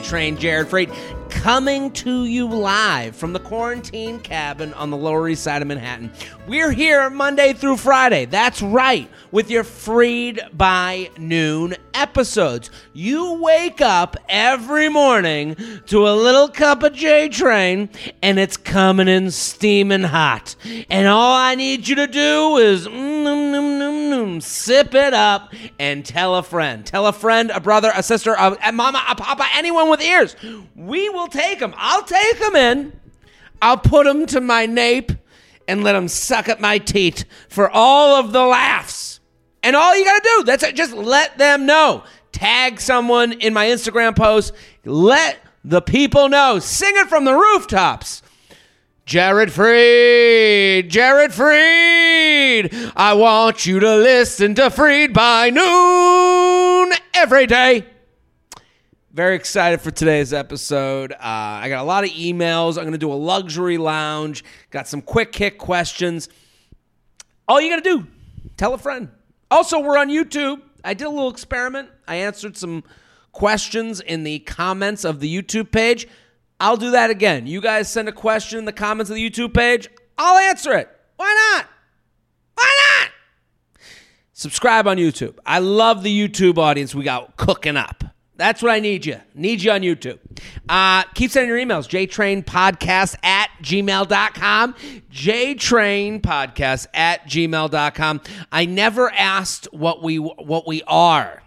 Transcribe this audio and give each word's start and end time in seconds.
Train 0.00 0.36
Jared 0.36 0.68
Freid 0.68 0.90
coming 1.30 1.90
to 1.92 2.24
you 2.24 2.46
live 2.46 3.16
from 3.16 3.32
the 3.32 3.38
quarantine 3.40 4.18
cabin 4.20 4.74
on 4.74 4.90
the 4.90 4.96
Lower 4.96 5.28
East 5.28 5.42
Side 5.42 5.62
of 5.62 5.68
Manhattan. 5.68 6.12
We're 6.46 6.72
here 6.72 7.08
Monday 7.08 7.52
through 7.52 7.78
Friday. 7.78 8.26
That's 8.26 8.60
right, 8.60 9.08
with 9.30 9.50
your 9.50 9.64
Freid 9.64 10.40
by 10.56 11.10
noon 11.16 11.76
episodes. 12.00 12.70
You 12.94 13.34
wake 13.34 13.82
up 13.82 14.16
every 14.28 14.88
morning 14.88 15.54
to 15.86 16.08
a 16.08 16.14
little 16.16 16.48
cup 16.48 16.82
of 16.82 16.94
J 16.94 17.28
Train, 17.28 17.90
and 18.22 18.38
it's 18.38 18.56
coming 18.56 19.06
in 19.06 19.30
steaming 19.30 20.04
hot. 20.04 20.56
And 20.88 21.06
all 21.06 21.34
I 21.34 21.54
need 21.54 21.86
you 21.86 21.96
to 21.96 22.06
do 22.06 22.56
is 22.56 22.88
mm, 22.88 24.42
sip 24.42 24.94
it 24.94 25.12
up 25.12 25.52
and 25.78 26.04
tell 26.04 26.36
a 26.36 26.42
friend. 26.42 26.86
Tell 26.86 27.06
a 27.06 27.12
friend, 27.12 27.50
a 27.50 27.60
brother, 27.60 27.92
a 27.94 28.02
sister, 28.02 28.32
a, 28.32 28.56
a 28.64 28.72
mama, 28.72 29.04
a 29.08 29.14
papa, 29.14 29.44
anyone 29.54 29.90
with 29.90 30.00
ears. 30.00 30.36
We 30.74 31.10
will 31.10 31.28
take 31.28 31.58
them. 31.58 31.74
I'll 31.76 32.04
take 32.04 32.38
them 32.38 32.56
in. 32.56 32.92
I'll 33.60 33.76
put 33.76 34.06
them 34.06 34.24
to 34.26 34.40
my 34.40 34.64
nape 34.64 35.12
and 35.68 35.84
let 35.84 35.92
them 35.92 36.08
suck 36.08 36.48
at 36.48 36.60
my 36.60 36.78
teat 36.78 37.26
for 37.48 37.68
all 37.70 38.14
of 38.14 38.32
the 38.32 38.44
laughs. 38.44 39.09
And 39.62 39.76
all 39.76 39.96
you 39.96 40.04
got 40.04 40.22
to 40.22 40.30
do, 40.36 40.44
that's 40.44 40.62
it. 40.62 40.76
Just 40.76 40.94
let 40.94 41.38
them 41.38 41.66
know. 41.66 42.04
Tag 42.32 42.80
someone 42.80 43.32
in 43.32 43.52
my 43.52 43.66
Instagram 43.66 44.16
post. 44.16 44.52
Let 44.84 45.38
the 45.64 45.82
people 45.82 46.28
know. 46.28 46.58
Sing 46.58 46.92
it 46.96 47.08
from 47.08 47.24
the 47.24 47.34
rooftops. 47.34 48.22
Jared 49.04 49.48
Freid, 49.48 50.88
Jared 50.88 51.32
Freid, 51.32 52.92
I 52.94 53.14
want 53.14 53.66
you 53.66 53.80
to 53.80 53.96
listen 53.96 54.54
to 54.54 54.70
Freid 54.70 55.12
by 55.12 55.50
noon 55.50 56.96
every 57.12 57.48
day. 57.48 57.84
Very 59.12 59.34
excited 59.34 59.80
for 59.80 59.90
today's 59.90 60.32
episode. 60.32 61.10
Uh, 61.10 61.16
I 61.18 61.68
got 61.68 61.80
a 61.80 61.84
lot 61.84 62.04
of 62.04 62.10
emails. 62.10 62.78
I'm 62.78 62.84
going 62.84 62.92
to 62.92 62.98
do 62.98 63.12
a 63.12 63.14
luxury 63.14 63.78
lounge. 63.78 64.44
Got 64.70 64.86
some 64.86 65.02
quick 65.02 65.32
kick 65.32 65.58
questions. 65.58 66.28
All 67.48 67.60
you 67.60 67.68
got 67.68 67.82
to 67.82 67.98
do, 67.98 68.06
tell 68.56 68.74
a 68.74 68.78
friend. 68.78 69.08
Also, 69.50 69.80
we're 69.80 69.98
on 69.98 70.08
YouTube. 70.08 70.62
I 70.84 70.94
did 70.94 71.06
a 71.06 71.10
little 71.10 71.30
experiment. 71.30 71.88
I 72.06 72.16
answered 72.16 72.56
some 72.56 72.84
questions 73.32 74.00
in 74.00 74.24
the 74.24 74.38
comments 74.40 75.04
of 75.04 75.20
the 75.20 75.34
YouTube 75.34 75.70
page. 75.70 76.06
I'll 76.58 76.76
do 76.76 76.90
that 76.92 77.10
again. 77.10 77.46
You 77.46 77.60
guys 77.60 77.90
send 77.90 78.08
a 78.08 78.12
question 78.12 78.58
in 78.58 78.64
the 78.64 78.72
comments 78.72 79.10
of 79.10 79.16
the 79.16 79.30
YouTube 79.30 79.54
page. 79.54 79.88
I'll 80.18 80.38
answer 80.38 80.74
it. 80.74 80.88
Why 81.16 81.54
not? 81.54 81.66
Why 82.54 82.76
not? 83.00 83.10
Subscribe 84.32 84.86
on 84.86 84.96
YouTube. 84.96 85.38
I 85.44 85.58
love 85.58 86.02
the 86.02 86.28
YouTube 86.28 86.58
audience 86.58 86.94
we 86.94 87.04
got 87.04 87.36
cooking 87.36 87.76
up. 87.76 87.99
That's 88.40 88.62
what 88.62 88.72
I 88.72 88.80
need 88.80 89.04
you. 89.04 89.20
Need 89.34 89.60
you 89.60 89.70
on 89.70 89.82
YouTube. 89.82 90.18
Uh, 90.66 91.02
keep 91.12 91.30
sending 91.30 91.50
your 91.50 91.58
emails. 91.58 91.86
JTrainPodcast 91.86 93.16
at 93.22 93.50
gmail.com. 93.62 94.74
JTrainPodcast 95.12 96.86
at 96.94 97.26
gmail.com. 97.26 98.20
I 98.50 98.64
never 98.64 99.12
asked 99.12 99.68
what 99.74 100.02
we 100.02 100.16
what 100.16 100.66
we 100.66 100.82
are. 100.86 101.42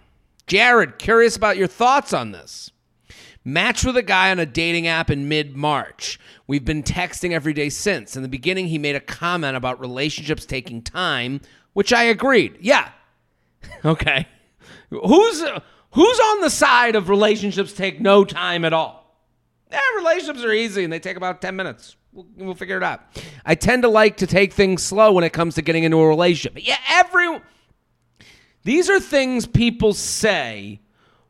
Jared, 0.45 0.99
curious 0.99 1.35
about 1.35 1.57
your 1.57 1.65
thoughts 1.65 2.13
on 2.13 2.31
this. 2.31 2.69
Matched 3.43 3.85
with 3.85 3.97
a 3.97 4.03
guy 4.03 4.29
on 4.29 4.37
a 4.37 4.45
dating 4.45 4.85
app 4.85 5.09
in 5.09 5.27
mid 5.27 5.55
March. 5.55 6.19
We've 6.45 6.63
been 6.63 6.83
texting 6.83 7.31
every 7.31 7.53
day 7.53 7.69
since. 7.69 8.15
In 8.15 8.21
the 8.21 8.29
beginning, 8.29 8.67
he 8.67 8.77
made 8.77 8.95
a 8.95 8.99
comment 8.99 9.57
about 9.57 9.79
relationships 9.79 10.45
taking 10.45 10.83
time, 10.83 11.41
which 11.73 11.91
I 11.91 12.03
agreed. 12.03 12.55
Yeah. 12.61 12.91
Okay. 13.85 14.27
Who's 14.89 15.43
who's 15.93 16.19
on 16.19 16.41
the 16.41 16.49
side 16.49 16.95
of 16.95 17.09
relationships 17.09 17.73
take 17.73 17.99
no 18.01 18.25
time 18.25 18.65
at 18.65 18.73
all? 18.73 19.03
Yeah, 19.71 19.79
relationships 19.97 20.43
are 20.43 20.51
easy 20.51 20.83
and 20.83 20.93
they 20.93 20.99
take 20.99 21.17
about 21.17 21.41
10 21.41 21.55
minutes. 21.55 21.95
We'll, 22.11 22.27
we'll 22.37 22.55
figure 22.55 22.77
it 22.77 22.83
out. 22.83 23.01
I 23.43 23.55
tend 23.55 23.83
to 23.83 23.89
like 23.89 24.17
to 24.17 24.27
take 24.27 24.53
things 24.53 24.83
slow 24.83 25.13
when 25.13 25.23
it 25.23 25.33
comes 25.33 25.55
to 25.55 25.61
getting 25.61 25.83
into 25.83 25.97
a 25.97 26.07
relationship. 26.07 26.53
But 26.53 26.67
yeah, 26.67 26.77
every 26.89 27.39
these 28.63 28.89
are 28.89 28.99
things 28.99 29.45
people 29.45 29.93
say 29.93 30.79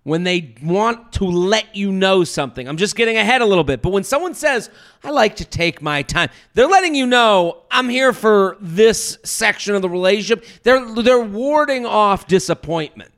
when 0.03 0.24
they 0.24 0.53
want 0.62 1.13
to 1.13 1.24
let 1.24 1.75
you 1.75 1.91
know 1.91 2.24
something. 2.24 2.68
I'm 2.68 2.78
just 2.78 2.95
getting 2.95 3.16
ahead 3.18 3.41
a 3.41 3.45
little 3.45 3.63
bit. 3.63 3.81
But 3.81 3.91
when 3.91 4.03
someone 4.03 4.34
says, 4.34 4.69
I 5.03 5.12
like 5.12 5.38
to 5.38 5.45
take 5.45 5.81
my 5.81 6.01
time, 6.01 6.30
they're 6.53 6.68
letting 6.68 6.94
you 6.94 7.06
know 7.06 7.63
I'm 7.72 7.88
here 7.88 8.12
for 8.12 8.57
this 8.59 9.18
section 9.24 9.75
of 9.75 9.81
the 9.81 9.90
relationship. 9.90 10.45
They're, 10.63 10.94
they're 11.01 11.22
warding 11.22 11.85
off 11.85 12.28
disappointment. 12.28 13.12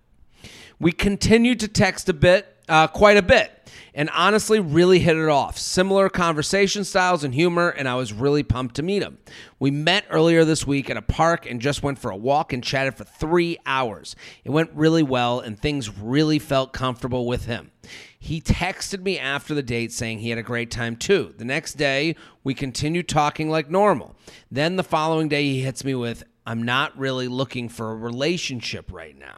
We 0.80 0.92
continued 0.92 1.60
to 1.62 1.68
text 1.68 2.10
a 2.10 2.14
bit, 2.14 2.48
uh, 2.68 2.88
quite 2.88 3.18
a 3.18 3.22
bit, 3.22 3.52
and 3.94 4.10
honestly 4.10 4.60
really 4.60 5.00
hit 5.00 5.16
it 5.16 5.30
off. 5.30 5.58
Similar 5.58 6.10
conversation 6.10 6.84
styles 6.84 7.24
and 7.24 7.34
humor, 7.34 7.70
and 7.70 7.88
I 7.88 7.96
was 7.96 8.12
really 8.12 8.44
pumped 8.44 8.76
to 8.76 8.84
meet 8.84 9.02
him. 9.02 9.18
We 9.58 9.72
met 9.72 10.04
earlier 10.10 10.44
this 10.44 10.68
week 10.68 10.90
at 10.90 10.98
a 10.98 11.02
park 11.02 11.50
and 11.50 11.62
just 11.62 11.82
went 11.82 11.98
for 11.98 12.12
a 12.12 12.18
walk 12.18 12.52
and 12.52 12.62
chatted 12.62 12.96
for 12.96 13.06
three 13.06 13.58
hours. 13.66 14.18
It 14.44 14.50
went 14.50 14.72
really 14.74 15.04
well, 15.04 15.40
and 15.40 15.58
things 15.58 15.98
really 15.98 16.40
felt 16.40 16.74
comfortable 16.74 17.26
with 17.26 17.46
him. 17.46 17.72
He 18.20 18.42
texted 18.42 19.02
me 19.02 19.18
after 19.18 19.54
the 19.54 19.64
date 19.64 19.94
saying 19.94 20.20
he 20.20 20.30
had 20.30 20.40
a 20.40 20.44
great 20.44 20.72
time 20.72 20.98
too. 20.98 21.34
The 21.38 21.46
next 21.46 21.76
day, 21.76 22.16
we 22.44 22.54
continued 22.54 23.08
talking 23.08 23.50
like 23.50 23.70
normal. 23.70 24.16
Then 24.52 24.76
the 24.76 24.84
following 24.84 25.30
day, 25.30 25.44
he 25.44 25.62
hits 25.62 25.86
me 25.86 25.96
with, 25.96 26.24
I'm 26.46 26.64
not 26.64 26.98
really 26.98 27.28
looking 27.28 27.70
for 27.70 27.92
a 27.92 27.96
relationship 27.96 28.92
right 28.92 29.18
now. 29.18 29.38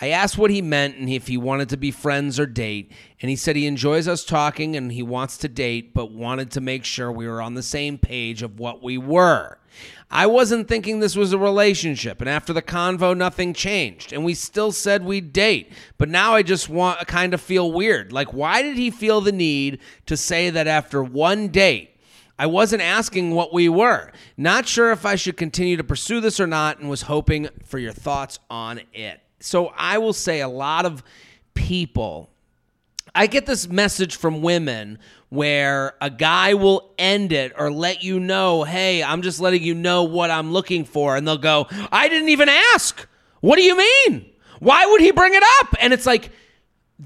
I 0.00 0.08
asked 0.08 0.38
what 0.38 0.50
he 0.50 0.62
meant 0.62 0.96
and 0.96 1.08
if 1.08 1.26
he 1.26 1.36
wanted 1.36 1.68
to 1.70 1.76
be 1.76 1.90
friends 1.90 2.38
or 2.38 2.46
date, 2.46 2.92
and 3.20 3.28
he 3.28 3.36
said 3.36 3.56
he 3.56 3.66
enjoys 3.66 4.06
us 4.06 4.24
talking 4.24 4.76
and 4.76 4.92
he 4.92 5.02
wants 5.02 5.36
to 5.38 5.48
date, 5.48 5.92
but 5.92 6.12
wanted 6.12 6.50
to 6.52 6.60
make 6.60 6.84
sure 6.84 7.10
we 7.10 7.26
were 7.26 7.42
on 7.42 7.54
the 7.54 7.62
same 7.62 7.98
page 7.98 8.42
of 8.42 8.60
what 8.60 8.82
we 8.82 8.96
were. 8.96 9.58
I 10.10 10.26
wasn't 10.26 10.68
thinking 10.68 11.00
this 11.00 11.16
was 11.16 11.32
a 11.32 11.38
relationship, 11.38 12.20
and 12.20 12.30
after 12.30 12.52
the 12.52 12.62
convo, 12.62 13.14
nothing 13.16 13.52
changed, 13.52 14.12
and 14.12 14.24
we 14.24 14.32
still 14.34 14.72
said 14.72 15.04
we'd 15.04 15.32
date. 15.32 15.70
But 15.98 16.08
now 16.08 16.34
I 16.34 16.42
just 16.42 16.68
want 16.68 17.06
kind 17.06 17.34
of 17.34 17.40
feel 17.40 17.70
weird. 17.70 18.12
Like, 18.12 18.32
why 18.32 18.62
did 18.62 18.76
he 18.76 18.90
feel 18.90 19.20
the 19.20 19.32
need 19.32 19.80
to 20.06 20.16
say 20.16 20.48
that 20.48 20.66
after 20.66 21.02
one 21.02 21.48
date? 21.48 21.94
I 22.38 22.46
wasn't 22.46 22.82
asking 22.82 23.32
what 23.32 23.52
we 23.52 23.68
were. 23.68 24.12
Not 24.36 24.66
sure 24.66 24.92
if 24.92 25.04
I 25.04 25.16
should 25.16 25.36
continue 25.36 25.76
to 25.76 25.84
pursue 25.84 26.20
this 26.20 26.40
or 26.40 26.46
not, 26.46 26.78
and 26.78 26.88
was 26.88 27.02
hoping 27.02 27.48
for 27.64 27.78
your 27.78 27.92
thoughts 27.92 28.38
on 28.48 28.80
it 28.94 29.20
so 29.40 29.72
I 29.76 29.98
will 29.98 30.12
say 30.12 30.40
a 30.40 30.48
lot 30.48 30.86
of 30.86 31.02
people 31.54 32.30
I 33.14 33.26
get 33.26 33.46
this 33.46 33.68
message 33.68 34.14
from 34.14 34.42
women 34.42 34.98
where 35.28 35.94
a 36.00 36.08
guy 36.08 36.54
will 36.54 36.94
end 36.98 37.32
it 37.32 37.52
or 37.56 37.70
let 37.70 38.02
you 38.04 38.20
know, 38.20 38.62
hey, 38.62 39.02
I'm 39.02 39.22
just 39.22 39.40
letting 39.40 39.62
you 39.62 39.74
know 39.74 40.04
what 40.04 40.30
I'm 40.30 40.52
looking 40.52 40.84
for. 40.84 41.16
And 41.16 41.26
they'll 41.26 41.36
go, 41.36 41.66
I 41.90 42.08
didn't 42.08 42.28
even 42.28 42.48
ask. 42.48 43.06
What 43.40 43.56
do 43.56 43.62
you 43.62 43.76
mean? 43.76 44.30
Why 44.60 44.86
would 44.86 45.00
he 45.00 45.10
bring 45.10 45.34
it 45.34 45.42
up? 45.60 45.74
And 45.80 45.92
it's 45.92 46.06
like, 46.06 46.30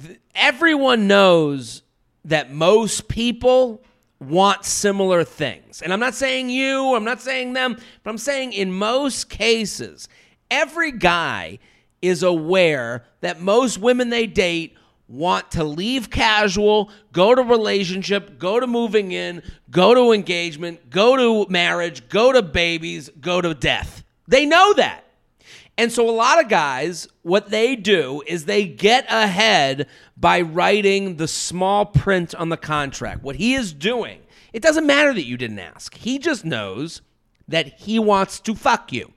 th- 0.00 0.18
everyone 0.34 1.08
knows 1.08 1.82
that 2.26 2.52
most 2.52 3.08
people 3.08 3.82
want 4.20 4.64
similar 4.64 5.24
things. 5.24 5.82
And 5.82 5.92
I'm 5.92 6.00
not 6.00 6.14
saying 6.14 6.50
you, 6.50 6.94
I'm 6.94 7.04
not 7.04 7.20
saying 7.20 7.54
them, 7.54 7.76
but 8.02 8.10
I'm 8.10 8.18
saying 8.18 8.52
in 8.52 8.70
most 8.70 9.28
cases, 9.28 10.08
every 10.50 10.92
guy 10.92 11.58
is 12.02 12.22
aware 12.22 13.04
that 13.20 13.40
most 13.40 13.78
women 13.78 14.10
they 14.10 14.26
date 14.26 14.76
want 15.08 15.50
to 15.52 15.62
leave 15.62 16.10
casual, 16.10 16.90
go 17.12 17.34
to 17.34 17.42
relationship, 17.42 18.38
go 18.38 18.58
to 18.58 18.66
moving 18.66 19.12
in, 19.12 19.42
go 19.70 19.94
to 19.94 20.12
engagement, 20.12 20.90
go 20.90 21.16
to 21.16 21.50
marriage, 21.50 22.08
go 22.08 22.32
to 22.32 22.42
babies, 22.42 23.10
go 23.20 23.40
to 23.40 23.54
death. 23.54 24.04
They 24.26 24.46
know 24.46 24.72
that. 24.74 25.04
And 25.78 25.90
so 25.90 26.08
a 26.08 26.12
lot 26.12 26.42
of 26.42 26.48
guys, 26.48 27.08
what 27.22 27.50
they 27.50 27.76
do 27.76 28.22
is 28.26 28.44
they 28.44 28.66
get 28.66 29.06
ahead 29.08 29.86
by 30.16 30.40
writing 30.42 31.16
the 31.16 31.28
small 31.28 31.86
print 31.86 32.34
on 32.34 32.50
the 32.50 32.56
contract. 32.56 33.22
What 33.22 33.36
he 33.36 33.54
is 33.54 33.72
doing, 33.72 34.20
it 34.52 34.62
doesn't 34.62 34.86
matter 34.86 35.14
that 35.14 35.24
you 35.24 35.36
didn't 35.36 35.58
ask. 35.58 35.94
He 35.94 36.18
just 36.18 36.44
knows 36.44 37.00
that 37.48 37.80
he 37.80 37.98
wants 37.98 38.38
to 38.40 38.54
fuck 38.54 38.92
you. 38.92 39.12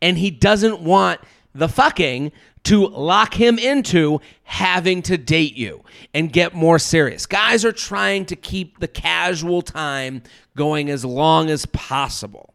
And 0.00 0.18
he 0.18 0.30
doesn't 0.30 0.80
want 0.80 1.20
the 1.54 1.68
fucking 1.68 2.32
to 2.64 2.86
lock 2.86 3.34
him 3.34 3.58
into 3.58 4.20
having 4.42 5.02
to 5.02 5.16
date 5.16 5.56
you 5.56 5.82
and 6.12 6.32
get 6.32 6.54
more 6.54 6.78
serious. 6.78 7.26
Guys 7.26 7.64
are 7.64 7.72
trying 7.72 8.26
to 8.26 8.36
keep 8.36 8.78
the 8.80 8.88
casual 8.88 9.62
time 9.62 10.22
going 10.56 10.90
as 10.90 11.04
long 11.04 11.48
as 11.50 11.64
possible. 11.66 12.52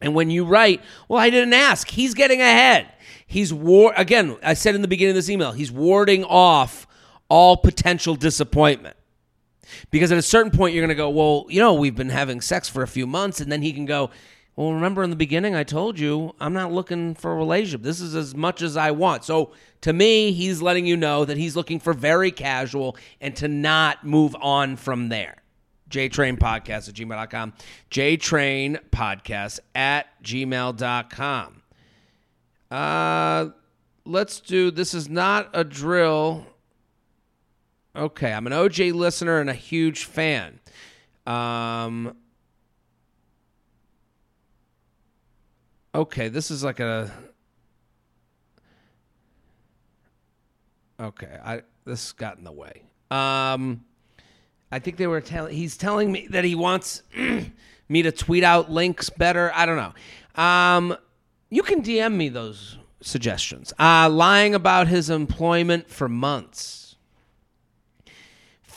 And 0.00 0.14
when 0.14 0.30
you 0.30 0.44
write, 0.44 0.80
well, 1.08 1.20
I 1.20 1.30
didn't 1.30 1.54
ask, 1.54 1.88
he's 1.88 2.14
getting 2.14 2.40
ahead. 2.40 2.88
He's 3.26 3.52
war 3.52 3.92
again, 3.96 4.36
I 4.42 4.54
said 4.54 4.74
in 4.74 4.82
the 4.82 4.88
beginning 4.88 5.10
of 5.10 5.16
this 5.16 5.28
email, 5.28 5.52
he's 5.52 5.72
warding 5.72 6.24
off 6.24 6.86
all 7.28 7.56
potential 7.56 8.14
disappointment. 8.14 8.96
Because 9.90 10.10
at 10.12 10.18
a 10.18 10.22
certain 10.22 10.50
point 10.50 10.74
you're 10.74 10.80
going 10.80 10.88
to 10.88 10.94
go, 10.94 11.10
"Well, 11.10 11.44
you 11.50 11.60
know, 11.60 11.74
we've 11.74 11.94
been 11.94 12.08
having 12.08 12.40
sex 12.40 12.70
for 12.70 12.82
a 12.82 12.88
few 12.88 13.06
months." 13.06 13.38
And 13.38 13.52
then 13.52 13.60
he 13.60 13.74
can 13.74 13.84
go, 13.84 14.08
Well, 14.58 14.72
remember 14.72 15.04
in 15.04 15.10
the 15.10 15.14
beginning, 15.14 15.54
I 15.54 15.62
told 15.62 16.00
you 16.00 16.34
I'm 16.40 16.52
not 16.52 16.72
looking 16.72 17.14
for 17.14 17.30
a 17.30 17.36
relationship. 17.36 17.82
This 17.82 18.00
is 18.00 18.16
as 18.16 18.34
much 18.34 18.60
as 18.60 18.76
I 18.76 18.90
want. 18.90 19.22
So 19.22 19.52
to 19.82 19.92
me, 19.92 20.32
he's 20.32 20.60
letting 20.60 20.84
you 20.84 20.96
know 20.96 21.24
that 21.24 21.36
he's 21.36 21.54
looking 21.54 21.78
for 21.78 21.92
very 21.92 22.32
casual 22.32 22.96
and 23.20 23.36
to 23.36 23.46
not 23.46 24.04
move 24.04 24.34
on 24.40 24.74
from 24.74 25.10
there. 25.10 25.44
JTrain 25.90 26.40
Podcast 26.40 26.88
at 26.88 26.96
gmail.com. 26.96 27.52
JTrain 27.92 28.80
Podcast 28.90 29.60
at 29.76 30.06
gmail.com. 30.24 31.62
Uh, 32.68 33.50
let's 34.04 34.40
do 34.40 34.72
this 34.72 34.92
is 34.92 35.08
not 35.08 35.50
a 35.52 35.62
drill. 35.62 36.48
Okay, 37.94 38.32
I'm 38.32 38.48
an 38.48 38.52
OJ 38.52 38.92
listener 38.92 39.38
and 39.38 39.48
a 39.48 39.54
huge 39.54 40.06
fan. 40.06 40.58
Um, 41.28 42.16
okay, 45.94 46.28
this 46.28 46.50
is 46.50 46.64
like 46.64 46.80
a. 46.80 47.10
Okay, 51.00 51.38
I 51.44 51.62
this 51.84 52.12
got 52.12 52.38
in 52.38 52.44
the 52.44 52.52
way. 52.52 52.82
Um, 53.10 53.84
I 54.70 54.78
think 54.78 54.96
they 54.96 55.06
were 55.06 55.20
telling. 55.20 55.54
He's 55.54 55.76
telling 55.76 56.10
me 56.12 56.26
that 56.30 56.44
he 56.44 56.54
wants 56.54 57.02
me 57.88 58.02
to 58.02 58.12
tweet 58.12 58.44
out 58.44 58.70
links 58.70 59.10
better. 59.10 59.52
I 59.54 59.66
don't 59.66 59.76
know. 59.76 60.42
Um, 60.42 60.96
you 61.50 61.62
can 61.62 61.82
DM 61.82 62.14
me 62.14 62.28
those 62.28 62.78
suggestions. 63.00 63.72
Uh, 63.78 64.08
lying 64.10 64.54
about 64.54 64.88
his 64.88 65.10
employment 65.10 65.88
for 65.88 66.08
months. 66.08 66.87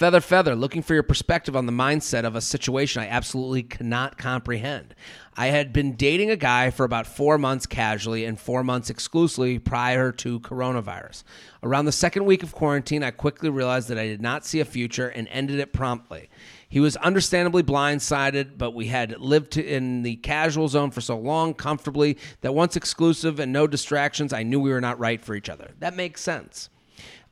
Feather 0.01 0.19
Feather, 0.19 0.55
looking 0.55 0.81
for 0.81 0.95
your 0.95 1.03
perspective 1.03 1.55
on 1.55 1.67
the 1.67 1.71
mindset 1.71 2.23
of 2.23 2.35
a 2.35 2.41
situation 2.41 3.03
I 3.03 3.07
absolutely 3.07 3.61
cannot 3.61 4.17
comprehend. 4.17 4.95
I 5.37 5.49
had 5.49 5.71
been 5.71 5.95
dating 5.95 6.31
a 6.31 6.35
guy 6.35 6.71
for 6.71 6.85
about 6.85 7.05
four 7.05 7.37
months 7.37 7.67
casually 7.67 8.25
and 8.25 8.39
four 8.39 8.63
months 8.63 8.89
exclusively 8.89 9.59
prior 9.59 10.11
to 10.13 10.39
coronavirus. 10.39 11.23
Around 11.61 11.85
the 11.85 11.91
second 11.91 12.25
week 12.25 12.41
of 12.41 12.51
quarantine, 12.51 13.03
I 13.03 13.11
quickly 13.11 13.51
realized 13.51 13.89
that 13.89 13.99
I 13.99 14.07
did 14.07 14.23
not 14.23 14.43
see 14.43 14.59
a 14.59 14.65
future 14.65 15.07
and 15.07 15.27
ended 15.27 15.59
it 15.59 15.71
promptly. 15.71 16.31
He 16.67 16.79
was 16.79 16.97
understandably 16.97 17.61
blindsided, 17.61 18.57
but 18.57 18.71
we 18.71 18.87
had 18.87 19.19
lived 19.19 19.55
in 19.55 20.01
the 20.01 20.15
casual 20.15 20.67
zone 20.67 20.89
for 20.89 21.01
so 21.01 21.15
long 21.15 21.53
comfortably 21.53 22.17
that 22.41 22.55
once 22.55 22.75
exclusive 22.75 23.39
and 23.39 23.53
no 23.53 23.67
distractions, 23.67 24.33
I 24.33 24.41
knew 24.41 24.59
we 24.59 24.71
were 24.71 24.81
not 24.81 24.97
right 24.97 25.21
for 25.21 25.35
each 25.35 25.47
other. 25.47 25.75
That 25.77 25.95
makes 25.95 26.21
sense. 26.21 26.70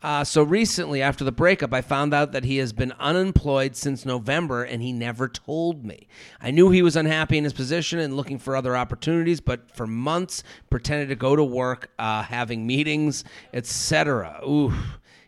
Uh, 0.02 0.24
so 0.24 0.42
recently, 0.42 1.02
after 1.02 1.26
the 1.26 1.32
breakup, 1.32 1.74
I 1.74 1.82
found 1.82 2.14
out 2.14 2.32
that 2.32 2.46
he 2.46 2.58
has 2.58 2.72
been 2.72 2.94
unemployed 3.00 3.76
since 3.76 4.06
November 4.06 4.64
and 4.64 4.82
he 4.82 4.94
never 4.94 5.28
told 5.28 5.84
me. 5.84 6.08
I 6.42 6.52
knew 6.52 6.70
he 6.70 6.82
was 6.82 6.96
unhappy 6.96 7.38
in 7.38 7.44
his 7.44 7.52
position 7.52 8.00
and 8.00 8.16
looking 8.16 8.40
for 8.40 8.56
other 8.56 8.78
opportunities, 8.78 9.42
but 9.42 9.70
for 9.76 9.86
months 9.86 10.42
pretended 10.70 11.10
to 11.10 11.16
go 11.16 11.36
to 11.36 11.44
work, 11.44 11.92
uh, 12.00 12.24
having 12.24 12.66
meetings, 12.66 13.26
etc. 13.54 14.40
Ooh, 14.48 14.74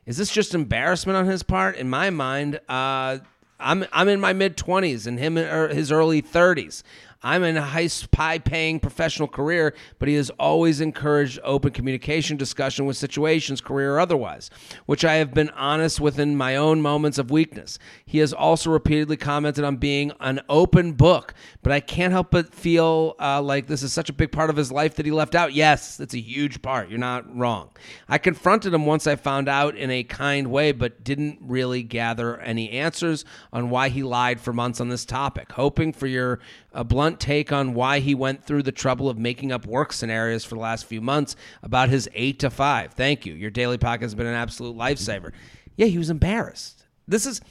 is 0.05 0.15
this 0.15 0.31
just 0.31 0.55
embarrassment 0.55 1.17
on 1.17 1.25
his 1.25 1.43
part? 1.43 1.75
In 1.75 1.89
my 1.89 2.09
mind, 2.09 2.61
uh, 2.69 3.19
I'm 3.59 3.85
I'm 3.91 4.07
in 4.07 4.19
my 4.19 4.33
mid 4.33 4.57
twenties 4.57 5.05
and 5.05 5.19
him 5.19 5.37
in 5.37 5.45
er, 5.45 5.67
his 5.67 5.91
early 5.91 6.21
thirties. 6.21 6.83
I'm 7.23 7.43
in 7.43 7.57
a 7.57 7.61
high, 7.61 7.89
high 8.15 8.39
paying 8.39 8.79
professional 8.79 9.27
career, 9.27 9.75
but 9.99 10.07
he 10.07 10.15
has 10.15 10.29
always 10.31 10.81
encouraged 10.81 11.39
open 11.43 11.71
communication, 11.71 12.37
discussion 12.37 12.85
with 12.85 12.97
situations, 12.97 13.61
career 13.61 13.95
or 13.95 13.99
otherwise, 13.99 14.49
which 14.85 15.05
I 15.05 15.15
have 15.15 15.33
been 15.33 15.49
honest 15.51 15.99
within 15.99 16.35
my 16.35 16.55
own 16.55 16.81
moments 16.81 17.17
of 17.17 17.29
weakness. 17.29 17.77
He 18.05 18.19
has 18.19 18.33
also 18.33 18.71
repeatedly 18.71 19.17
commented 19.17 19.63
on 19.63 19.77
being 19.77 20.11
an 20.19 20.41
open 20.49 20.93
book, 20.93 21.33
but 21.61 21.71
I 21.71 21.79
can't 21.79 22.11
help 22.11 22.31
but 22.31 22.53
feel 22.53 23.15
uh, 23.19 23.41
like 23.41 23.67
this 23.67 23.83
is 23.83 23.93
such 23.93 24.09
a 24.09 24.13
big 24.13 24.31
part 24.31 24.49
of 24.49 24.55
his 24.55 24.71
life 24.71 24.95
that 24.95 25.05
he 25.05 25.11
left 25.11 25.35
out. 25.35 25.53
Yes, 25.53 25.99
it's 25.99 26.13
a 26.13 26.19
huge 26.19 26.61
part. 26.61 26.89
You're 26.89 26.99
not 26.99 27.35
wrong. 27.37 27.69
I 28.09 28.17
confronted 28.17 28.73
him 28.73 28.85
once 28.85 29.05
I 29.07 29.15
found 29.15 29.47
out 29.47 29.75
in 29.75 29.91
a 29.91 30.03
kind 30.03 30.47
way, 30.47 30.71
but 30.71 31.03
didn't 31.03 31.39
really 31.41 31.83
gather 31.83 32.39
any 32.39 32.71
answers 32.71 33.25
on 33.53 33.69
why 33.69 33.89
he 33.89 34.03
lied 34.03 34.39
for 34.39 34.53
months 34.53 34.81
on 34.81 34.89
this 34.89 35.05
topic, 35.05 35.51
hoping 35.51 35.93
for 35.93 36.07
your 36.07 36.39
a 36.73 36.83
blunt 36.83 37.19
take 37.19 37.51
on 37.51 37.73
why 37.73 37.99
he 37.99 38.15
went 38.15 38.43
through 38.45 38.63
the 38.63 38.71
trouble 38.71 39.09
of 39.09 39.17
making 39.17 39.51
up 39.51 39.65
work 39.65 39.91
scenarios 39.91 40.45
for 40.45 40.55
the 40.55 40.61
last 40.61 40.85
few 40.85 41.01
months 41.01 41.35
about 41.61 41.89
his 41.89 42.09
eight 42.13 42.39
to 42.39 42.49
five. 42.49 42.93
Thank 42.93 43.25
you. 43.25 43.33
Your 43.33 43.51
daily 43.51 43.77
podcast 43.77 44.01
has 44.01 44.15
been 44.15 44.27
an 44.27 44.35
absolute 44.35 44.77
lifesaver. 44.77 45.31
Yeah, 45.75 45.87
he 45.87 45.97
was 45.97 46.09
embarrassed. 46.09 46.85
This 47.07 47.25
is, 47.25 47.41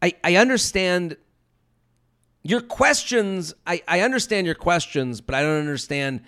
I, 0.00 0.14
I 0.22 0.36
understand 0.36 1.16
your 2.42 2.60
questions. 2.60 3.54
I, 3.66 3.82
I 3.86 4.00
understand 4.00 4.46
your 4.46 4.54
questions, 4.54 5.20
but 5.20 5.34
I 5.34 5.42
don't 5.42 5.58
understand. 5.58 6.22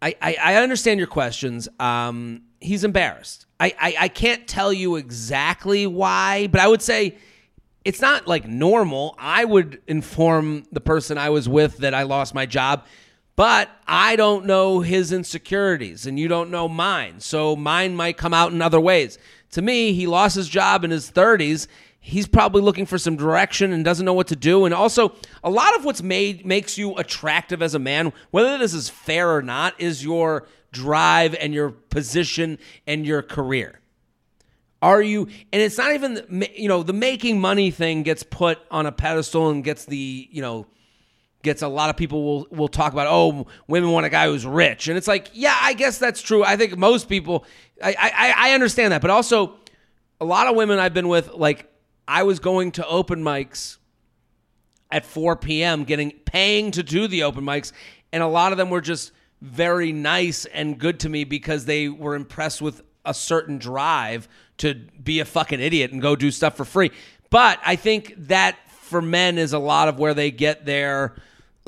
I, 0.00 0.16
I, 0.20 0.36
I 0.42 0.54
understand 0.56 0.98
your 0.98 1.06
questions. 1.06 1.68
Um, 1.78 2.42
he's 2.60 2.82
embarrassed. 2.82 3.46
I, 3.60 3.74
I, 3.78 3.96
I 4.00 4.08
can't 4.08 4.48
tell 4.48 4.72
you 4.72 4.96
exactly 4.96 5.86
why, 5.86 6.48
but 6.48 6.60
I 6.60 6.66
would 6.66 6.82
say 6.82 7.18
it's 7.84 8.00
not 8.00 8.26
like 8.26 8.46
normal. 8.46 9.14
I 9.18 9.44
would 9.44 9.82
inform 9.86 10.64
the 10.72 10.80
person 10.80 11.18
I 11.18 11.30
was 11.30 11.48
with 11.48 11.78
that 11.78 11.94
I 11.94 12.04
lost 12.04 12.34
my 12.34 12.46
job, 12.46 12.86
but 13.36 13.70
I 13.86 14.16
don't 14.16 14.46
know 14.46 14.80
his 14.80 15.12
insecurities 15.12 16.06
and 16.06 16.18
you 16.18 16.28
don't 16.28 16.50
know 16.50 16.68
mine. 16.68 17.20
So 17.20 17.56
mine 17.56 17.96
might 17.96 18.16
come 18.16 18.34
out 18.34 18.52
in 18.52 18.62
other 18.62 18.80
ways. 18.80 19.18
To 19.52 19.62
me, 19.62 19.92
he 19.92 20.06
lost 20.06 20.36
his 20.36 20.48
job 20.48 20.84
in 20.84 20.90
his 20.90 21.10
30s. 21.10 21.66
He's 22.00 22.26
probably 22.26 22.62
looking 22.62 22.86
for 22.86 22.98
some 22.98 23.16
direction 23.16 23.72
and 23.72 23.84
doesn't 23.84 24.04
know 24.04 24.14
what 24.14 24.26
to 24.28 24.36
do. 24.36 24.64
And 24.64 24.74
also, 24.74 25.14
a 25.44 25.50
lot 25.50 25.76
of 25.76 25.84
what's 25.84 26.02
made 26.02 26.44
makes 26.44 26.76
you 26.76 26.96
attractive 26.96 27.62
as 27.62 27.74
a 27.74 27.78
man, 27.78 28.12
whether 28.30 28.58
this 28.58 28.74
is 28.74 28.88
fair 28.88 29.30
or 29.30 29.42
not, 29.42 29.80
is 29.80 30.04
your 30.04 30.48
drive 30.72 31.34
and 31.38 31.54
your 31.54 31.70
position 31.70 32.58
and 32.86 33.06
your 33.06 33.22
career. 33.22 33.81
Are 34.82 35.00
you? 35.00 35.28
And 35.52 35.62
it's 35.62 35.78
not 35.78 35.92
even 35.94 36.50
you 36.54 36.68
know 36.68 36.82
the 36.82 36.92
making 36.92 37.40
money 37.40 37.70
thing 37.70 38.02
gets 38.02 38.24
put 38.24 38.58
on 38.70 38.84
a 38.84 38.92
pedestal 38.92 39.48
and 39.48 39.62
gets 39.62 39.84
the 39.84 40.28
you 40.30 40.42
know 40.42 40.66
gets 41.42 41.62
a 41.62 41.68
lot 41.68 41.88
of 41.88 41.96
people 41.96 42.24
will 42.24 42.46
will 42.50 42.68
talk 42.68 42.92
about 42.92 43.06
oh 43.08 43.46
women 43.68 43.90
want 43.90 44.06
a 44.06 44.08
guy 44.08 44.26
who's 44.26 44.46
rich 44.46 44.88
and 44.88 44.96
it's 44.96 45.08
like 45.08 45.30
yeah 45.32 45.56
I 45.60 45.74
guess 45.74 45.98
that's 45.98 46.22
true 46.22 46.44
I 46.44 46.56
think 46.56 46.76
most 46.76 47.08
people 47.08 47.44
I 47.82 47.94
I, 47.98 48.50
I 48.50 48.54
understand 48.54 48.92
that 48.92 49.00
but 49.02 49.10
also 49.10 49.56
a 50.20 50.24
lot 50.24 50.46
of 50.46 50.56
women 50.56 50.78
I've 50.78 50.94
been 50.94 51.08
with 51.08 51.32
like 51.34 51.68
I 52.06 52.24
was 52.24 52.38
going 52.38 52.72
to 52.72 52.86
open 52.86 53.22
mics 53.22 53.78
at 54.90 55.04
4 55.04 55.36
p.m. 55.36 55.84
getting 55.84 56.12
paying 56.24 56.70
to 56.72 56.82
do 56.82 57.08
the 57.08 57.24
open 57.24 57.44
mics 57.44 57.72
and 58.12 58.22
a 58.22 58.28
lot 58.28 58.52
of 58.52 58.58
them 58.58 58.70
were 58.70 58.80
just 58.80 59.12
very 59.40 59.92
nice 59.92 60.44
and 60.44 60.78
good 60.78 61.00
to 61.00 61.08
me 61.08 61.24
because 61.24 61.64
they 61.64 61.88
were 61.88 62.14
impressed 62.14 62.62
with 62.62 62.82
a 63.04 63.14
certain 63.14 63.58
drive 63.58 64.28
to 64.62 64.74
be 64.74 65.20
a 65.20 65.24
fucking 65.24 65.60
idiot 65.60 65.92
and 65.92 66.00
go 66.00 66.16
do 66.16 66.30
stuff 66.30 66.56
for 66.56 66.64
free. 66.64 66.90
But 67.30 67.60
I 67.64 67.76
think 67.76 68.14
that 68.28 68.56
for 68.68 69.00
men 69.02 69.38
is 69.38 69.52
a 69.52 69.58
lot 69.58 69.88
of 69.88 69.98
where 69.98 70.14
they 70.14 70.30
get 70.30 70.64
their 70.66 71.14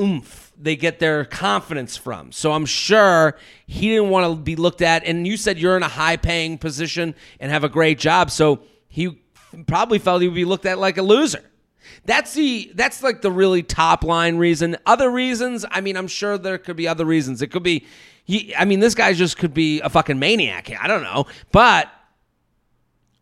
oomph, 0.00 0.52
they 0.60 0.76
get 0.76 0.98
their 0.98 1.24
confidence 1.24 1.96
from. 1.96 2.32
So 2.32 2.52
I'm 2.52 2.66
sure 2.66 3.36
he 3.66 3.88
didn't 3.90 4.10
want 4.10 4.30
to 4.30 4.40
be 4.40 4.56
looked 4.56 4.82
at. 4.82 5.04
And 5.04 5.26
you 5.26 5.36
said 5.36 5.58
you're 5.58 5.76
in 5.76 5.82
a 5.82 5.88
high 5.88 6.16
paying 6.16 6.58
position 6.58 7.14
and 7.40 7.50
have 7.50 7.64
a 7.64 7.68
great 7.68 7.98
job. 7.98 8.30
So 8.30 8.60
he 8.88 9.22
probably 9.66 9.98
felt 9.98 10.22
he 10.22 10.28
would 10.28 10.34
be 10.34 10.44
looked 10.44 10.66
at 10.66 10.78
like 10.78 10.98
a 10.98 11.02
loser. 11.02 11.42
That's 12.06 12.34
the 12.34 12.72
that's 12.74 13.02
like 13.02 13.22
the 13.22 13.30
really 13.30 13.62
top 13.62 14.04
line 14.04 14.36
reason. 14.36 14.76
Other 14.86 15.10
reasons, 15.10 15.64
I 15.70 15.80
mean, 15.80 15.96
I'm 15.96 16.08
sure 16.08 16.38
there 16.38 16.58
could 16.58 16.76
be 16.76 16.88
other 16.88 17.04
reasons. 17.04 17.42
It 17.42 17.48
could 17.48 17.62
be 17.62 17.86
he, 18.24 18.54
I 18.56 18.64
mean, 18.64 18.80
this 18.80 18.94
guy 18.94 19.12
just 19.12 19.36
could 19.36 19.52
be 19.52 19.80
a 19.80 19.90
fucking 19.90 20.18
maniac. 20.18 20.70
I 20.80 20.86
don't 20.86 21.02
know. 21.02 21.26
But 21.52 21.90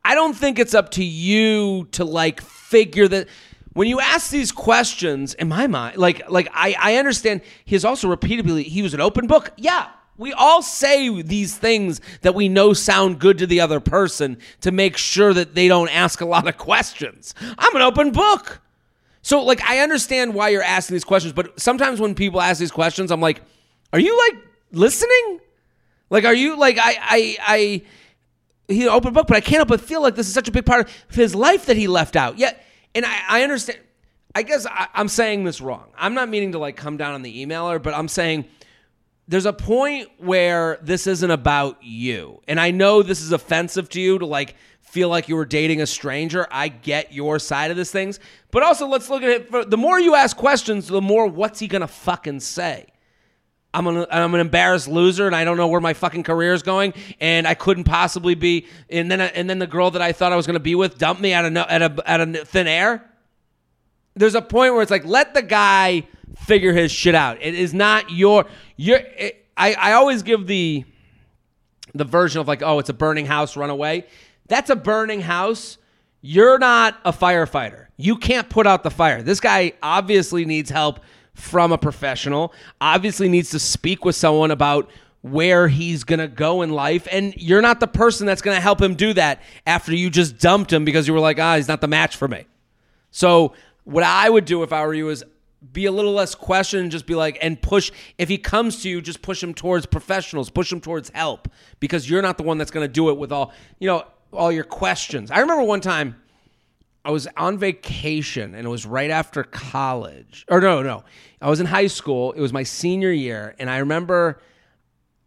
I 0.05 0.15
don't 0.15 0.35
think 0.35 0.59
it's 0.59 0.75
up 0.75 0.91
to 0.93 1.05
you 1.05 1.89
to 1.93 2.05
like 2.05 2.41
figure 2.41 3.09
that 3.09 3.29
when 3.73 3.89
you 3.89 4.01
ask 4.01 4.31
these 4.31 4.53
questions 4.53 5.35
in 5.35 5.49
my 5.49 5.67
mind 5.67 5.97
like 5.97 6.29
like 6.31 6.49
I, 6.53 6.75
I 6.79 6.97
understand 6.97 7.43
he's 7.65 7.85
also 7.85 8.09
repeatedly 8.09 8.65
he 8.65 8.83
was 8.83 8.95
an 8.95 9.01
open 9.01 9.27
book. 9.27 9.51
Yeah 9.57 9.89
we 10.19 10.33
all 10.33 10.63
say 10.63 11.23
these 11.23 11.57
things 11.57 12.01
that 12.21 12.35
we 12.35 12.49
know 12.49 12.73
sound 12.73 13.19
good 13.19 13.39
to 13.39 13.47
the 13.47 13.61
other 13.61 13.81
person 13.81 14.39
to 14.61 14.71
make 14.71 14.97
sure 14.97 15.33
that 15.33 15.55
they 15.55 15.69
don't 15.69 15.89
ask 15.89 16.21
a 16.21 16.27
lot 16.27 16.47
of 16.47 16.59
questions. 16.59 17.35
I'm 17.59 17.75
an 17.75 17.83
open 17.83 18.13
book. 18.13 18.61
So 19.23 19.43
like 19.43 19.63
i 19.63 19.79
understand 19.79 20.35
why 20.35 20.49
you're 20.49 20.63
asking 20.63 20.95
these 20.95 21.05
questions 21.05 21.33
but 21.33 21.59
sometimes 21.61 22.01
when 22.01 22.15
people 22.15 22.41
ask 22.41 22.59
these 22.59 22.73
questions 22.73 23.13
i'm 23.13 23.21
like 23.21 23.41
are 23.93 24.01
you 24.01 24.17
like 24.17 24.43
listening? 24.73 25.41
Like 26.11 26.25
are 26.25 26.35
you 26.35 26.59
like 26.59 26.79
i 26.79 26.97
i 27.01 27.37
i 27.47 27.83
he 28.69 28.89
open 28.89 29.13
book, 29.13 29.27
but 29.27 29.37
I 29.37 29.41
can't 29.41 29.57
help 29.57 29.69
but 29.69 29.81
feel 29.81 30.03
like 30.03 30.15
this 30.15 30.27
is 30.27 30.35
such 30.35 30.49
a 30.49 30.53
big 30.53 30.67
part 30.67 30.89
of 30.89 31.15
his 31.15 31.35
life 31.35 31.67
that 31.67 31.77
he 31.77 31.89
left 31.89 32.17
out. 32.17 32.39
Yet, 32.39 32.65
and 32.95 33.05
I, 33.05 33.19
I 33.29 33.43
understand. 33.43 33.79
I 34.35 34.43
guess 34.43 34.67
I, 34.67 34.89
I'm 34.95 35.09
saying 35.09 35.45
this 35.45 35.61
wrong. 35.61 35.89
I'm 35.97 36.15
not 36.15 36.29
meaning 36.29 36.53
to 36.53 36.59
like 36.59 36.77
come 36.77 36.97
down 36.97 37.15
on 37.15 37.23
the 37.23 37.45
emailer, 37.45 37.83
but 37.83 37.95
I'm 37.95 38.09
saying 38.09 38.47
there's 39.29 39.47
a 39.47 39.53
point 39.53 40.09
where 40.19 40.79
this 40.83 41.07
isn't 41.07 41.31
about 41.31 41.83
you. 41.83 42.41
And 42.49 42.59
I 42.59 42.71
know 42.71 43.03
this 43.03 43.21
is 43.21 43.33
offensive 43.33 43.89
to 43.91 44.01
you 44.01 44.19
to 44.19 44.27
like 44.27 44.57
feel 44.81 45.09
like 45.09 45.29
you 45.29 45.37
were 45.37 45.45
dating 45.45 45.81
a 45.81 45.87
stranger. 45.87 46.47
I 46.51 46.69
get 46.69 47.13
your 47.13 47.39
side 47.39 47.71
of 47.71 47.77
this 47.77 47.91
things. 47.91 48.21
But 48.51 48.63
also, 48.63 48.87
let's 48.87 49.09
look 49.09 49.23
at 49.23 49.31
it. 49.31 49.71
The 49.71 49.77
more 49.77 49.99
you 49.99 50.15
ask 50.15 50.37
questions, 50.37 50.89
the 50.89 51.01
more 51.01 51.27
what's 51.27 51.61
he 51.61 51.69
to 51.69 51.87
fucking 51.87 52.41
say? 52.41 52.92
I'm 53.75 53.87
an 53.87 54.07
I'm 54.11 54.35
an 54.35 54.41
embarrassed 54.41 54.87
loser 54.87 55.27
and 55.27 55.35
I 55.35 55.45
don't 55.45 55.57
know 55.57 55.69
where 55.69 55.81
my 55.81 55.95
fucking 55.95 56.25
career 56.25 56.53
is 56.53 56.63
going 56.63 56.93
and 57.21 57.47
I 57.47 57.55
couldn't 57.55 57.85
possibly 57.85 58.35
be 58.35 58.67
and 58.91 59.11
then 59.11 59.21
and 59.21 59.49
then 59.49 59.59
the 59.59 59.67
girl 59.67 59.91
that 59.93 60.03
I 60.03 60.13
thought 60.13 60.33
I 60.33 60.37
was 60.37 60.47
going 60.47 60.55
to 60.55 60.61
be 60.61 60.75
with 60.75 60.99
dumped 60.99 61.23
me 61.23 61.33
out 61.33 61.45
of 61.45 62.01
out 62.05 62.21
of 62.21 62.49
thin 62.49 62.67
air. 62.67 63.09
There's 64.15 64.35
a 64.35 64.43
point 64.43 64.75
where 64.75 64.83
it's 64.83 64.91
like 64.91 65.07
let 65.07 65.33
the 65.33 65.43
guy 65.43 66.07
figure 66.37 66.73
his 66.73 66.93
shit 66.93 67.15
out. 67.15 67.39
It 67.41 67.55
is 67.55 67.73
not 67.73 68.11
your 68.11 68.45
your. 68.77 68.99
It, 68.99 69.47
I 69.57 69.73
I 69.75 69.93
always 69.93 70.23
give 70.23 70.47
the 70.47 70.85
the 71.95 72.05
version 72.05 72.41
of 72.43 72.49
like 72.49 72.63
oh 72.63 72.79
it's 72.79 72.91
a 72.91 72.95
burning 72.95 73.25
house 73.25 73.57
run 73.57 73.71
away. 73.71 74.07
That's 74.49 74.69
a 74.69 74.77
burning 74.77 75.23
house. 75.23 75.79
You're 76.21 76.59
not 76.59 77.01
a 77.05 77.13
firefighter. 77.13 77.87
You 77.97 78.17
can't 78.17 78.49
put 78.49 78.67
out 78.67 78.83
the 78.83 78.91
fire. 78.91 79.23
This 79.23 79.41
guy 79.41 79.73
obviously 79.83 80.45
needs 80.45 80.71
help 80.71 81.01
from 81.35 81.73
a 81.73 81.79
professional, 81.79 82.53
obviously 82.81 83.29
needs 83.29 83.51
to 83.51 83.59
speak 83.59 84.05
with 84.05 84.17
someone 84.17 84.51
about 84.51 84.91
where 85.23 85.69
he's 85.69 86.05
going 86.05 86.19
to 86.19 86.29
go 86.29 86.63
in 86.63 86.71
life. 86.71 87.07
And 87.11 87.35
you're 87.37 87.63
not 87.63 87.81
the 87.81 87.87
person 87.87 88.27
that's 88.27 88.43
going 88.43 88.57
to 88.57 88.61
help 88.61 88.83
him 88.83 88.95
do 88.95 89.13
that 89.15 89.41
after 89.67 89.95
you 89.95 90.11
just 90.11 90.39
dumped 90.39 90.73
him 90.73 90.85
because 90.85 91.07
you 91.07 91.15
were 91.15 91.21
like, 91.21 91.39
ah, 91.39 91.57
he's 91.57 91.69
not 91.69 91.81
the 91.81 91.89
match 91.89 92.17
for 92.17 92.29
me. 92.29 92.45
So, 93.11 93.55
what 93.85 94.05
I 94.05 94.31
would 94.31 94.45
do 94.45 94.63
if 94.63 94.73
I 94.73 94.87
were 94.87 94.95
you 94.95 95.09
is 95.09 95.25
be 95.73 95.87
a 95.87 95.93
little 95.93 96.13
less 96.13 96.35
question 96.35 96.81
and 96.81 96.91
just 96.91 97.07
be 97.07 97.15
like, 97.15 97.39
and 97.41 97.61
push. 97.61 97.91
If 98.19 98.29
he 98.29 98.39
comes 98.39 98.83
to 98.83 98.89
you, 98.89 99.01
just 99.01 99.23
push 99.23 99.43
him 99.43 99.55
towards 99.55 99.87
professionals, 99.87 100.51
push 100.51 100.73
him 100.73 100.81
towards 100.81 101.11
help 101.11 101.49
because 101.79 102.09
you're 102.09 102.23
not 102.23 102.37
the 102.37 102.43
one 102.43 102.59
that's 102.59 102.71
going 102.71 102.87
to 102.87 102.93
do 102.93 103.11
it 103.11 103.19
with 103.19 103.33
all, 103.33 103.53
you 103.79 103.89
know, 103.89 104.05
all 104.33 104.51
your 104.51 104.65
questions. 104.65 105.31
I 105.31 105.41
remember 105.41 105.63
one 105.63 105.81
time 105.81 106.17
I 107.05 107.11
was 107.11 107.27
on 107.37 107.59
vacation 107.59 108.55
and 108.55 108.65
it 108.65 108.71
was 108.71 108.87
right 108.87 109.11
after 109.11 109.43
college. 109.43 110.45
Or 110.49 110.61
no, 110.61 110.83
no. 110.83 111.05
I 111.41 111.51
was 111.51 111.61
in 111.61 111.67
high 111.67 111.89
school. 111.89 112.33
It 112.33 112.41
was 112.41 112.53
my 112.53 112.63
senior 112.63 113.11
year 113.11 113.55
and 113.59 113.69
I 113.69 113.79
remember 113.79 114.41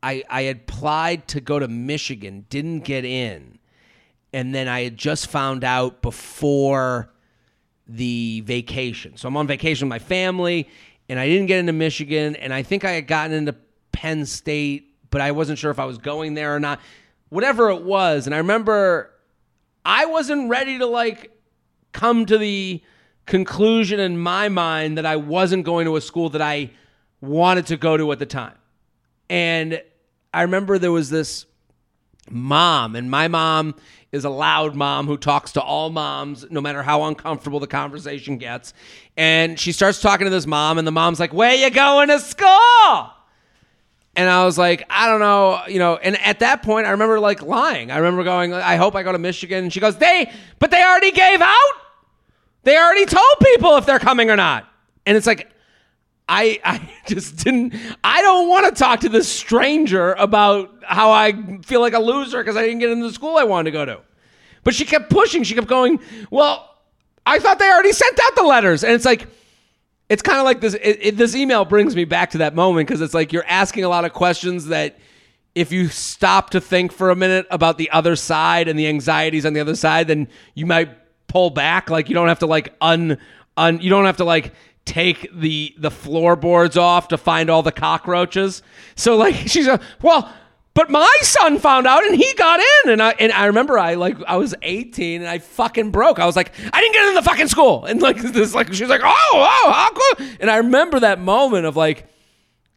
I 0.01 0.23
I 0.29 0.43
had 0.43 0.57
applied 0.57 1.27
to 1.29 1.41
go 1.41 1.59
to 1.59 1.67
Michigan, 1.67 2.45
didn't 2.49 2.81
get 2.81 3.03
in. 3.03 3.59
And 4.31 4.53
then 4.53 4.67
I 4.67 4.83
had 4.83 4.97
just 4.97 5.27
found 5.27 5.63
out 5.63 6.01
before 6.01 7.11
the 7.87 8.41
vacation. 8.41 9.17
So 9.17 9.27
I'm 9.27 9.37
on 9.37 9.47
vacation 9.47 9.87
with 9.87 9.89
my 9.89 9.99
family 9.99 10.69
and 11.09 11.19
I 11.19 11.27
didn't 11.27 11.47
get 11.47 11.59
into 11.59 11.73
Michigan 11.73 12.35
and 12.37 12.53
I 12.53 12.63
think 12.63 12.85
I 12.85 12.91
had 12.91 13.07
gotten 13.07 13.35
into 13.35 13.55
Penn 13.91 14.25
State, 14.25 14.93
but 15.09 15.19
I 15.19 15.31
wasn't 15.31 15.59
sure 15.59 15.71
if 15.71 15.79
I 15.79 15.85
was 15.85 15.97
going 15.97 16.35
there 16.35 16.55
or 16.55 16.59
not. 16.59 16.79
Whatever 17.29 17.69
it 17.71 17.83
was, 17.83 18.27
and 18.27 18.35
I 18.35 18.37
remember 18.37 19.11
I 19.83 20.05
wasn't 20.05 20.49
ready 20.49 20.79
to 20.79 20.85
like 20.85 21.34
come 21.95 22.25
to 22.25 22.37
the 22.37 22.83
conclusion 23.25 24.01
in 24.01 24.17
my 24.17 24.49
mind 24.49 24.97
that 24.97 25.05
I 25.05 25.15
wasn't 25.15 25.63
going 25.63 25.85
to 25.85 25.95
a 25.95 26.01
school 26.01 26.29
that 26.31 26.41
I 26.41 26.71
wanted 27.21 27.67
to 27.67 27.77
go 27.77 27.95
to 27.95 28.11
at 28.11 28.19
the 28.19 28.25
time. 28.25 28.55
And 29.29 29.81
I 30.33 30.41
remember 30.41 30.77
there 30.77 30.91
was 30.91 31.09
this 31.09 31.45
mom, 32.29 32.97
and 32.97 33.09
my 33.09 33.29
mom 33.29 33.75
is 34.11 34.25
a 34.25 34.29
loud 34.29 34.75
mom 34.75 35.07
who 35.07 35.15
talks 35.15 35.53
to 35.53 35.61
all 35.61 35.89
moms, 35.89 36.45
no 36.51 36.59
matter 36.59 36.83
how 36.83 37.05
uncomfortable 37.05 37.61
the 37.61 37.67
conversation 37.67 38.37
gets. 38.37 38.73
And 39.15 39.57
she 39.57 39.71
starts 39.71 40.01
talking 40.01 40.25
to 40.25 40.31
this 40.31 40.45
mom, 40.45 40.77
and 40.77 40.85
the 40.85 40.91
mom's 40.91 41.19
like, 41.19 41.33
Where 41.33 41.55
you 41.55 41.69
going 41.69 42.09
to 42.09 42.19
school? 42.19 43.09
And 44.17 44.29
I 44.29 44.43
was 44.43 44.57
like, 44.57 44.85
I 44.89 45.09
don't 45.09 45.19
know, 45.21 45.61
you 45.67 45.79
know. 45.79 45.95
And 45.95 46.17
at 46.21 46.39
that 46.39 46.61
point, 46.61 46.87
I 46.87 46.91
remember 46.91 47.21
like 47.21 47.41
lying. 47.41 47.89
I 47.89 47.97
remember 47.97 48.23
going, 48.23 48.53
I 48.53 48.75
hope 48.75 48.95
I 48.95 49.03
go 49.03 49.13
to 49.13 49.17
Michigan. 49.17 49.63
And 49.63 49.73
she 49.73 49.79
goes, 49.79 49.97
They, 49.97 50.29
but 50.59 50.71
they 50.71 50.83
already 50.83 51.11
gave 51.11 51.41
out. 51.41 51.84
They 52.65 52.77
already 52.77 53.05
told 53.05 53.33
people 53.41 53.77
if 53.77 53.85
they're 53.85 53.99
coming 53.99 54.29
or 54.29 54.35
not. 54.35 54.67
And 55.05 55.15
it's 55.15 55.27
like, 55.27 55.51
I 56.27 56.59
I 56.63 56.89
just 57.07 57.43
didn't 57.43 57.75
I 58.03 58.21
don't 58.21 58.49
want 58.49 58.65
to 58.65 58.77
talk 58.77 59.01
to 59.01 59.09
this 59.09 59.29
stranger 59.29 60.13
about 60.13 60.83
how 60.83 61.11
I 61.11 61.59
feel 61.63 61.79
like 61.79 61.93
a 61.93 61.99
loser 61.99 62.39
because 62.39 62.57
I 62.57 62.63
didn't 62.63 62.79
get 62.79 62.89
into 62.89 63.07
the 63.07 63.13
school 63.13 63.37
I 63.37 63.43
wanted 63.43 63.65
to 63.65 63.71
go 63.71 63.85
to. 63.85 64.01
But 64.63 64.73
she 64.73 64.83
kept 64.83 65.11
pushing. 65.11 65.43
She 65.43 65.53
kept 65.53 65.67
going, 65.67 65.99
"Well, 66.31 66.75
I 67.25 67.37
thought 67.37 67.59
they 67.59 67.69
already 67.69 67.91
sent 67.91 68.19
out 68.19 68.35
the 68.35 68.43
letters." 68.43 68.83
And 68.83 68.93
it's 68.93 69.05
like 69.05 69.27
it's 70.09 70.23
kind 70.23 70.39
of 70.39 70.45
like 70.45 70.59
this 70.61 70.73
it, 70.73 70.97
it, 71.01 71.17
this 71.17 71.35
email 71.35 71.65
brings 71.65 71.95
me 71.95 72.05
back 72.05 72.31
to 72.31 72.39
that 72.39 72.55
moment 72.55 72.87
because 72.87 73.01
it's 73.01 73.13
like 73.13 73.31
you're 73.31 73.45
asking 73.47 73.83
a 73.83 73.89
lot 73.89 74.05
of 74.05 74.13
questions 74.13 74.65
that 74.67 74.97
if 75.53 75.71
you 75.71 75.87
stop 75.87 76.49
to 76.49 76.59
think 76.59 76.91
for 76.91 77.11
a 77.11 77.15
minute 77.15 77.45
about 77.51 77.77
the 77.77 77.91
other 77.91 78.15
side 78.15 78.67
and 78.67 78.77
the 78.77 78.87
anxieties 78.87 79.45
on 79.45 79.53
the 79.53 79.59
other 79.59 79.75
side, 79.75 80.07
then 80.07 80.27
you 80.55 80.65
might 80.65 80.89
pull 81.27 81.49
back. 81.49 81.89
Like 81.89 82.09
you 82.09 82.15
don't 82.15 82.27
have 82.27 82.39
to 82.39 82.45
like 82.45 82.75
un 82.81 83.17
un 83.57 83.79
you 83.79 83.89
don't 83.89 84.05
have 84.05 84.17
to 84.17 84.25
like 84.25 84.53
take 84.85 85.27
the 85.33 85.73
the 85.77 85.91
floorboards 85.91 86.77
off 86.77 87.09
to 87.09 87.17
find 87.17 87.49
all 87.49 87.63
the 87.63 87.71
cockroaches. 87.71 88.61
So 88.95 89.17
like 89.17 89.35
she's 89.47 89.67
a 89.67 89.79
well, 90.01 90.31
but 90.73 90.89
my 90.89 91.17
son 91.21 91.59
found 91.59 91.87
out 91.87 92.05
and 92.05 92.15
he 92.15 92.33
got 92.35 92.59
in 92.59 92.91
and 92.91 93.01
I 93.01 93.11
and 93.19 93.31
I 93.31 93.45
remember 93.45 93.77
I 93.77 93.95
like 93.95 94.17
I 94.27 94.37
was 94.37 94.53
18 94.61 95.21
and 95.21 95.29
I 95.29 95.39
fucking 95.39 95.91
broke. 95.91 96.19
I 96.19 96.25
was 96.25 96.35
like, 96.35 96.51
I 96.73 96.81
didn't 96.81 96.93
get 96.93 97.07
in 97.09 97.15
the 97.15 97.21
fucking 97.21 97.47
school. 97.47 97.85
And 97.85 98.01
like 98.01 98.17
this 98.21 98.53
like 98.53 98.73
she's 98.73 98.89
like, 98.89 99.01
"Oh, 99.03 99.31
oh, 99.33 99.71
how 99.71 99.91
cool." 99.91 100.27
And 100.39 100.49
I 100.49 100.57
remember 100.57 100.99
that 100.99 101.19
moment 101.19 101.65
of 101.65 101.75
like 101.75 102.07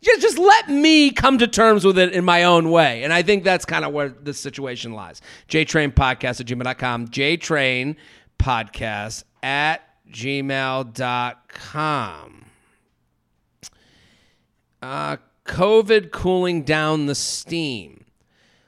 just, 0.00 0.20
just 0.20 0.38
let 0.38 0.68
me 0.68 1.10
come 1.10 1.38
to 1.38 1.48
terms 1.48 1.84
with 1.84 1.98
it 1.98 2.12
in 2.12 2.24
my 2.24 2.44
own 2.44 2.70
way. 2.70 3.02
And 3.02 3.12
I 3.12 3.22
think 3.22 3.42
that's 3.42 3.64
kind 3.64 3.84
of 3.84 3.92
where 3.92 4.08
this 4.08 4.38
situation 4.38 4.92
lies. 4.92 5.20
JTrain 5.48 5.92
Podcast 5.92 6.40
at 6.40 6.46
gmail.com. 6.46 7.08
JTrain 7.08 7.96
podcast 8.38 9.24
at 9.42 9.82
gmail.com. 10.10 10.94
Uh, 14.80 15.16
COVID 15.44 16.10
cooling 16.12 16.62
down 16.62 17.06
the 17.06 17.14
steam. 17.14 18.04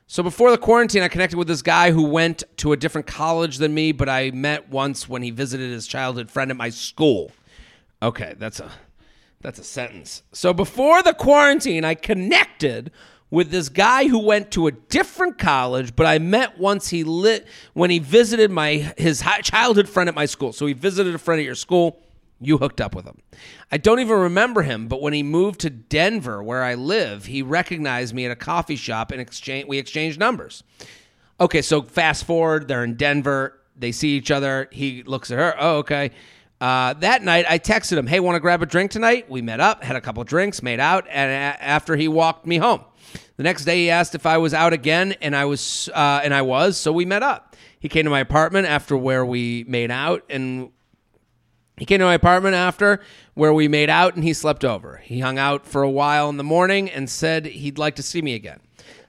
So 0.07 0.25
before 0.25 0.50
the 0.50 0.59
quarantine, 0.59 1.03
I 1.03 1.09
connected 1.09 1.37
with 1.37 1.47
this 1.47 1.62
guy 1.62 1.93
who 1.93 2.03
went 2.03 2.43
to 2.57 2.73
a 2.73 2.77
different 2.77 3.07
college 3.07 3.59
than 3.59 3.73
me, 3.73 3.93
but 3.93 4.09
I 4.09 4.33
met 4.33 4.69
once 4.69 5.09
when 5.09 5.23
he 5.23 5.31
visited 5.31 5.71
his 5.71 5.87
childhood 5.87 6.31
friend 6.31 6.50
at 6.50 6.57
my 6.57 6.71
school. 6.71 7.31
Okay, 8.03 8.35
that's 8.37 8.59
a 8.59 8.73
that's 9.41 9.59
a 9.59 9.65
sentence. 9.65 10.23
So 10.33 10.53
before 10.53 11.03
the 11.03 11.15
quarantine, 11.15 11.85
I 11.85 11.95
connected 11.95 12.91
with 13.30 13.50
this 13.50 13.68
guy 13.68 14.08
who 14.08 14.18
went 14.18 14.50
to 14.52 14.66
a 14.66 14.72
different 14.72 15.38
college, 15.38 15.94
but 15.94 16.06
I 16.06 16.18
met 16.18 16.58
once 16.58 16.88
he 16.88 17.04
lit 17.04 17.46
when 17.75 17.90
he 17.90 17.99
visited 17.99 18.50
my 18.50 18.92
his 18.96 19.22
childhood 19.42 19.88
friend 19.88 20.08
at 20.08 20.14
my 20.14 20.26
school. 20.26 20.52
So 20.52 20.66
he 20.66 20.72
visited 20.72 21.14
a 21.14 21.18
friend 21.18 21.38
at 21.38 21.44
your 21.44 21.54
school. 21.54 22.00
You 22.42 22.56
hooked 22.56 22.80
up 22.80 22.94
with 22.94 23.04
him. 23.04 23.18
I 23.70 23.76
don't 23.76 24.00
even 24.00 24.18
remember 24.18 24.62
him, 24.62 24.88
but 24.88 25.02
when 25.02 25.12
he 25.12 25.22
moved 25.22 25.60
to 25.60 25.70
Denver, 25.70 26.42
where 26.42 26.62
I 26.64 26.75
live, 26.75 27.26
he 27.26 27.42
recognized 27.42 28.14
me 28.14 28.25
at 28.25 28.30
a 28.30 28.37
coffee 28.37 28.76
shop 28.76 29.10
and 29.12 29.20
exchange 29.20 29.68
we 29.68 29.78
exchanged 29.78 30.18
numbers. 30.18 30.62
Okay, 31.38 31.60
so 31.62 31.82
fast 31.82 32.25
forward, 32.25 32.66
they're 32.66 32.82
in 32.84 32.94
Denver. 32.96 33.60
They 33.76 33.92
see 33.92 34.16
each 34.16 34.30
other. 34.30 34.68
He 34.72 35.02
looks 35.02 35.30
at 35.30 35.38
her. 35.38 35.54
Oh, 35.58 35.76
okay. 35.78 36.10
Uh, 36.60 36.92
that 36.94 37.22
night, 37.22 37.46
I 37.49 37.58
texted 37.58 37.96
him, 37.96 38.06
"Hey, 38.06 38.20
want 38.20 38.37
to 38.37 38.40
grab 38.40 38.62
a 38.62 38.66
drink 38.66 38.90
tonight?" 38.90 39.30
We 39.30 39.40
met 39.40 39.60
up, 39.60 39.82
had 39.82 39.96
a 39.96 40.00
couple 40.00 40.22
drinks, 40.25 40.62
made 40.62 40.80
out, 40.80 41.06
and 41.08 41.30
a- 41.30 41.62
after 41.64 41.96
he 41.96 42.08
walked 42.08 42.46
me 42.46 42.58
home. 42.58 42.82
The 43.37 43.43
next 43.43 43.64
day, 43.64 43.76
he 43.85 43.90
asked 43.90 44.14
if 44.14 44.26
I 44.26 44.38
was 44.38 44.55
out 44.55 44.73
again, 44.73 45.14
and 45.21 45.35
I 45.35 45.45
was, 45.45 45.88
uh, 45.95 46.21
and 46.23 46.35
I 46.35 46.43
was. 46.43 46.76
So 46.76 46.93
we 46.93 47.05
met 47.05 47.23
up. 47.23 47.57
He 47.79 47.88
came 47.88 48.05
to 48.05 48.11
my 48.11 48.21
apartment 48.21 48.67
after 48.67 48.97
where 48.97 49.25
we 49.25 49.64
made 49.67 49.90
out, 49.90 50.25
and 50.29 50.71
he 51.79 51.87
came 51.87 51.99
to 52.00 52.05
my 52.05 52.14
apartment 52.14 52.55
after 52.55 53.00
where 53.35 53.55
we 53.55 53.67
made 53.67 53.88
out, 53.88 54.14
and 54.14 54.23
he 54.23 54.35
slept 54.35 54.64
over. 54.64 54.99
He 54.99 55.21
hung 55.21 55.38
out 55.38 55.64
for 55.64 55.83
a 55.83 55.90
while 55.90 56.29
in 56.29 56.37
the 56.37 56.45
morning 56.45 56.90
and 56.90 57.09
said 57.09 57.47
he'd 57.47 57.79
like 57.79 57.97
to 57.97 58.02
see 58.02 58.21
me 58.21 58.35
again. 58.35 58.61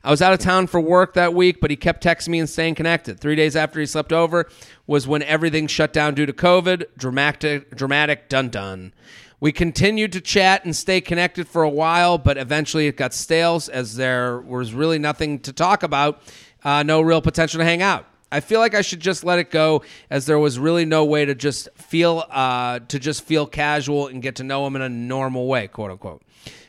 I 0.03 0.09
was 0.09 0.21
out 0.21 0.33
of 0.33 0.39
town 0.39 0.67
for 0.67 0.79
work 0.79 1.13
that 1.13 1.33
week, 1.33 1.61
but 1.61 1.69
he 1.69 1.75
kept 1.75 2.03
texting 2.03 2.29
me 2.29 2.39
and 2.39 2.49
staying 2.49 2.75
connected. 2.75 3.19
Three 3.19 3.35
days 3.35 3.55
after 3.55 3.79
he 3.79 3.85
slept 3.85 4.11
over 4.11 4.49
was 4.87 5.07
when 5.07 5.21
everything 5.23 5.67
shut 5.67 5.93
down 5.93 6.15
due 6.15 6.25
to 6.25 6.33
COVID. 6.33 6.85
Dramatic, 6.97 7.75
dramatic, 7.75 8.27
dun 8.27 8.49
dun. 8.49 8.93
We 9.41 9.51
continued 9.51 10.11
to 10.11 10.21
chat 10.21 10.65
and 10.65 10.75
stay 10.75 11.01
connected 11.01 11.47
for 11.47 11.63
a 11.63 11.69
while, 11.69 12.19
but 12.19 12.37
eventually 12.37 12.85
it 12.85 12.95
got 12.95 13.11
stale 13.11 13.59
as 13.73 13.95
there 13.95 14.39
was 14.39 14.71
really 14.71 14.99
nothing 14.99 15.39
to 15.39 15.51
talk 15.51 15.81
about, 15.81 16.21
uh, 16.63 16.83
no 16.83 17.01
real 17.01 17.23
potential 17.23 17.57
to 17.57 17.65
hang 17.65 17.81
out. 17.81 18.05
I 18.31 18.39
feel 18.39 18.59
like 18.59 18.75
I 18.75 18.81
should 18.81 18.99
just 18.99 19.23
let 19.23 19.39
it 19.39 19.49
go, 19.49 19.81
as 20.11 20.27
there 20.27 20.37
was 20.37 20.59
really 20.59 20.85
no 20.85 21.05
way 21.05 21.25
to 21.25 21.33
just 21.33 21.69
feel 21.73 22.23
uh, 22.29 22.81
to 22.87 22.99
just 22.99 23.23
feel 23.23 23.47
casual 23.47 24.09
and 24.09 24.21
get 24.21 24.35
to 24.35 24.43
know 24.43 24.65
him 24.67 24.75
in 24.75 24.83
a 24.83 24.89
normal 24.89 25.47
way, 25.47 25.67
quote 25.67 25.89
unquote. 25.89 26.21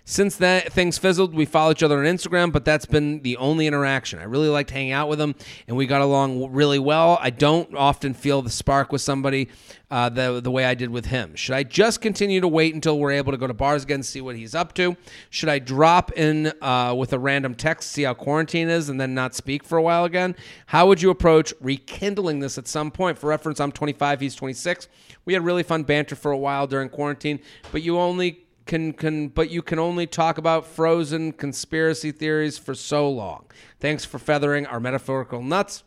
Since 0.04 0.37
that 0.37 0.73
things 0.73 0.99
fizzled, 0.99 1.32
we 1.32 1.44
follow 1.44 1.71
each 1.71 1.82
other 1.82 1.99
on 1.99 2.04
Instagram, 2.04 2.50
but 2.50 2.64
that's 2.64 2.87
been 2.87 3.23
the 3.23 3.37
only 3.37 3.68
interaction. 3.68 4.18
I 4.18 4.25
really 4.25 4.49
liked 4.49 4.71
hanging 4.71 4.90
out 4.90 5.09
with 5.09 5.21
him, 5.21 5.37
and 5.68 5.76
we 5.76 5.87
got 5.87 6.00
along 6.00 6.50
really 6.52 6.80
well. 6.80 7.18
I 7.21 7.30
don't 7.30 7.76
often 7.76 8.12
feel 8.12 8.42
the 8.42 8.50
spark 8.50 8.90
with 8.90 9.00
somebody 9.00 9.49
uh, 9.92 10.09
the 10.09 10.40
the 10.40 10.50
way 10.50 10.64
I 10.64 10.75
did 10.75 10.90
with 10.90 11.06
him. 11.06 11.37
Should 11.37 11.54
I 11.54 11.62
just 11.62 12.00
continue 12.00 12.40
to 12.40 12.49
wait 12.49 12.75
until 12.75 12.99
we're 12.99 13.12
able 13.12 13.30
to 13.30 13.38
go 13.38 13.47
to 13.47 13.54
bars 13.54 13.85
again, 13.85 13.97
and 13.97 14.06
see 14.06 14.21
what 14.21 14.35
he's 14.35 14.56
up 14.56 14.75
to? 14.75 14.97
Should 15.30 15.49
I 15.49 15.61
drop 15.61 16.11
in 16.12 16.52
uh, 16.61 16.94
with 16.99 17.12
a 17.12 17.18
random 17.18 17.54
text, 17.54 17.92
see 17.92 18.02
how 18.02 18.14
quarantine 18.14 18.68
is, 18.68 18.88
and 18.88 19.00
then 19.00 19.14
not 19.14 19.37
speak 19.37 19.62
for 19.62 19.78
a 19.78 19.82
while 19.82 20.04
again? 20.04 20.35
How 20.66 20.88
would 20.88 21.00
you 21.00 21.11
approach 21.11 21.54
rekindling 21.61 22.40
this 22.40 22.59
at 22.59 22.66
some 22.66 22.90
point? 22.90 23.18
For 23.18 23.28
reference, 23.28 23.61
I'm 23.61 23.71
25, 23.71 24.21
he's 24.21 24.35
26. 24.35 24.88
We 25.26 25.35
had 25.35 25.44
really 25.44 25.62
fun 25.62 25.85
banter 25.85 26.16
for 26.16 26.32
a 26.32 26.38
while 26.38 26.66
during 26.66 26.88
quarantine, 26.88 27.38
but 27.71 27.82
you 27.82 28.00
only 28.00 28.42
can 28.66 28.92
can 28.92 29.28
but 29.28 29.50
you 29.50 29.62
can 29.62 29.78
only 29.78 30.07
talk 30.07 30.38
about 30.38 30.66
frozen 30.66 31.33
conspiracy 31.33 32.12
theories 32.12 32.59
for 32.59 32.75
so 32.75 33.11
long. 33.11 33.47
Thanks 33.81 34.04
for 34.04 34.19
feathering 34.19 34.66
our 34.66 34.81
metaphorical 34.81 35.42
nuts. 35.42 35.85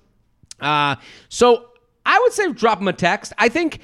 Uh, 0.59 0.95
so 1.29 1.69
I 2.05 2.19
would 2.19 2.33
say 2.33 2.51
drop 2.51 2.79
him 2.79 2.87
a 2.87 2.93
text. 2.93 3.33
I 3.37 3.49
think 3.49 3.79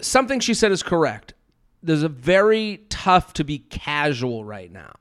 something 0.00 0.40
she 0.40 0.54
said 0.54 0.72
is 0.72 0.82
correct. 0.82 1.34
There's 1.82 2.02
a 2.02 2.08
very 2.08 2.84
tough 2.88 3.34
to 3.34 3.44
be 3.44 3.58
casual 3.58 4.44
right 4.44 4.70
now. 4.70 4.94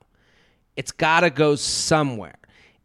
It's 0.75 0.91
got 0.91 1.21
to 1.21 1.29
go 1.29 1.55
somewhere. 1.55 2.37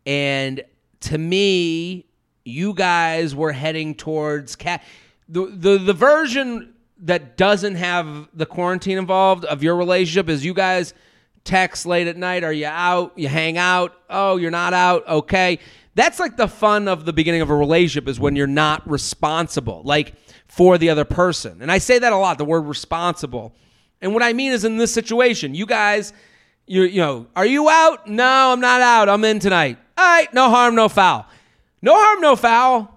And 0.07 0.63
to 1.01 1.19
me, 1.19 2.07
you 2.45 2.73
guys 2.75 3.35
were 3.35 3.53
heading 3.53 3.95
towards 3.95 4.57
cat 4.57 4.83
the, 5.29 5.47
the 5.47 5.79
the 5.79 5.93
version 5.93 6.75
that 7.03 7.37
doesn't 7.37 7.75
have 7.75 8.29
the 8.33 8.47
quarantine 8.47 8.97
involved 8.97 9.45
of 9.45 9.63
your 9.63 9.77
relationship 9.77 10.29
is 10.29 10.45
you 10.45 10.55
guys 10.55 10.95
text 11.45 11.85
late 11.85 12.07
at 12.07 12.17
night. 12.17 12.45
Are 12.45 12.53
you 12.53 12.67
out? 12.67 13.13
You 13.19 13.29
hang 13.29 13.59
out? 13.59 13.95
Oh, 14.09 14.37
you're 14.37 14.53
not 14.53 14.73
out? 14.73 15.07
Okay. 15.09 15.59
That's 15.95 16.21
like 16.21 16.37
the 16.37 16.49
fun 16.49 16.89
of 16.89 17.05
the 17.05 17.13
beginning 17.13 17.43
of 17.43 17.51
a 17.51 17.57
relationship 17.57 18.09
is 18.09 18.21
when 18.21 18.37
you're 18.37 18.47
not 18.47 18.89
responsible, 18.89 19.83
like 19.85 20.15
for 20.47 20.79
the 20.79 20.91
other 20.91 21.05
person. 21.05 21.61
And 21.61 21.71
I 21.71 21.79
say 21.79 21.99
that 21.99 22.13
a 22.13 22.17
lot, 22.17 22.39
the 22.39 22.45
word 22.45 22.63
responsible. 22.63 23.55
And 24.01 24.15
what 24.15 24.23
I 24.23 24.33
mean 24.33 24.53
is 24.53 24.65
in 24.65 24.79
this 24.79 24.95
situation, 24.95 25.55
you 25.55 25.67
guys, 25.67 26.13
you 26.67 26.83
you 26.85 27.01
know, 27.01 27.27
are 27.35 27.45
you 27.45 27.69
out? 27.69 28.07
No, 28.07 28.53
I'm 28.53 28.61
not 28.61 28.81
out. 28.81 29.09
I'm 29.09 29.25
in 29.25 29.41
tonight. 29.41 29.77
All 29.99 30.05
right, 30.05 30.33
no 30.33 30.49
harm, 30.49 30.75
no 30.77 30.89
foul. 30.89 31.27
No 31.83 31.95
harm, 31.95 32.21
no 32.21 32.37
foul 32.37 32.92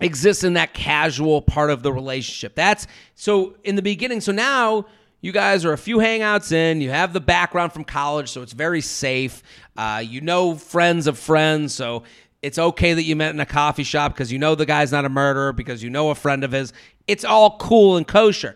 exists 0.00 0.44
in 0.44 0.54
that 0.54 0.74
casual 0.74 1.40
part 1.42 1.70
of 1.70 1.82
the 1.82 1.92
relationship. 1.92 2.54
That's 2.54 2.86
so 3.14 3.56
in 3.64 3.76
the 3.76 3.82
beginning. 3.82 4.20
So 4.20 4.32
now 4.32 4.86
you 5.20 5.32
guys 5.32 5.64
are 5.64 5.72
a 5.72 5.78
few 5.78 5.98
hangouts 5.98 6.52
in. 6.52 6.80
You 6.80 6.90
have 6.90 7.12
the 7.12 7.20
background 7.20 7.72
from 7.72 7.84
college, 7.84 8.28
so 8.28 8.42
it's 8.42 8.52
very 8.52 8.80
safe. 8.80 9.42
Uh, 9.76 10.02
you 10.04 10.20
know 10.20 10.54
friends 10.54 11.06
of 11.06 11.18
friends, 11.18 11.74
so 11.74 12.02
it's 12.42 12.58
okay 12.58 12.92
that 12.92 13.04
you 13.04 13.16
met 13.16 13.32
in 13.32 13.40
a 13.40 13.46
coffee 13.46 13.84
shop 13.84 14.12
because 14.12 14.30
you 14.30 14.38
know 14.38 14.54
the 14.54 14.66
guy's 14.66 14.92
not 14.92 15.06
a 15.06 15.08
murderer 15.08 15.52
because 15.52 15.82
you 15.82 15.90
know 15.90 16.10
a 16.10 16.14
friend 16.14 16.44
of 16.44 16.52
his. 16.52 16.72
It's 17.06 17.24
all 17.24 17.56
cool 17.58 17.96
and 17.96 18.06
kosher. 18.06 18.54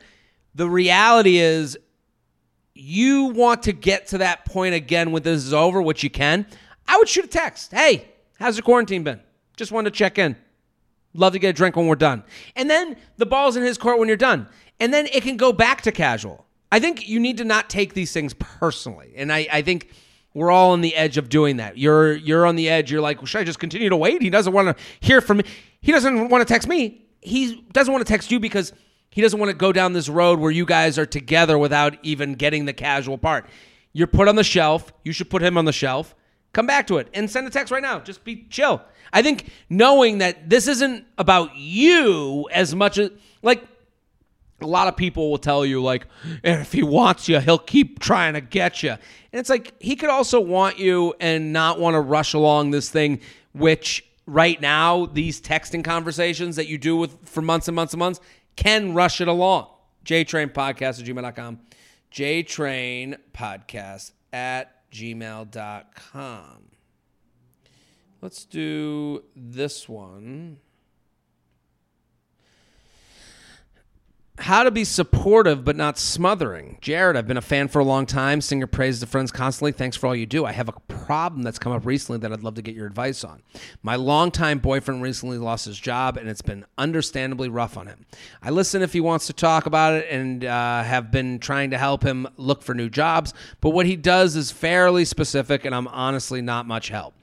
The 0.55 0.69
reality 0.69 1.39
is, 1.39 1.79
you 2.75 3.27
want 3.27 3.63
to 3.63 3.73
get 3.73 4.09
to 4.09 4.19
that 4.19 4.45
point 4.45 4.75
again 4.75 5.11
when 5.11 5.23
this 5.23 5.45
is 5.45 5.55
over, 5.55 5.81
which 5.81 6.03
you 6.03 6.11
can. 6.11 6.47
I 6.87 6.99
would 6.99 7.09
shoot 7.09 7.25
a 7.25 7.29
text. 7.29 7.73
Hey, 7.73 8.09
how's 8.39 8.57
the 8.57 8.63
quarantine 8.63 9.05
been? 9.05 9.21
Just 9.57 9.73
wanted 9.73 9.93
to 9.93 9.97
check 9.97 10.19
in. 10.19 10.37
Love 11.19 11.33
to 11.33 11.39
get 11.39 11.49
a 11.49 11.53
drink 11.53 11.75
when 11.75 11.89
we're 11.89 11.97
done. 11.97 12.23
And 12.55 12.71
then 12.71 12.97
the 13.17 13.27
ball's 13.27 13.57
in 13.57 13.65
his 13.65 13.77
court 13.77 13.99
when 13.99 14.07
you're 14.07 14.17
done. 14.17 14.49
And 14.79 14.95
then 14.95 15.07
it 15.13 15.25
can 15.25 15.37
go 15.37 15.53
back 15.53 15.83
to 15.83 15.93
casual. 15.93 16.47
I 16.71 16.79
think 16.79 17.09
you 17.09 17.19
need 17.19 17.39
to 17.39 17.45
not 17.45 17.69
take 17.69 17.95
these 17.95 18.13
things 18.13 18.35
personally. 18.35 19.15
And 19.17 19.33
I, 19.33 19.49
I 19.53 19.63
think 19.63 19.91
we're 20.35 20.53
all 20.53 20.73
on 20.73 20.81
the 20.81 20.95
edge 20.95 21.17
of 21.17 21.29
doing 21.29 21.57
that. 21.57 21.77
You're 21.77 22.15
you're 22.15 22.47
on 22.47 22.55
the 22.55 22.69
edge. 22.69 22.93
You're 22.93 23.01
like, 23.01 23.19
well, 23.19 23.27
should 23.27 23.41
I 23.41 23.45
just 23.45 23.59
continue 23.59 23.89
to 23.89 23.97
wait? 23.97 24.23
He 24.23 24.31
doesn't 24.31 24.53
want 24.53 24.77
to 24.77 24.85
hear 25.01 25.21
from 25.21 25.39
me. 25.39 25.45
He 25.81 25.91
doesn't 25.91 26.29
want 26.29 26.47
to 26.47 26.53
text 26.53 26.69
me. 26.69 27.05
He 27.21 27.65
doesn't 27.73 27.93
want 27.93 28.07
to 28.07 28.11
text 28.11 28.31
you 28.31 28.39
because 28.39 28.73
he 29.11 29.21
doesn't 29.21 29.41
want 29.41 29.51
to 29.51 29.57
go 29.57 29.73
down 29.73 29.95
this 29.95 30.09
road 30.09 30.39
where 30.39 30.53
you 30.53 30.65
guys 30.65 30.99
are 30.99 31.07
together 31.07 31.59
without 31.59 31.97
even 32.05 32.35
getting 32.35 32.67
the 32.67 32.73
casual 32.73 33.19
part. 33.19 33.49
You're 33.93 34.07
put 34.07 34.29
on 34.29 34.37
the 34.37 34.45
shelf. 34.45 34.93
You 35.03 35.13
should 35.13 35.31
put 35.31 35.43
him 35.43 35.59
on 35.59 35.65
the 35.65 35.73
shelf. 35.73 36.15
Come 36.53 36.67
back 36.67 36.87
to 36.89 36.99
it 36.99 37.09
and 37.15 37.31
send 37.31 37.47
a 37.47 37.51
text 37.51 37.71
right 37.71 37.83
now. 37.83 38.01
Just 38.01 38.25
be 38.25 38.47
chill. 38.51 38.83
I 39.13 39.23
think 39.23 39.51
knowing 39.69 40.19
that 40.19 40.49
this 40.51 40.69
isn't 40.69 41.05
about 41.17 41.57
you 41.57 42.49
as 42.53 42.75
much 42.75 42.99
as 42.99 43.11
like 43.43 43.65
a 44.61 44.67
lot 44.67 44.89
of 44.89 44.97
people 44.97 45.31
will 45.31 45.39
tell 45.39 45.65
you 45.65 45.83
like 45.83 46.07
if 46.43 46.73
he 46.73 46.83
wants 46.83 47.29
you 47.29 47.39
he'll 47.39 47.59
keep 47.59 48.01
trying 48.01 48.35
to 48.35 48.41
get 48.41 48.83
you 48.83 48.91
and 48.91 48.99
it's 49.33 49.49
like 49.49 49.73
he 49.81 49.95
could 49.95 50.11
also 50.11 50.41
want 50.41 50.79
you 50.79 51.15
and 51.21 51.53
not 51.53 51.79
want 51.79 51.95
to 51.95 52.01
rush 52.01 52.35
along 52.35 52.71
this 52.71 52.91
thing 52.91 53.21
which 53.53 54.05
right 54.27 54.61
now 54.61 55.07
these 55.07 55.41
texting 55.41 55.85
conversations 55.85 56.57
that 56.57 56.67
you 56.67 56.77
do 56.77 56.97
with 56.97 57.17
for 57.29 57.41
months 57.41 57.69
and 57.69 57.77
months 57.77 57.93
and 57.93 58.01
months 58.01 58.21
can 58.57 58.95
rush 58.95 59.21
it 59.21 59.29
along 59.29 59.69
jtrain 60.05 60.53
podcast 60.53 61.01
at 61.01 61.07
gmail.com 61.07 61.61
jtrain 62.13 63.17
podcast 63.33 64.13
at 64.33 64.78
gmail.com 64.93 66.69
Let's 68.21 68.45
do 68.45 69.23
this 69.37 69.89
one. 69.89 70.59
How 74.41 74.63
to 74.63 74.71
be 74.71 74.85
supportive 74.85 75.65
but 75.65 75.75
not 75.75 75.99
smothering. 75.99 76.79
Jared, 76.81 77.17
I've 77.17 77.27
been 77.27 77.37
a 77.37 77.43
fan 77.43 77.67
for 77.67 77.81
a 77.81 77.85
long 77.85 78.07
time. 78.07 78.41
Singer 78.41 78.69
praises 78.69 79.01
the 79.01 79.07
friends 79.09 79.33
constantly. 79.33 79.73
Thanks 79.73 79.97
for 79.97 80.07
all 80.07 80.15
you 80.15 80.27
do. 80.27 80.45
I 80.45 80.53
have 80.53 80.69
a 80.69 80.75
problem 81.09 81.43
that's 81.43 81.59
come 81.59 81.73
up 81.73 81.85
recently 81.85 82.21
that 82.21 82.33
I'd 82.33 82.45
love 82.45 82.55
to 82.55 82.63
get 82.63 82.77
your 82.77 82.87
advice 82.87 83.25
on. 83.25 83.43
My 83.83 83.97
longtime 83.97 84.61
boyfriend 84.61 85.03
recently 85.03 85.39
lost 85.39 85.65
his 85.65 85.79
job, 85.79 86.17
and 86.17 86.29
it's 86.29 86.41
been 86.41 86.65
understandably 86.79 87.49
rough 87.49 87.77
on 87.77 87.89
him. 87.89 88.07
I 88.41 88.51
listen 88.51 88.81
if 88.81 88.93
he 88.93 89.01
wants 89.01 89.27
to 89.27 89.33
talk 89.33 89.67
about 89.67 89.95
it 89.95 90.07
and 90.09 90.45
uh, 90.45 90.85
have 90.85 91.11
been 91.11 91.41
trying 91.41 91.71
to 91.71 91.79
help 91.79 92.05
him 92.05 92.29
look 92.37 92.63
for 92.63 92.75
new 92.75 92.89
jobs, 92.89 93.35
but 93.61 93.71
what 93.71 93.87
he 93.87 93.97
does 93.97 94.37
is 94.37 94.53
fairly 94.53 95.05
specific, 95.05 95.65
and 95.65 95.75
I'm 95.75 95.89
honestly 95.89 96.43
not 96.43 96.65
much 96.65 96.91
help. 96.91 97.15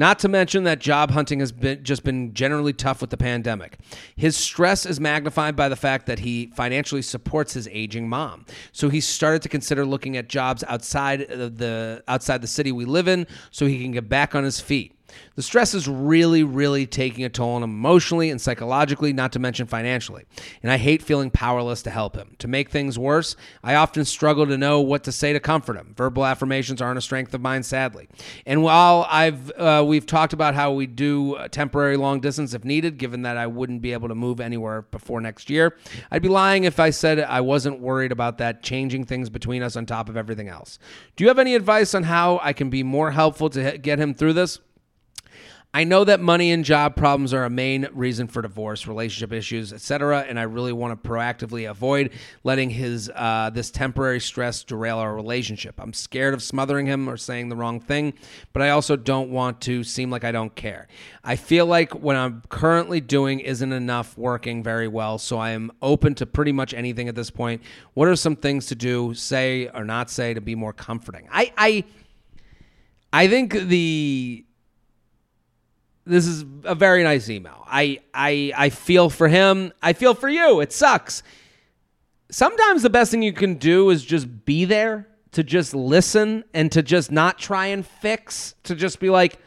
Not 0.00 0.18
to 0.20 0.28
mention 0.28 0.64
that 0.64 0.78
job 0.78 1.10
hunting 1.10 1.40
has 1.40 1.52
been 1.52 1.84
just 1.84 2.04
been 2.04 2.32
generally 2.32 2.72
tough 2.72 3.02
with 3.02 3.10
the 3.10 3.18
pandemic. 3.18 3.76
His 4.16 4.34
stress 4.34 4.86
is 4.86 4.98
magnified 4.98 5.56
by 5.56 5.68
the 5.68 5.76
fact 5.76 6.06
that 6.06 6.20
he 6.20 6.46
financially 6.56 7.02
supports 7.02 7.52
his 7.52 7.68
aging 7.68 8.08
mom. 8.08 8.46
So 8.72 8.88
he 8.88 9.02
started 9.02 9.42
to 9.42 9.50
consider 9.50 9.84
looking 9.84 10.16
at 10.16 10.26
jobs 10.26 10.64
outside 10.66 11.28
the 11.28 12.02
outside 12.08 12.40
the 12.40 12.46
city 12.46 12.72
we 12.72 12.86
live 12.86 13.08
in 13.08 13.26
so 13.50 13.66
he 13.66 13.82
can 13.82 13.92
get 13.92 14.08
back 14.08 14.34
on 14.34 14.42
his 14.42 14.58
feet. 14.58 14.96
The 15.36 15.42
stress 15.42 15.74
is 15.74 15.88
really, 15.88 16.42
really 16.42 16.86
taking 16.86 17.24
a 17.24 17.28
toll 17.28 17.52
on 17.52 17.62
him 17.62 17.70
emotionally 17.70 18.30
and 18.30 18.40
psychologically, 18.40 19.12
not 19.12 19.32
to 19.32 19.38
mention 19.38 19.66
financially. 19.66 20.24
And 20.62 20.70
I 20.70 20.76
hate 20.76 21.02
feeling 21.02 21.30
powerless 21.30 21.82
to 21.82 21.90
help 21.90 22.16
him. 22.16 22.36
To 22.38 22.48
make 22.48 22.70
things 22.70 22.98
worse, 22.98 23.36
I 23.62 23.74
often 23.74 24.04
struggle 24.04 24.46
to 24.46 24.58
know 24.58 24.80
what 24.80 25.04
to 25.04 25.12
say 25.12 25.32
to 25.32 25.40
comfort 25.40 25.76
him. 25.76 25.94
Verbal 25.96 26.26
affirmations 26.26 26.82
aren't 26.82 26.98
a 26.98 27.02
strength 27.02 27.34
of 27.34 27.40
mine, 27.40 27.62
sadly. 27.62 28.08
And 28.46 28.62
while 28.62 29.06
I've 29.08 29.50
uh, 29.52 29.84
we've 29.86 30.06
talked 30.06 30.32
about 30.32 30.54
how 30.54 30.72
we 30.72 30.86
do 30.86 31.38
temporary 31.50 31.96
long 31.96 32.20
distance 32.20 32.54
if 32.54 32.64
needed, 32.64 32.98
given 32.98 33.22
that 33.22 33.36
I 33.36 33.46
wouldn't 33.46 33.82
be 33.82 33.92
able 33.92 34.08
to 34.08 34.14
move 34.14 34.40
anywhere 34.40 34.82
before 34.82 35.20
next 35.20 35.50
year, 35.50 35.76
I'd 36.10 36.22
be 36.22 36.28
lying 36.28 36.64
if 36.64 36.80
I 36.80 36.90
said 36.90 37.20
I 37.20 37.40
wasn't 37.40 37.80
worried 37.80 38.12
about 38.12 38.38
that 38.38 38.62
changing 38.62 39.04
things 39.04 39.30
between 39.30 39.62
us 39.62 39.76
on 39.76 39.86
top 39.86 40.08
of 40.08 40.16
everything 40.16 40.48
else. 40.48 40.78
Do 41.16 41.24
you 41.24 41.28
have 41.28 41.38
any 41.38 41.54
advice 41.54 41.94
on 41.94 42.04
how 42.04 42.40
I 42.42 42.52
can 42.52 42.70
be 42.70 42.82
more 42.82 43.10
helpful 43.10 43.50
to 43.50 43.78
get 43.78 43.98
him 43.98 44.14
through 44.14 44.34
this? 44.34 44.58
I 45.72 45.84
know 45.84 46.02
that 46.02 46.18
money 46.18 46.50
and 46.50 46.64
job 46.64 46.96
problems 46.96 47.32
are 47.32 47.44
a 47.44 47.50
main 47.50 47.86
reason 47.92 48.26
for 48.26 48.42
divorce, 48.42 48.88
relationship 48.88 49.32
issues, 49.32 49.72
etc., 49.72 50.26
and 50.28 50.36
I 50.36 50.42
really 50.42 50.72
want 50.72 51.00
to 51.00 51.08
proactively 51.08 51.70
avoid 51.70 52.10
letting 52.42 52.70
his 52.70 53.08
uh, 53.14 53.50
this 53.50 53.70
temporary 53.70 54.18
stress 54.18 54.64
derail 54.64 54.98
our 54.98 55.14
relationship. 55.14 55.76
I'm 55.78 55.92
scared 55.92 56.34
of 56.34 56.42
smothering 56.42 56.86
him 56.86 57.08
or 57.08 57.16
saying 57.16 57.50
the 57.50 57.56
wrong 57.56 57.78
thing, 57.78 58.14
but 58.52 58.62
I 58.62 58.70
also 58.70 58.96
don't 58.96 59.30
want 59.30 59.60
to 59.62 59.84
seem 59.84 60.10
like 60.10 60.24
I 60.24 60.32
don't 60.32 60.52
care. 60.56 60.88
I 61.22 61.36
feel 61.36 61.66
like 61.66 61.94
what 61.94 62.16
I'm 62.16 62.42
currently 62.48 63.00
doing 63.00 63.38
isn't 63.38 63.72
enough 63.72 64.18
working 64.18 64.64
very 64.64 64.88
well, 64.88 65.18
so 65.18 65.38
I 65.38 65.50
am 65.50 65.70
open 65.80 66.16
to 66.16 66.26
pretty 66.26 66.52
much 66.52 66.74
anything 66.74 67.08
at 67.08 67.14
this 67.14 67.30
point. 67.30 67.62
What 67.94 68.08
are 68.08 68.16
some 68.16 68.34
things 68.34 68.66
to 68.66 68.74
do, 68.74 69.14
say 69.14 69.68
or 69.68 69.84
not 69.84 70.10
say, 70.10 70.34
to 70.34 70.40
be 70.40 70.56
more 70.56 70.72
comforting? 70.72 71.28
I 71.30 71.52
I 71.56 71.84
I 73.12 73.28
think 73.28 73.52
the 73.52 74.44
this 76.10 76.26
is 76.26 76.44
a 76.64 76.74
very 76.74 77.02
nice 77.02 77.28
email. 77.30 77.64
I 77.66 78.00
I 78.12 78.52
I 78.56 78.70
feel 78.70 79.10
for 79.10 79.28
him. 79.28 79.72
I 79.82 79.92
feel 79.92 80.14
for 80.14 80.28
you. 80.28 80.60
It 80.60 80.72
sucks. 80.72 81.22
Sometimes 82.30 82.82
the 82.82 82.90
best 82.90 83.10
thing 83.10 83.22
you 83.22 83.32
can 83.32 83.54
do 83.54 83.90
is 83.90 84.04
just 84.04 84.44
be 84.44 84.64
there, 84.64 85.08
to 85.32 85.42
just 85.44 85.74
listen 85.74 86.44
and 86.52 86.70
to 86.72 86.82
just 86.82 87.10
not 87.10 87.38
try 87.38 87.66
and 87.66 87.86
fix, 87.86 88.54
to 88.64 88.74
just 88.74 88.98
be 89.00 89.10
like, 89.10 89.38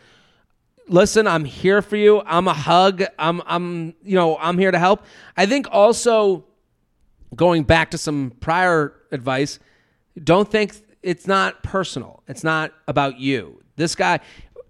"Listen, 0.88 1.28
I'm 1.28 1.46
here 1.46 1.82
for 1.82 1.98
you. 1.98 2.22
I'm 2.26 2.48
a 2.48 2.54
hug. 2.54 3.04
I'm 3.20 3.42
I'm 3.46 3.94
you 4.04 4.16
know, 4.16 4.38
I'm 4.38 4.58
here 4.58 4.72
to 4.72 4.80
help." 4.80 5.06
I 5.36 5.46
think 5.46 5.68
also 5.72 6.46
going 7.36 7.64
back 7.64 7.92
to 7.92 7.98
some 7.98 8.32
prior 8.40 8.94
advice, 9.12 9.60
don't 10.24 10.50
think 10.50 10.76
it's 11.02 11.28
not 11.28 11.64
personal. 11.64 12.24
It's 12.28 12.44
not 12.44 12.72
about 12.88 13.20
you. 13.20 13.62
This 13.76 13.96
guy, 13.96 14.20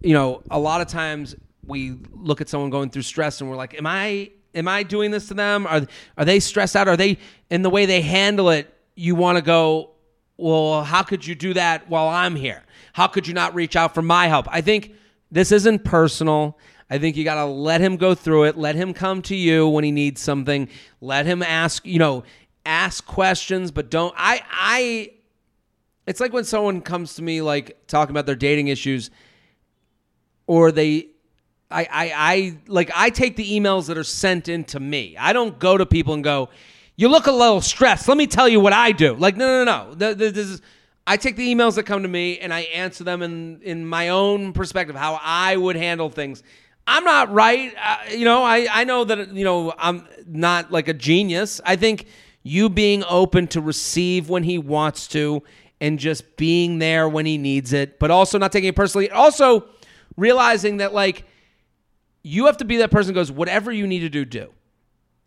you 0.01 0.13
know, 0.13 0.41
a 0.49 0.57
lot 0.57 0.81
of 0.81 0.87
times 0.87 1.35
we 1.65 1.97
look 2.11 2.41
at 2.41 2.49
someone 2.49 2.69
going 2.69 2.89
through 2.89 3.03
stress 3.03 3.41
and 3.41 3.49
we're 3.49 3.55
like, 3.55 3.77
am 3.77 3.87
I 3.87 4.31
am 4.55 4.67
I 4.67 4.83
doing 4.83 5.11
this 5.11 5.27
to 5.27 5.33
them? 5.33 5.65
Are 5.67 5.85
are 6.17 6.25
they 6.25 6.39
stressed 6.39 6.75
out? 6.75 6.87
Are 6.87 6.97
they 6.97 7.17
in 7.49 7.61
the 7.61 7.69
way 7.69 7.85
they 7.85 8.01
handle 8.01 8.49
it? 8.49 8.73
You 8.95 9.15
want 9.15 9.37
to 9.37 9.41
go, 9.41 9.91
well, 10.37 10.83
how 10.83 11.03
could 11.03 11.25
you 11.25 11.35
do 11.35 11.53
that 11.53 11.89
while 11.89 12.07
I'm 12.07 12.35
here? 12.35 12.63
How 12.93 13.07
could 13.07 13.27
you 13.27 13.33
not 13.33 13.55
reach 13.55 13.75
out 13.75 13.93
for 13.93 14.01
my 14.01 14.27
help? 14.27 14.47
I 14.49 14.61
think 14.61 14.93
this 15.31 15.51
isn't 15.51 15.83
personal. 15.83 16.57
I 16.89 16.99
think 16.99 17.15
you 17.15 17.23
got 17.23 17.35
to 17.35 17.45
let 17.45 17.81
him 17.81 17.97
go 17.97 18.13
through 18.13 18.43
it. 18.43 18.57
Let 18.57 18.75
him 18.75 18.93
come 18.93 19.21
to 19.23 19.35
you 19.35 19.67
when 19.67 19.83
he 19.83 19.91
needs 19.91 20.21
something. 20.21 20.69
Let 21.01 21.25
him 21.25 21.41
ask, 21.41 21.85
you 21.87 21.97
know, 21.97 22.23
ask 22.65 23.05
questions, 23.05 23.71
but 23.71 23.89
don't 23.89 24.13
I 24.17 24.41
I 24.51 25.11
it's 26.05 26.19
like 26.19 26.33
when 26.33 26.43
someone 26.43 26.81
comes 26.81 27.15
to 27.15 27.21
me 27.21 27.41
like 27.41 27.77
talking 27.87 28.11
about 28.11 28.25
their 28.25 28.35
dating 28.35 28.67
issues 28.67 29.09
or 30.47 30.71
they 30.71 31.07
I, 31.73 31.81
I, 31.81 32.11
I 32.15 32.57
like 32.67 32.91
I 32.95 33.09
take 33.09 33.35
the 33.35 33.59
emails 33.59 33.87
that 33.87 33.97
are 33.97 34.03
sent 34.03 34.47
in 34.47 34.63
to 34.65 34.79
me. 34.79 35.17
I 35.17 35.33
don't 35.33 35.57
go 35.59 35.77
to 35.77 35.85
people 35.85 36.13
and 36.13 36.23
go, 36.23 36.49
"You 36.95 37.07
look 37.07 37.27
a 37.27 37.31
little 37.31 37.61
stressed. 37.61 38.07
Let 38.07 38.17
me 38.17 38.27
tell 38.27 38.47
you 38.47 38.59
what 38.59 38.73
I 38.73 38.91
do." 38.91 39.15
Like, 39.15 39.35
no, 39.35 39.63
no, 39.63 39.93
no. 39.95 40.13
This 40.13 40.37
is, 40.37 40.61
I 41.07 41.17
take 41.17 41.35
the 41.35 41.53
emails 41.53 41.75
that 41.75 41.83
come 41.83 42.03
to 42.03 42.07
me 42.09 42.39
and 42.39 42.53
I 42.53 42.61
answer 42.61 43.03
them 43.03 43.21
in 43.21 43.61
in 43.63 43.85
my 43.85 44.09
own 44.09 44.53
perspective, 44.53 44.95
how 44.95 45.19
I 45.21 45.57
would 45.57 45.75
handle 45.75 46.09
things. 46.09 46.43
I'm 46.85 47.03
not 47.03 47.31
right. 47.31 47.73
Uh, 47.81 47.97
you 48.11 48.25
know, 48.25 48.43
I 48.43 48.67
I 48.71 48.83
know 48.83 49.03
that 49.05 49.33
you 49.33 49.43
know 49.43 49.73
I'm 49.77 50.07
not 50.27 50.71
like 50.71 50.87
a 50.87 50.93
genius. 50.93 51.59
I 51.65 51.75
think 51.75 52.05
you 52.43 52.69
being 52.69 53.03
open 53.09 53.47
to 53.47 53.61
receive 53.61 54.29
when 54.29 54.43
he 54.43 54.57
wants 54.57 55.07
to 55.07 55.41
and 55.81 55.97
just 55.97 56.37
being 56.37 56.79
there 56.79 57.09
when 57.09 57.25
he 57.25 57.37
needs 57.37 57.73
it, 57.73 57.99
but 57.99 58.11
also 58.11 58.37
not 58.37 58.51
taking 58.51 58.69
it 58.69 58.75
personally. 58.75 59.09
Also 59.09 59.65
realizing 60.17 60.77
that 60.77 60.93
like 60.93 61.25
you 62.23 62.45
have 62.45 62.57
to 62.57 62.65
be 62.65 62.77
that 62.77 62.89
person 62.89 63.13
who 63.13 63.19
goes, 63.19 63.31
whatever 63.31 63.71
you 63.71 63.85
need 63.85 63.99
to 63.99 64.09
do, 64.09 64.25
do. 64.25 64.51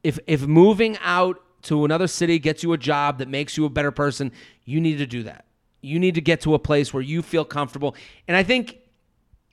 If 0.02 0.18
if 0.26 0.46
moving 0.46 0.96
out 1.02 1.42
to 1.62 1.85
another 1.85 2.06
city 2.06 2.38
gets 2.38 2.62
you 2.62 2.72
a 2.72 2.78
job 2.78 3.18
that 3.18 3.28
makes 3.28 3.56
you 3.56 3.64
a 3.64 3.70
better 3.70 3.90
person, 3.90 4.32
you 4.64 4.80
need 4.80 4.98
to 4.98 5.06
do 5.06 5.24
that. 5.24 5.44
You 5.82 5.98
need 5.98 6.14
to 6.14 6.20
get 6.20 6.40
to 6.42 6.54
a 6.54 6.59
place 6.59 6.92
where 6.92 7.02
you 7.02 7.22
feel 7.22 7.44
comfortable. 7.44 7.94
And 8.26 8.37
I 8.37 8.42
think 8.42 8.78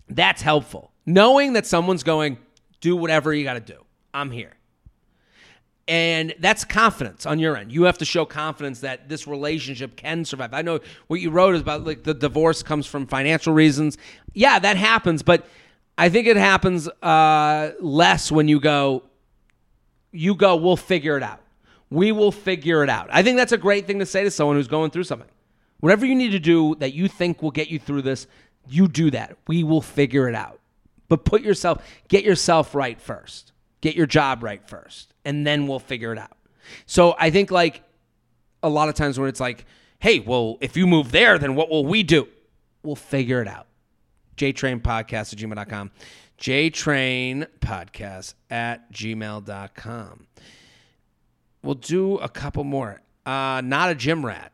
that's 0.08 0.41
helpful. 0.41 0.91
Knowing 1.06 1.53
that 1.53 1.65
someone's 1.65 2.03
going, 2.03 2.38
do 2.82 2.95
whatever 2.95 3.34
you 3.34 3.43
got 3.43 3.53
to 3.53 3.60
do. 3.60 3.84
I'm 4.13 4.32
here. 4.32 4.53
And 5.88 6.34
that's 6.39 6.63
confidence 6.63 7.25
on 7.25 7.39
your 7.39 7.58
end. 7.58 7.71
You 7.71 7.84
have 7.84 7.97
to 7.97 8.06
show 8.06 8.25
confidence 8.25 8.79
that 8.82 9.10
this 9.10 9.27
relationship 9.27 9.97
can 9.97 10.23
survive. 10.23 10.53
I 10.53 10.62
know 10.62 10.79
what 11.08 11.19
you 11.19 11.29
wrote 11.29 11.56
is 11.56 11.62
about 11.62 11.84
like 11.84 12.03
the 12.03 12.13
divorce 12.13 12.63
comes 12.63 12.86
from 12.86 13.06
financial 13.06 13.53
reasons. 13.53 13.97
Yeah, 14.34 14.60
that 14.60 14.77
happens, 14.77 15.23
but 15.23 15.45
I 15.97 16.10
think 16.10 16.27
it 16.27 16.38
happens 16.38 16.88
uh, 16.88 17.71
less 17.79 18.32
when 18.32 18.47
you 18.47 18.60
go, 18.60 19.03
you 20.12 20.36
go, 20.36 20.56
we'll 20.56 20.77
figure 20.77 21.17
it 21.17 21.23
out. 21.23 21.41
We 21.89 22.12
will 22.12 22.32
figure 22.32 22.84
it 22.84 22.89
out. 22.89 23.10
I 23.12 23.21
think 23.21 23.38
that's 23.38 23.51
a 23.51 23.58
great 23.58 23.86
thing 23.86 23.99
to 23.99 24.06
say 24.06 24.23
to 24.23 24.32
someone 24.32 24.56
who's 24.56 24.67
going 24.67 24.89
through 24.89 25.03
something. 25.03 25.27
Whatever 25.79 26.06
you 26.06 26.15
need 26.15 26.32
to 26.32 26.39
do 26.39 26.75
that 26.75 26.93
you 26.93 27.08
think 27.08 27.43
will 27.43 27.51
get 27.51 27.69
you 27.69 27.77
through 27.77 28.01
this, 28.01 28.25
you 28.67 28.88
do 28.88 29.12
that. 29.12 29.38
We 29.47 29.63
will 29.63 29.82
figure 29.82 30.27
it 30.27 30.34
out. 30.34 30.60
But 31.10 31.25
put 31.25 31.41
yourself, 31.41 31.86
get 32.08 32.23
yourself 32.23 32.73
right 32.73 32.99
first. 32.99 33.51
Get 33.82 33.95
your 33.95 34.08
job 34.08 34.41
right 34.43 34.65
first, 34.67 35.13
and 35.25 35.45
then 35.45 35.67
we'll 35.67 35.77
figure 35.77 36.13
it 36.13 36.17
out. 36.17 36.38
So 36.86 37.15
I 37.19 37.29
think 37.29 37.51
like 37.51 37.84
a 38.63 38.69
lot 38.69 38.88
of 38.88 38.95
times 38.95 39.19
when 39.19 39.27
it's 39.27 39.41
like, 39.41 39.65
hey, 39.99 40.19
well, 40.19 40.58
if 40.62 40.77
you 40.77 40.88
move 40.88 41.12
there, 41.12 41.38
then 41.38 41.53
what 41.53 41.69
will 41.69 41.86
we 41.86 42.01
do? 42.01 42.29
We'll 42.82 42.95
figure 42.95 43.41
it 43.41 43.47
out 43.47 43.67
jtrainpodcast 44.38 45.34
at 45.34 45.39
gmail.com. 45.39 45.91
jtrainpodcast 46.39 48.34
at 48.50 48.91
gmail.com. 48.91 50.28
We'll 51.62 51.76
do 51.76 52.17
a 52.17 52.30
couple 52.30 52.63
more. 52.63 53.02
Uh, 53.26 53.62
not 53.63 53.89
a 53.89 53.96
gym 53.96 54.26
rat. 54.26 54.54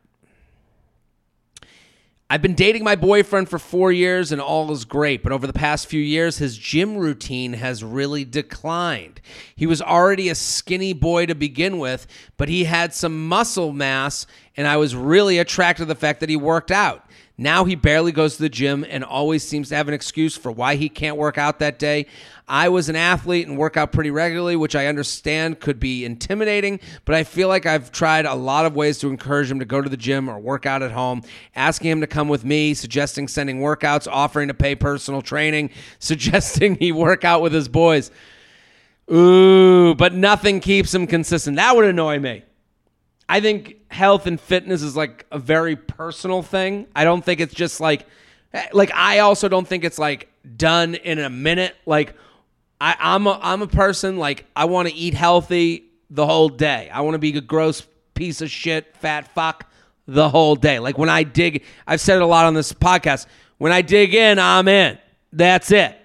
I've 2.32 2.42
been 2.42 2.54
dating 2.54 2.84
my 2.84 2.94
boyfriend 2.94 3.48
for 3.48 3.58
four 3.58 3.90
years 3.90 4.30
and 4.30 4.40
all 4.40 4.70
is 4.70 4.84
great, 4.84 5.24
but 5.24 5.32
over 5.32 5.48
the 5.48 5.52
past 5.52 5.88
few 5.88 6.00
years, 6.00 6.38
his 6.38 6.56
gym 6.56 6.96
routine 6.96 7.54
has 7.54 7.82
really 7.82 8.24
declined. 8.24 9.20
He 9.56 9.66
was 9.66 9.82
already 9.82 10.28
a 10.28 10.36
skinny 10.36 10.92
boy 10.92 11.26
to 11.26 11.34
begin 11.34 11.80
with, 11.80 12.06
but 12.36 12.48
he 12.48 12.62
had 12.62 12.94
some 12.94 13.26
muscle 13.26 13.72
mass, 13.72 14.28
and 14.56 14.68
I 14.68 14.76
was 14.76 14.94
really 14.94 15.40
attracted 15.40 15.82
to 15.82 15.86
the 15.86 15.96
fact 15.96 16.20
that 16.20 16.28
he 16.28 16.36
worked 16.36 16.70
out. 16.70 17.04
Now 17.40 17.64
he 17.64 17.74
barely 17.74 18.12
goes 18.12 18.36
to 18.36 18.42
the 18.42 18.50
gym 18.50 18.84
and 18.86 19.02
always 19.02 19.42
seems 19.42 19.70
to 19.70 19.74
have 19.74 19.88
an 19.88 19.94
excuse 19.94 20.36
for 20.36 20.52
why 20.52 20.76
he 20.76 20.90
can't 20.90 21.16
work 21.16 21.38
out 21.38 21.60
that 21.60 21.78
day. 21.78 22.04
I 22.46 22.68
was 22.68 22.90
an 22.90 22.96
athlete 22.96 23.48
and 23.48 23.56
work 23.56 23.78
out 23.78 23.92
pretty 23.92 24.10
regularly, 24.10 24.56
which 24.56 24.76
I 24.76 24.88
understand 24.88 25.58
could 25.58 25.80
be 25.80 26.04
intimidating, 26.04 26.80
but 27.06 27.14
I 27.14 27.24
feel 27.24 27.48
like 27.48 27.64
I've 27.64 27.90
tried 27.92 28.26
a 28.26 28.34
lot 28.34 28.66
of 28.66 28.76
ways 28.76 28.98
to 28.98 29.08
encourage 29.08 29.50
him 29.50 29.58
to 29.60 29.64
go 29.64 29.80
to 29.80 29.88
the 29.88 29.96
gym 29.96 30.28
or 30.28 30.38
work 30.38 30.66
out 30.66 30.82
at 30.82 30.90
home, 30.90 31.22
asking 31.56 31.92
him 31.92 32.00
to 32.02 32.06
come 32.06 32.28
with 32.28 32.44
me, 32.44 32.74
suggesting 32.74 33.26
sending 33.26 33.60
workouts, 33.60 34.06
offering 34.06 34.48
to 34.48 34.54
pay 34.54 34.74
personal 34.74 35.22
training, 35.22 35.70
suggesting 35.98 36.74
he 36.74 36.92
work 36.92 37.24
out 37.24 37.40
with 37.40 37.54
his 37.54 37.68
boys. 37.68 38.10
Ooh, 39.10 39.94
but 39.94 40.12
nothing 40.12 40.60
keeps 40.60 40.92
him 40.92 41.06
consistent. 41.06 41.56
That 41.56 41.74
would 41.74 41.86
annoy 41.86 42.18
me. 42.18 42.44
I 43.30 43.40
think 43.40 43.79
health 43.90 44.26
and 44.26 44.40
fitness 44.40 44.82
is 44.82 44.96
like 44.96 45.26
a 45.30 45.38
very 45.38 45.76
personal 45.76 46.42
thing. 46.42 46.86
I 46.94 47.04
don't 47.04 47.24
think 47.24 47.40
it's 47.40 47.54
just 47.54 47.80
like 47.80 48.06
eh, 48.54 48.68
like 48.72 48.90
I 48.94 49.18
also 49.18 49.48
don't 49.48 49.66
think 49.66 49.84
it's 49.84 49.98
like 49.98 50.28
done 50.56 50.94
in 50.94 51.18
a 51.18 51.28
minute. 51.28 51.74
Like 51.86 52.14
I, 52.80 52.96
I'm 52.98 53.26
a 53.26 53.38
I'm 53.42 53.62
a 53.62 53.66
person 53.66 54.16
like 54.16 54.46
I 54.54 54.66
want 54.66 54.88
to 54.88 54.94
eat 54.94 55.14
healthy 55.14 55.90
the 56.08 56.24
whole 56.24 56.48
day. 56.48 56.88
I 56.92 57.00
want 57.00 57.14
to 57.14 57.18
be 57.18 57.36
a 57.36 57.40
gross 57.40 57.86
piece 58.14 58.40
of 58.40 58.50
shit, 58.50 58.96
fat 58.96 59.26
fuck 59.34 59.70
the 60.06 60.28
whole 60.28 60.54
day. 60.54 60.78
Like 60.78 60.96
when 60.96 61.08
I 61.08 61.24
dig, 61.24 61.64
I've 61.86 62.00
said 62.00 62.16
it 62.16 62.22
a 62.22 62.26
lot 62.26 62.46
on 62.46 62.54
this 62.54 62.72
podcast. 62.72 63.26
When 63.58 63.72
I 63.72 63.82
dig 63.82 64.14
in, 64.14 64.38
I'm 64.38 64.68
in. 64.68 64.98
That's 65.32 65.70
it. 65.72 65.96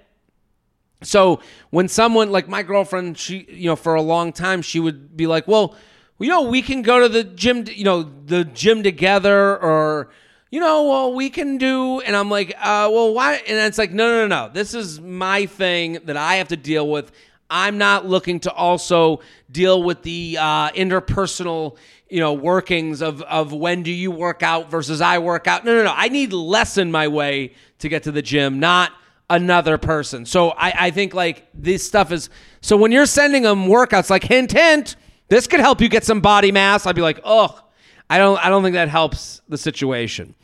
So 1.04 1.40
when 1.70 1.88
someone 1.88 2.32
like 2.32 2.48
my 2.48 2.64
girlfriend, 2.64 3.18
she 3.20 3.46
you 3.48 3.68
know 3.68 3.76
for 3.76 3.94
a 3.94 4.02
long 4.02 4.34
time 4.34 4.64
she 4.64 4.80
would 4.80 5.16
be 5.16 5.28
like, 5.28 5.48
well 5.48 5.76
you 6.20 6.30
know, 6.30 6.44
we 6.44 6.62
can 6.62 6.82
go 6.82 7.02
to 7.02 7.10
the 7.10 7.24
gym, 7.24 7.66
you 7.68 7.84
know, 7.84 8.10
the 8.26 8.46
gym 8.46 8.84
together 8.84 9.58
or, 9.58 10.10
you 10.50 10.60
know, 10.60 10.86
well, 10.86 11.14
we 11.14 11.30
can 11.30 11.58
do, 11.58 12.00
and 12.00 12.16
I'm 12.16 12.30
like, 12.30 12.56
uh, 12.58 12.90
well, 12.92 13.14
why? 13.14 13.36
And 13.36 13.58
it's 13.58 13.78
like, 13.78 13.92
no, 13.92 14.08
no, 14.08 14.28
no, 14.28 14.48
no. 14.48 14.54
This 14.54 14.74
is 14.74 15.02
my 15.02 15.46
thing 15.46 16.00
that 16.06 16.16
I 16.16 16.36
have 16.36 16.48
to 16.50 16.58
deal 16.58 16.90
with. 16.90 17.12
I'm 17.50 17.78
not 17.78 18.06
looking 18.06 18.40
to 18.42 18.52
also 18.52 19.20
deal 19.52 19.84
with 19.84 20.02
the 20.04 20.38
uh, 20.40 20.72
interpersonal, 20.72 21.78
you 22.10 22.20
know, 22.20 22.34
workings 22.34 23.02
of 23.02 23.22
of 23.24 23.54
when 23.54 23.84
do 23.84 23.92
you 23.92 24.10
work 24.12 24.42
out 24.42 24.72
versus 24.72 25.02
I 25.02 25.20
work 25.20 25.48
out. 25.48 25.66
No, 25.66 25.76
no, 25.76 25.84
no. 25.84 25.94
I 25.96 26.08
need 26.08 26.34
less 26.34 26.78
in 26.78 26.92
my 26.92 27.08
way 27.08 27.54
to 27.80 27.90
get 27.90 28.04
to 28.04 28.12
the 28.12 28.22
gym, 28.22 28.60
not 28.60 28.94
another 29.30 29.78
person. 29.78 30.26
So 30.26 30.52
I, 30.52 30.88
I 30.88 30.92
think 30.92 31.14
like 31.14 31.48
this 31.54 31.86
stuff 31.86 32.12
is. 32.12 32.30
So 32.62 32.78
when 32.78 32.92
you're 32.92 33.06
sending 33.06 33.44
them 33.44 33.68
workouts, 33.68 34.10
like 34.10 34.24
hint, 34.24 34.52
hint 34.52 34.96
this 35.28 35.48
could 35.48 35.60
help 35.60 35.82
you 35.82 35.90
get 35.90 36.04
some 36.04 36.22
body 36.22 36.52
mass. 36.52 36.86
I'd 36.86 36.96
be 36.96 37.02
like, 37.02 37.20
ugh. 37.24 37.62
I 38.10 38.18
don't 38.20 38.38
I 38.44 38.50
don't 38.50 38.62
think 38.62 38.76
that 38.76 38.90
helps 38.90 39.42
the 39.50 39.58
situation. 39.58 40.36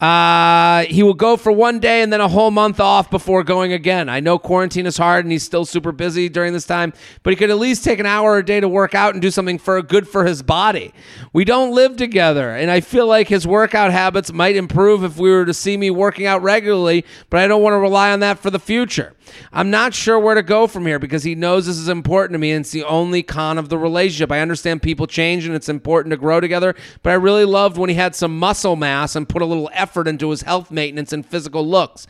Uh, 0.00 0.84
he 0.84 1.02
will 1.02 1.12
go 1.12 1.36
for 1.36 1.52
one 1.52 1.78
day 1.78 2.00
and 2.00 2.10
then 2.10 2.22
a 2.22 2.28
whole 2.28 2.50
month 2.50 2.80
off 2.80 3.10
before 3.10 3.44
going 3.44 3.74
again. 3.74 4.08
I 4.08 4.20
know 4.20 4.38
quarantine 4.38 4.86
is 4.86 4.96
hard 4.96 5.26
and 5.26 5.32
he's 5.32 5.42
still 5.42 5.66
super 5.66 5.92
busy 5.92 6.30
during 6.30 6.54
this 6.54 6.64
time, 6.64 6.94
but 7.22 7.32
he 7.32 7.36
could 7.36 7.50
at 7.50 7.58
least 7.58 7.84
take 7.84 7.98
an 7.98 8.06
hour 8.06 8.38
a 8.38 8.44
day 8.44 8.60
to 8.60 8.68
work 8.68 8.94
out 8.94 9.12
and 9.12 9.20
do 9.20 9.30
something 9.30 9.58
for 9.58 9.82
good 9.82 10.08
for 10.08 10.24
his 10.24 10.42
body. 10.42 10.94
We 11.34 11.44
don't 11.44 11.74
live 11.74 11.96
together, 11.98 12.50
and 12.50 12.70
I 12.70 12.80
feel 12.80 13.06
like 13.06 13.28
his 13.28 13.46
workout 13.46 13.92
habits 13.92 14.32
might 14.32 14.56
improve 14.56 15.04
if 15.04 15.18
we 15.18 15.30
were 15.30 15.44
to 15.44 15.52
see 15.52 15.76
me 15.76 15.90
working 15.90 16.24
out 16.24 16.42
regularly, 16.42 17.04
but 17.28 17.40
I 17.40 17.46
don't 17.46 17.62
want 17.62 17.74
to 17.74 17.78
rely 17.78 18.10
on 18.10 18.20
that 18.20 18.38
for 18.38 18.48
the 18.48 18.58
future. 18.58 19.12
I'm 19.52 19.70
not 19.70 19.94
sure 19.94 20.18
where 20.18 20.34
to 20.34 20.42
go 20.42 20.66
from 20.66 20.86
here 20.86 20.98
because 20.98 21.22
he 21.22 21.34
knows 21.34 21.66
this 21.66 21.78
is 21.78 21.88
important 21.88 22.34
to 22.34 22.38
me 22.38 22.52
and 22.52 22.62
it's 22.64 22.70
the 22.70 22.84
only 22.84 23.22
con 23.22 23.58
of 23.58 23.68
the 23.68 23.78
relationship. 23.78 24.30
I 24.30 24.40
understand 24.40 24.82
people 24.82 25.06
change 25.06 25.46
and 25.46 25.54
it's 25.54 25.68
important 25.68 26.10
to 26.12 26.16
grow 26.16 26.40
together, 26.40 26.74
but 27.02 27.10
I 27.10 27.14
really 27.14 27.44
loved 27.44 27.78
when 27.78 27.88
he 27.88 27.96
had 27.96 28.14
some 28.14 28.38
muscle 28.38 28.76
mass 28.76 29.16
and 29.16 29.28
put 29.28 29.42
a 29.42 29.46
little 29.46 29.70
effort 29.72 30.08
into 30.08 30.30
his 30.30 30.42
health 30.42 30.70
maintenance 30.70 31.12
and 31.12 31.24
physical 31.24 31.66
looks. 31.66 32.06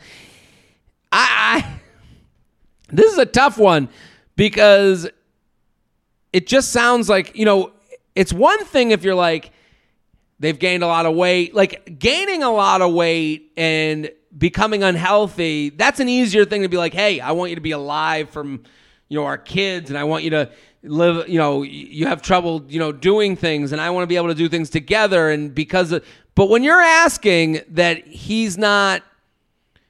I, 1.11 1.63
I 1.63 1.79
this 2.91 3.11
is 3.11 3.17
a 3.17 3.25
tough 3.25 3.57
one 3.57 3.89
because 4.35 5.09
it 6.33 6.47
just 6.47 6.71
sounds 6.71 7.09
like, 7.09 7.35
you 7.35 7.45
know, 7.45 7.71
it's 8.15 8.33
one 8.33 8.63
thing 8.65 8.91
if 8.91 9.03
you're 9.03 9.15
like, 9.15 9.51
they've 10.39 10.57
gained 10.57 10.83
a 10.83 10.87
lot 10.87 11.05
of 11.05 11.15
weight, 11.15 11.53
like 11.53 11.99
gaining 11.99 12.43
a 12.43 12.51
lot 12.51 12.81
of 12.81 12.93
weight 12.93 13.51
and 13.55 14.09
becoming 14.37 14.83
unhealthy, 14.83 15.69
that's 15.69 15.99
an 15.99 16.09
easier 16.09 16.45
thing 16.45 16.61
to 16.61 16.69
be 16.69 16.77
like, 16.77 16.93
hey, 16.93 17.19
I 17.19 17.31
want 17.31 17.49
you 17.49 17.55
to 17.55 17.61
be 17.61 17.71
alive 17.71 18.29
from, 18.29 18.63
you 19.09 19.19
know, 19.19 19.25
our 19.25 19.37
kids 19.37 19.89
and 19.89 19.99
I 19.99 20.03
want 20.05 20.23
you 20.23 20.29
to 20.31 20.49
live, 20.83 21.27
you 21.27 21.37
know, 21.37 21.63
you 21.63 22.07
have 22.07 22.21
trouble, 22.21 22.65
you 22.67 22.79
know, 22.79 22.91
doing 22.91 23.35
things 23.35 23.71
and 23.71 23.81
I 23.81 23.89
want 23.89 24.03
to 24.03 24.07
be 24.07 24.15
able 24.15 24.29
to 24.29 24.35
do 24.35 24.49
things 24.49 24.69
together. 24.69 25.29
And 25.29 25.53
because 25.53 25.91
of, 25.91 26.05
But 26.33 26.49
when 26.49 26.63
you're 26.63 26.81
asking 26.81 27.61
that 27.69 28.07
he's 28.07 28.57
not 28.57 29.03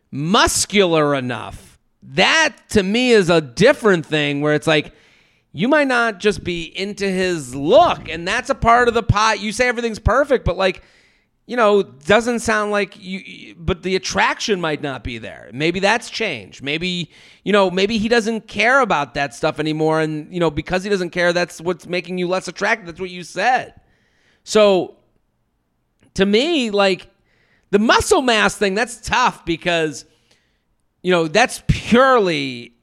muscular 0.09 1.15
enough, 1.15 1.79
that 2.03 2.55
to 2.69 2.83
me 2.83 3.11
is 3.11 3.29
a 3.29 3.41
different 3.41 4.05
thing 4.05 4.41
where 4.41 4.55
it's 4.55 4.67
like 4.67 4.93
you 5.53 5.67
might 5.67 5.87
not 5.87 6.19
just 6.19 6.43
be 6.43 6.63
into 6.63 7.07
his 7.07 7.53
look 7.53 8.09
and 8.09 8.27
that's 8.27 8.49
a 8.49 8.55
part 8.55 8.87
of 8.87 8.93
the 8.93 9.03
pot. 9.03 9.39
You 9.39 9.51
say 9.51 9.67
everything's 9.67 9.99
perfect, 9.99 10.45
but 10.45 10.57
like 10.57 10.81
you 11.47 11.57
know, 11.57 11.83
doesn't 11.83 12.39
sound 12.39 12.71
like 12.71 12.95
you, 12.97 13.55
but 13.57 13.83
the 13.83 13.95
attraction 13.95 14.61
might 14.61 14.81
not 14.81 15.03
be 15.03 15.17
there. 15.17 15.49
Maybe 15.53 15.79
that's 15.79 16.09
changed. 16.09 16.63
Maybe, 16.63 17.11
you 17.43 17.51
know, 17.51 17.69
maybe 17.69 17.97
he 17.97 18.07
doesn't 18.07 18.47
care 18.47 18.79
about 18.79 19.15
that 19.15 19.33
stuff 19.33 19.59
anymore. 19.59 19.99
And, 19.99 20.31
you 20.33 20.39
know, 20.39 20.51
because 20.51 20.83
he 20.83 20.89
doesn't 20.89 21.09
care, 21.09 21.33
that's 21.33 21.59
what's 21.59 21.87
making 21.87 22.17
you 22.17 22.27
less 22.27 22.47
attractive. 22.47 22.85
That's 22.85 22.99
what 22.99 23.09
you 23.09 23.23
said. 23.23 23.73
So 24.43 24.97
to 26.13 26.25
me, 26.25 26.69
like 26.71 27.09
the 27.71 27.79
muscle 27.79 28.21
mass 28.21 28.55
thing, 28.55 28.75
that's 28.75 29.01
tough 29.01 29.43
because, 29.43 30.05
you 31.01 31.11
know, 31.11 31.27
that's 31.27 31.63
purely 31.67 32.75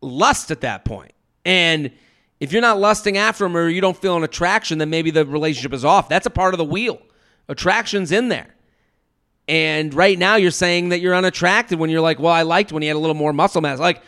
lust 0.00 0.50
at 0.50 0.60
that 0.60 0.84
point. 0.84 1.12
And 1.44 1.90
if 2.40 2.52
you're 2.52 2.62
not 2.62 2.78
lusting 2.78 3.16
after 3.16 3.44
him 3.44 3.56
or 3.56 3.68
you 3.68 3.80
don't 3.80 3.96
feel 3.96 4.16
an 4.16 4.22
attraction, 4.22 4.78
then 4.78 4.90
maybe 4.90 5.10
the 5.10 5.26
relationship 5.26 5.72
is 5.72 5.84
off. 5.84 6.08
That's 6.08 6.26
a 6.26 6.30
part 6.30 6.54
of 6.54 6.58
the 6.58 6.64
wheel. 6.64 7.00
Attraction's 7.48 8.12
in 8.12 8.28
there. 8.28 8.54
And 9.48 9.94
right 9.94 10.18
now 10.18 10.36
you're 10.36 10.50
saying 10.50 10.90
that 10.90 11.00
you're 11.00 11.14
unattracted 11.14 11.78
when 11.78 11.88
you're 11.88 12.02
like, 12.02 12.18
well, 12.18 12.32
I 12.32 12.42
liked 12.42 12.70
when 12.70 12.82
he 12.82 12.88
had 12.88 12.96
a 12.96 12.98
little 12.98 13.14
more 13.14 13.32
muscle 13.32 13.62
mass. 13.62 13.78
Like, 13.78 14.02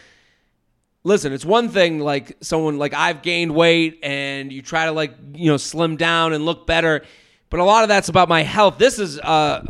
listen, 1.02 1.32
it's 1.32 1.46
one 1.46 1.70
thing 1.70 1.98
like 1.98 2.36
someone 2.42 2.78
like 2.78 2.92
I've 2.92 3.22
gained 3.22 3.54
weight 3.54 4.00
and 4.02 4.52
you 4.52 4.60
try 4.60 4.84
to 4.84 4.92
like, 4.92 5.14
you 5.32 5.50
know, 5.50 5.56
slim 5.56 5.96
down 5.96 6.34
and 6.34 6.44
look 6.44 6.66
better. 6.66 7.02
But 7.48 7.60
a 7.60 7.64
lot 7.64 7.82
of 7.82 7.88
that's 7.88 8.10
about 8.10 8.28
my 8.28 8.42
health. 8.42 8.76
This 8.76 8.98
is 8.98 9.18
uh 9.18 9.66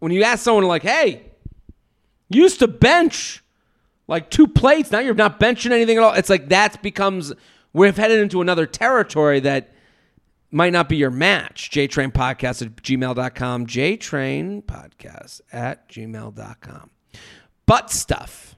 when 0.00 0.12
you 0.12 0.24
ask 0.24 0.42
someone 0.42 0.64
like, 0.64 0.82
hey, 0.82 1.22
you 2.28 2.42
used 2.42 2.58
to 2.58 2.68
bench 2.68 3.42
like 4.08 4.30
two 4.30 4.46
plates, 4.46 4.90
now 4.90 4.98
you're 4.98 5.14
not 5.14 5.40
benching 5.40 5.70
anything 5.70 5.98
at 5.98 6.02
all. 6.02 6.14
It's 6.14 6.28
like 6.28 6.48
that 6.48 6.82
becomes 6.82 7.32
we've 7.72 7.96
headed 7.96 8.18
into 8.18 8.40
another 8.40 8.66
territory 8.66 9.40
that 9.40 9.72
might 10.50 10.72
not 10.72 10.88
be 10.88 10.96
your 10.96 11.10
match. 11.10 11.70
JTrain 11.70 12.12
Podcast 12.12 12.62
at 12.62 12.76
gmail.com. 12.76 13.66
JTrain 13.66 14.62
Podcast 14.64 15.40
at 15.52 15.88
gmail.com. 15.88 16.90
Butt 17.66 17.90
stuff. 17.90 18.56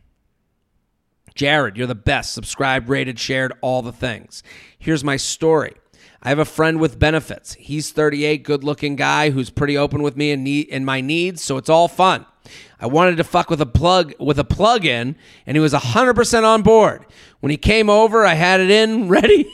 Jared, 1.34 1.76
you're 1.76 1.86
the 1.86 1.94
best. 1.94 2.32
Subscribed, 2.32 2.88
rated, 2.88 3.18
shared, 3.18 3.52
all 3.60 3.80
the 3.80 3.92
things. 3.92 4.42
Here's 4.78 5.04
my 5.04 5.16
story. 5.16 5.74
I 6.20 6.30
have 6.30 6.40
a 6.40 6.44
friend 6.44 6.80
with 6.80 6.98
benefits. 6.98 7.54
He's 7.54 7.92
38, 7.92 8.42
good 8.42 8.64
looking 8.64 8.96
guy 8.96 9.30
who's 9.30 9.50
pretty 9.50 9.78
open 9.78 10.02
with 10.02 10.16
me 10.16 10.32
and 10.32 10.42
need 10.42 10.66
in 10.68 10.84
my 10.84 11.00
needs, 11.00 11.42
so 11.42 11.56
it's 11.56 11.68
all 11.68 11.86
fun. 11.86 12.26
I 12.80 12.86
wanted 12.86 13.16
to 13.18 13.24
fuck 13.24 13.50
with 13.50 13.60
a 13.60 13.66
plug 13.66 14.14
with 14.18 14.38
a 14.38 14.44
plug 14.44 14.84
in, 14.84 15.16
and 15.46 15.56
he 15.56 15.60
was 15.60 15.72
100% 15.72 16.44
on 16.44 16.62
board. 16.62 17.06
When 17.40 17.50
he 17.50 17.56
came 17.56 17.88
over, 17.88 18.26
I 18.26 18.34
had 18.34 18.60
it 18.60 18.70
in 18.70 19.08
ready. 19.08 19.48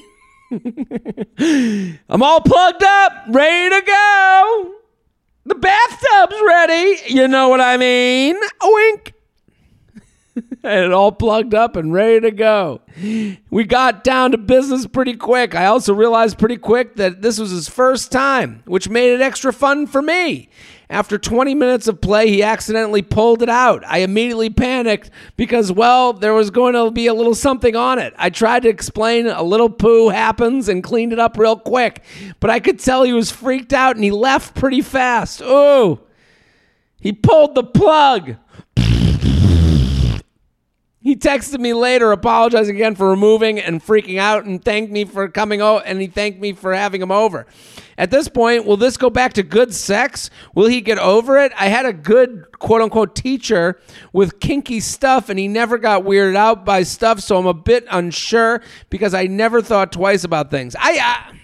I'm 2.08 2.22
all 2.22 2.40
plugged 2.40 2.82
up, 2.82 3.12
ready 3.28 3.70
to 3.70 3.82
go. 3.86 4.74
The 5.46 5.54
bathtub's 5.54 6.36
ready. 6.46 7.14
You 7.14 7.28
know 7.28 7.48
what 7.48 7.60
I 7.60 7.76
mean? 7.76 8.36
wink. 8.62 9.14
and 10.62 10.92
all 10.92 11.12
plugged 11.12 11.54
up 11.54 11.76
and 11.76 11.92
ready 11.92 12.20
to 12.20 12.30
go. 12.30 12.80
We 13.50 13.64
got 13.64 14.04
down 14.04 14.32
to 14.32 14.38
business 14.38 14.86
pretty 14.86 15.14
quick. 15.14 15.54
I 15.54 15.66
also 15.66 15.92
realized 15.94 16.38
pretty 16.38 16.56
quick 16.56 16.96
that 16.96 17.22
this 17.22 17.38
was 17.38 17.50
his 17.50 17.68
first 17.68 18.10
time, 18.10 18.62
which 18.64 18.88
made 18.88 19.12
it 19.12 19.20
extra 19.20 19.52
fun 19.52 19.86
for 19.86 20.02
me. 20.02 20.48
After 20.94 21.18
20 21.18 21.56
minutes 21.56 21.88
of 21.88 22.00
play, 22.00 22.28
he 22.28 22.44
accidentally 22.44 23.02
pulled 23.02 23.42
it 23.42 23.48
out. 23.48 23.82
I 23.84 23.98
immediately 23.98 24.48
panicked 24.48 25.10
because, 25.36 25.72
well, 25.72 26.12
there 26.12 26.34
was 26.34 26.50
going 26.50 26.74
to 26.74 26.92
be 26.92 27.08
a 27.08 27.14
little 27.14 27.34
something 27.34 27.74
on 27.74 27.98
it. 27.98 28.14
I 28.16 28.30
tried 28.30 28.62
to 28.62 28.68
explain 28.68 29.26
a 29.26 29.42
little 29.42 29.68
poo 29.68 30.10
happens 30.10 30.68
and 30.68 30.84
cleaned 30.84 31.12
it 31.12 31.18
up 31.18 31.36
real 31.36 31.56
quick, 31.56 32.04
but 32.38 32.48
I 32.48 32.60
could 32.60 32.78
tell 32.78 33.02
he 33.02 33.12
was 33.12 33.32
freaked 33.32 33.72
out 33.72 33.96
and 33.96 34.04
he 34.04 34.12
left 34.12 34.54
pretty 34.54 34.82
fast. 34.82 35.40
Ooh. 35.42 35.98
He 37.00 37.12
pulled 37.12 37.56
the 37.56 37.64
plug. 37.64 38.36
He 41.00 41.16
texted 41.16 41.58
me 41.58 41.74
later, 41.74 42.12
apologizing 42.12 42.76
again 42.76 42.94
for 42.94 43.10
removing 43.10 43.58
and 43.58 43.84
freaking 43.84 44.20
out, 44.20 44.44
and 44.44 44.64
thanked 44.64 44.92
me 44.92 45.04
for 45.04 45.28
coming 45.28 45.60
over, 45.60 45.84
and 45.84 46.00
he 46.00 46.06
thanked 46.06 46.40
me 46.40 46.52
for 46.52 46.72
having 46.72 47.02
him 47.02 47.10
over. 47.10 47.46
At 47.96 48.10
this 48.10 48.28
point, 48.28 48.64
will 48.64 48.76
this 48.76 48.96
go 48.96 49.08
back 49.10 49.34
to 49.34 49.42
good 49.42 49.72
sex? 49.72 50.30
Will 50.54 50.66
he 50.66 50.80
get 50.80 50.98
over 50.98 51.38
it? 51.38 51.52
I 51.56 51.68
had 51.68 51.86
a 51.86 51.92
good 51.92 52.46
quote 52.58 52.82
unquote 52.82 53.14
teacher 53.14 53.80
with 54.12 54.40
kinky 54.40 54.80
stuff, 54.80 55.28
and 55.28 55.38
he 55.38 55.48
never 55.48 55.78
got 55.78 56.02
weirded 56.02 56.36
out 56.36 56.64
by 56.64 56.82
stuff, 56.82 57.20
so 57.20 57.36
I'm 57.36 57.46
a 57.46 57.54
bit 57.54 57.86
unsure 57.90 58.62
because 58.90 59.14
I 59.14 59.26
never 59.26 59.62
thought 59.62 59.92
twice 59.92 60.24
about 60.24 60.50
things. 60.50 60.74
I, 60.78 60.98
I, 60.98 61.34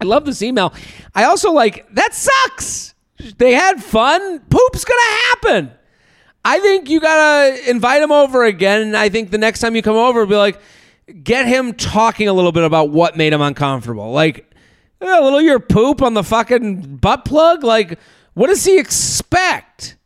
I 0.00 0.04
love 0.04 0.24
this 0.24 0.42
email. 0.42 0.72
I 1.14 1.24
also 1.24 1.52
like 1.52 1.86
that 1.94 2.14
sucks. 2.14 2.94
They 3.38 3.54
had 3.54 3.82
fun. 3.82 4.40
Poop's 4.50 4.84
gonna 4.84 5.16
happen. 5.28 5.72
I 6.44 6.60
think 6.60 6.88
you 6.88 7.00
gotta 7.00 7.68
invite 7.68 8.02
him 8.02 8.12
over 8.12 8.44
again, 8.44 8.82
and 8.82 8.96
I 8.96 9.08
think 9.08 9.30
the 9.30 9.38
next 9.38 9.60
time 9.60 9.74
you 9.74 9.82
come 9.82 9.96
over, 9.96 10.24
be 10.26 10.36
like, 10.36 10.60
get 11.24 11.46
him 11.46 11.74
talking 11.74 12.28
a 12.28 12.32
little 12.32 12.52
bit 12.52 12.62
about 12.62 12.90
what 12.90 13.16
made 13.16 13.32
him 13.32 13.40
uncomfortable. 13.40 14.12
Like 14.12 14.45
a 15.00 15.20
little 15.20 15.40
your 15.40 15.60
poop 15.60 16.02
on 16.02 16.14
the 16.14 16.22
fucking 16.22 16.96
butt 16.96 17.24
plug. 17.24 17.64
Like, 17.64 17.98
what 18.34 18.48
does 18.48 18.64
he 18.64 18.78
expect? 18.78 19.96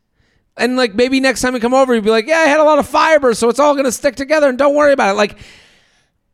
And 0.57 0.75
like 0.75 0.93
maybe 0.93 1.19
next 1.19 1.41
time 1.41 1.53
you 1.53 1.59
come 1.59 1.73
over, 1.73 1.95
you'd 1.95 2.03
be 2.03 2.09
like, 2.09 2.27
yeah, 2.27 2.39
I 2.39 2.45
had 2.45 2.59
a 2.59 2.63
lot 2.63 2.79
of 2.79 2.87
fiber, 2.87 3.33
so 3.33 3.49
it's 3.49 3.59
all 3.59 3.75
gonna 3.75 3.91
stick 3.91 4.15
together, 4.15 4.49
and 4.49 4.57
don't 4.57 4.75
worry 4.75 4.93
about 4.93 5.13
it. 5.13 5.17
Like, 5.17 5.37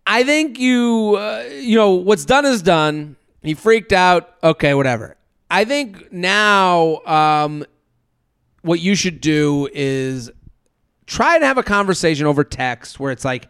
I 0.06 0.24
think 0.24 0.58
you, 0.60 1.16
uh, 1.18 1.44
you 1.60 1.76
know, 1.76 1.92
what's 1.92 2.26
done 2.26 2.46
is 2.46 2.62
done. 2.62 3.16
He 3.44 3.54
freaked 3.54 3.94
out. 3.94 4.34
Okay, 4.44 4.74
whatever. 4.74 5.16
I 5.50 5.66
think 5.66 6.12
now 6.12 7.02
um, 7.06 7.66
what 8.62 8.80
you 8.80 8.96
should 8.96 9.22
do 9.22 9.70
is 9.74 10.32
try 11.06 11.36
and 11.36 11.44
have 11.44 11.58
a 11.58 11.64
conversation 11.64 12.26
over 12.26 12.44
text 12.44 13.00
where 13.00 13.12
it's 13.12 13.24
like, 13.24 13.48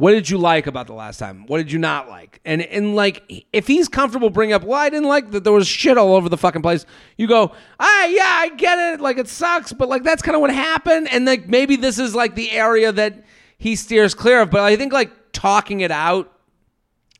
what 0.00 0.12
did 0.12 0.30
you 0.30 0.38
like 0.38 0.66
about 0.66 0.86
the 0.86 0.94
last 0.94 1.18
time? 1.18 1.44
What 1.46 1.58
did 1.58 1.70
you 1.70 1.78
not 1.78 2.08
like? 2.08 2.40
And 2.46 2.62
and 2.62 2.96
like 2.96 3.44
if 3.52 3.66
he's 3.66 3.86
comfortable 3.86 4.30
bringing 4.30 4.54
up, 4.54 4.64
well, 4.64 4.80
I 4.80 4.88
didn't 4.88 5.08
like 5.08 5.30
that 5.32 5.44
there 5.44 5.52
was 5.52 5.68
shit 5.68 5.98
all 5.98 6.14
over 6.14 6.30
the 6.30 6.38
fucking 6.38 6.62
place. 6.62 6.86
You 7.18 7.26
go, 7.26 7.52
ah, 7.78 8.04
yeah, 8.06 8.24
I 8.24 8.48
get 8.56 8.94
it. 8.94 9.02
Like 9.02 9.18
it 9.18 9.28
sucks, 9.28 9.74
but 9.74 9.90
like 9.90 10.02
that's 10.02 10.22
kind 10.22 10.34
of 10.34 10.40
what 10.40 10.50
happened. 10.50 11.06
And 11.12 11.26
like 11.26 11.48
maybe 11.48 11.76
this 11.76 11.98
is 11.98 12.14
like 12.14 12.34
the 12.34 12.50
area 12.50 12.90
that 12.92 13.26
he 13.58 13.76
steers 13.76 14.14
clear 14.14 14.40
of. 14.40 14.50
But 14.50 14.62
I 14.62 14.74
think 14.76 14.94
like 14.94 15.12
talking 15.32 15.82
it 15.82 15.90
out 15.90 16.32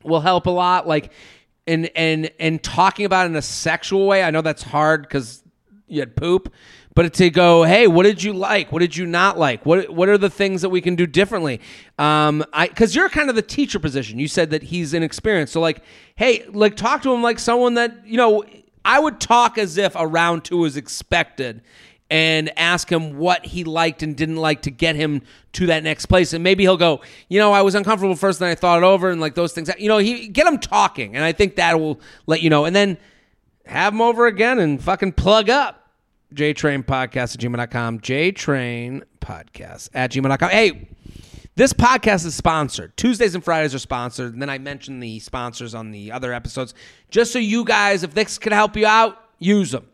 will 0.01 0.21
help 0.21 0.47
a 0.47 0.49
lot. 0.49 0.87
Like 0.87 1.11
and 1.67 1.87
and 1.95 2.31
and 2.39 2.63
talking 2.63 3.05
about 3.05 3.27
it 3.27 3.29
in 3.29 3.35
a 3.35 3.43
sexual 3.43 4.07
way. 4.07 4.23
I 4.23 4.31
know 4.31 4.41
that's 4.41 4.63
hard 4.63 5.03
because 5.03 5.43
you 5.85 5.99
had 5.99 6.15
poop 6.15 6.51
but 6.93 7.13
to 7.13 7.29
go, 7.29 7.63
hey, 7.63 7.87
what 7.87 8.03
did 8.03 8.21
you 8.21 8.33
like? 8.33 8.71
What 8.71 8.79
did 8.79 8.95
you 8.95 9.05
not 9.05 9.37
like? 9.37 9.65
What 9.65 9.89
what 9.89 10.09
are 10.09 10.17
the 10.17 10.29
things 10.29 10.61
that 10.61 10.69
we 10.69 10.81
can 10.81 10.95
do 10.95 11.07
differently? 11.07 11.61
Um, 11.97 12.43
I 12.51 12.67
because 12.67 12.95
you're 12.95 13.09
kind 13.09 13.29
of 13.29 13.35
the 13.35 13.41
teacher 13.41 13.79
position. 13.79 14.19
You 14.19 14.27
said 14.27 14.49
that 14.51 14.63
he's 14.63 14.93
inexperienced, 14.93 15.53
so 15.53 15.61
like, 15.61 15.83
hey, 16.15 16.45
like 16.49 16.75
talk 16.75 17.01
to 17.03 17.13
him 17.13 17.23
like 17.23 17.39
someone 17.39 17.75
that 17.75 18.05
you 18.05 18.17
know. 18.17 18.43
I 18.83 18.99
would 18.99 19.19
talk 19.19 19.59
as 19.59 19.77
if 19.77 19.95
a 19.95 20.07
round 20.07 20.43
two 20.43 20.65
is 20.65 20.75
expected, 20.75 21.61
and 22.09 22.51
ask 22.57 22.91
him 22.91 23.17
what 23.17 23.45
he 23.45 23.63
liked 23.63 24.03
and 24.03 24.17
didn't 24.17 24.35
like 24.35 24.63
to 24.63 24.71
get 24.71 24.95
him 24.95 25.21
to 25.53 25.67
that 25.67 25.83
next 25.83 26.07
place. 26.07 26.33
And 26.33 26.43
maybe 26.43 26.63
he'll 26.63 26.77
go, 26.77 27.01
you 27.29 27.39
know, 27.39 27.53
I 27.53 27.61
was 27.61 27.73
uncomfortable 27.73 28.15
first, 28.15 28.41
and 28.41 28.47
then 28.47 28.51
I 28.51 28.55
thought 28.55 28.79
it 28.79 28.85
over, 28.85 29.09
and 29.09 29.21
like 29.21 29.35
those 29.35 29.53
things. 29.53 29.69
You 29.79 29.87
know, 29.87 29.99
he 29.99 30.27
get 30.27 30.45
him 30.45 30.57
talking, 30.57 31.15
and 31.15 31.23
I 31.23 31.31
think 31.31 31.55
that 31.55 31.79
will 31.79 32.01
let 32.25 32.41
you 32.41 32.49
know. 32.49 32.65
And 32.65 32.75
then 32.75 32.97
have 33.65 33.93
him 33.93 34.01
over 34.01 34.27
again 34.27 34.59
and 34.59 34.83
fucking 34.83 35.13
plug 35.13 35.49
up 35.49 35.80
JTrain 36.33 36.83
Podcast 36.85 37.35
at 37.35 37.39
gmail.com. 37.39 37.99
JTrain 37.99 39.03
Podcast 39.19 39.89
at 39.93 40.11
gmail.com. 40.11 40.49
Hey, 40.49 40.87
this 41.55 41.73
podcast 41.73 42.25
is 42.25 42.33
sponsored. 42.33 42.95
Tuesdays 42.95 43.35
and 43.35 43.43
Fridays 43.43 43.75
are 43.75 43.79
sponsored. 43.79 44.33
And 44.33 44.41
then 44.41 44.49
I 44.49 44.57
mentioned 44.57 45.03
the 45.03 45.19
sponsors 45.19 45.75
on 45.75 45.91
the 45.91 46.11
other 46.11 46.33
episodes. 46.33 46.73
Just 47.09 47.33
so 47.33 47.39
you 47.39 47.65
guys, 47.65 48.03
if 48.03 48.13
this 48.13 48.37
can 48.37 48.53
help 48.53 48.77
you 48.77 48.85
out, 48.85 49.17
use 49.37 49.71
them. 49.71 49.87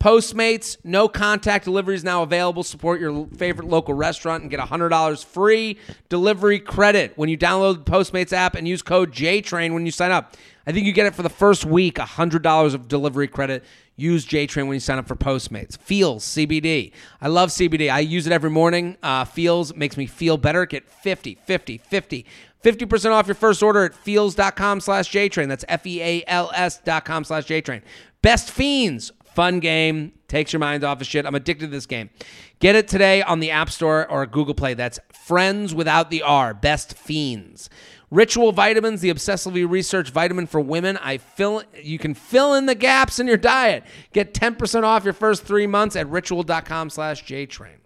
Postmates, 0.00 0.78
no 0.82 1.08
contact 1.08 1.64
delivery 1.64 1.94
is 1.94 2.02
now 2.02 2.24
available. 2.24 2.64
Support 2.64 3.00
your 3.00 3.28
favorite 3.36 3.68
local 3.68 3.94
restaurant 3.94 4.42
and 4.42 4.50
get 4.50 4.58
$100 4.58 5.24
free 5.24 5.78
delivery 6.08 6.58
credit 6.58 7.12
when 7.14 7.28
you 7.28 7.38
download 7.38 7.84
the 7.84 7.90
Postmates 7.90 8.32
app 8.32 8.56
and 8.56 8.66
use 8.66 8.82
code 8.82 9.12
JTRAIN 9.12 9.72
when 9.72 9.86
you 9.86 9.92
sign 9.92 10.10
up. 10.10 10.34
I 10.66 10.72
think 10.72 10.86
you 10.86 10.92
get 10.92 11.06
it 11.06 11.14
for 11.14 11.22
the 11.22 11.28
first 11.28 11.64
week, 11.64 11.96
$100 11.96 12.74
of 12.74 12.88
delivery 12.88 13.28
credit. 13.28 13.64
Use 13.96 14.26
JTrain 14.26 14.66
when 14.66 14.74
you 14.74 14.80
sign 14.80 14.98
up 14.98 15.06
for 15.06 15.16
Postmates. 15.16 15.76
Feals 15.78 16.24
CBD. 16.24 16.92
I 17.20 17.28
love 17.28 17.50
CBD. 17.50 17.92
I 17.92 18.00
use 18.00 18.26
it 18.26 18.32
every 18.32 18.50
morning. 18.50 18.96
Uh, 19.02 19.24
Feals 19.24 19.74
makes 19.74 19.96
me 19.96 20.06
feel 20.06 20.36
better. 20.36 20.64
Get 20.66 20.88
50, 20.88 21.36
50, 21.44 21.78
50. 21.78 22.26
50% 22.64 23.10
off 23.10 23.26
your 23.26 23.34
first 23.34 23.62
order 23.62 23.84
at 23.84 23.94
feals.com 23.94 24.80
slash 24.80 25.10
JTrain. 25.10 25.48
That's 25.48 25.64
F 25.68 25.86
E 25.86 26.00
A 26.00 26.24
L 26.26 26.50
S 26.54 26.78
dot 26.78 27.04
com 27.04 27.24
slash 27.24 27.44
JTrain. 27.46 27.82
Best 28.22 28.50
Fiends, 28.50 29.12
Fun 29.34 29.60
game, 29.60 30.12
takes 30.28 30.52
your 30.52 30.60
mind 30.60 30.84
off 30.84 31.00
of 31.00 31.06
shit. 31.06 31.24
I'm 31.24 31.34
addicted 31.34 31.66
to 31.66 31.70
this 31.70 31.86
game. 31.86 32.10
Get 32.58 32.76
it 32.76 32.86
today 32.86 33.22
on 33.22 33.40
the 33.40 33.50
App 33.50 33.70
Store 33.70 34.06
or 34.10 34.26
Google 34.26 34.54
Play. 34.54 34.74
That's 34.74 35.00
Friends 35.10 35.74
without 35.74 36.10
the 36.10 36.20
R, 36.22 36.52
Best 36.52 36.94
Fiends. 36.98 37.70
Ritual 38.12 38.52
Vitamins, 38.52 39.00
the 39.00 39.08
obsessively 39.08 39.68
researched 39.68 40.12
vitamin 40.12 40.46
for 40.46 40.60
women. 40.60 40.98
I 40.98 41.16
fill 41.16 41.62
you 41.82 41.98
can 41.98 42.12
fill 42.12 42.52
in 42.52 42.66
the 42.66 42.74
gaps 42.74 43.18
in 43.18 43.26
your 43.26 43.38
diet. 43.38 43.84
Get 44.12 44.34
10% 44.34 44.82
off 44.82 45.04
your 45.04 45.14
first 45.14 45.44
three 45.44 45.66
months 45.66 45.96
at 45.96 46.06
ritual.com 46.08 46.90
slash 46.90 47.24
JTrain. 47.24 47.78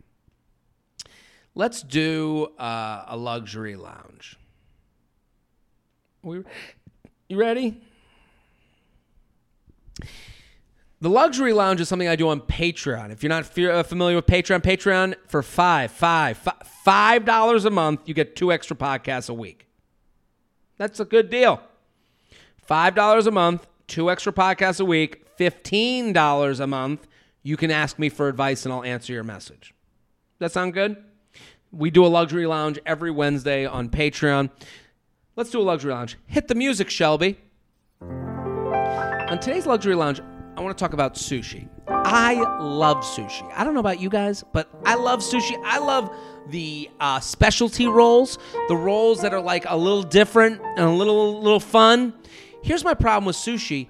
Let's 1.54 1.80
do 1.80 2.46
uh, 2.58 3.04
a 3.06 3.16
luxury 3.16 3.76
lounge. 3.76 4.36
We, 6.24 6.42
you 7.28 7.38
ready? 7.38 7.80
The 11.00 11.08
luxury 11.08 11.52
lounge 11.52 11.80
is 11.80 11.88
something 11.88 12.08
I 12.08 12.16
do 12.16 12.30
on 12.30 12.40
Patreon. 12.40 13.12
If 13.12 13.22
you're 13.22 13.30
not 13.30 13.56
uh, 13.56 13.84
familiar 13.84 14.16
with 14.16 14.26
Patreon, 14.26 14.62
Patreon 14.62 15.14
for 15.28 15.44
five, 15.44 15.92
five, 15.92 16.36
five 16.82 17.24
dollars 17.24 17.64
a 17.64 17.70
month, 17.70 18.00
you 18.06 18.14
get 18.14 18.34
two 18.34 18.50
extra 18.50 18.74
podcasts 18.74 19.30
a 19.30 19.34
week. 19.34 19.65
That's 20.78 21.00
a 21.00 21.04
good 21.04 21.30
deal. 21.30 21.60
Five 22.56 22.94
dollars 22.94 23.26
a 23.26 23.30
month, 23.30 23.66
two 23.86 24.10
extra 24.10 24.32
podcasts 24.32 24.80
a 24.80 24.84
week, 24.84 25.26
fifteen 25.36 26.12
dollars 26.12 26.60
a 26.60 26.66
month. 26.66 27.06
You 27.42 27.56
can 27.56 27.70
ask 27.70 27.98
me 27.98 28.08
for 28.08 28.28
advice 28.28 28.64
and 28.64 28.72
I'll 28.72 28.82
answer 28.82 29.12
your 29.12 29.22
message. 29.22 29.74
That 30.38 30.52
sound 30.52 30.74
good? 30.74 30.96
We 31.72 31.90
do 31.90 32.04
a 32.04 32.08
luxury 32.08 32.46
lounge 32.46 32.78
every 32.84 33.10
Wednesday 33.10 33.66
on 33.66 33.88
Patreon. 33.88 34.50
Let's 35.36 35.50
do 35.50 35.60
a 35.60 35.62
luxury 35.62 35.92
lounge. 35.92 36.16
Hit 36.26 36.48
the 36.48 36.54
music, 36.54 36.90
Shelby. 36.90 37.38
On 38.00 39.38
today's 39.38 39.66
luxury 39.66 39.94
lounge, 39.94 40.20
I 40.56 40.60
want 40.60 40.76
to 40.76 40.82
talk 40.82 40.92
about 40.92 41.14
sushi. 41.14 41.68
I 41.88 42.35
love 42.61 42.99
sushi. 42.99 43.51
I 43.55 43.64
don't 43.64 43.75
know 43.75 43.81
about 43.81 44.01
you 44.01 44.09
guys, 44.09 44.44
but 44.53 44.68
I 44.85 44.94
love 44.94 45.20
sushi. 45.20 45.61
I 45.64 45.79
love 45.79 46.11
the 46.49 46.90
uh, 47.01 47.20
specialty 47.20 47.87
rolls, 47.87 48.38
the 48.68 48.77
rolls 48.77 49.22
that 49.22 49.33
are 49.33 49.40
like 49.40 49.64
a 49.68 49.77
little 49.77 50.03
different 50.03 50.61
and 50.61 50.81
a 50.81 50.90
little 50.90 51.40
little 51.40 51.61
fun. 51.61 52.14
Here's 52.62 52.85
my 52.85 52.94
problem 52.94 53.25
with 53.25 53.37
sushi: 53.37 53.88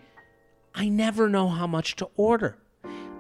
I 0.75 0.89
never 0.89 1.29
know 1.29 1.49
how 1.49 1.67
much 1.67 1.97
to 1.97 2.09
order. 2.17 2.59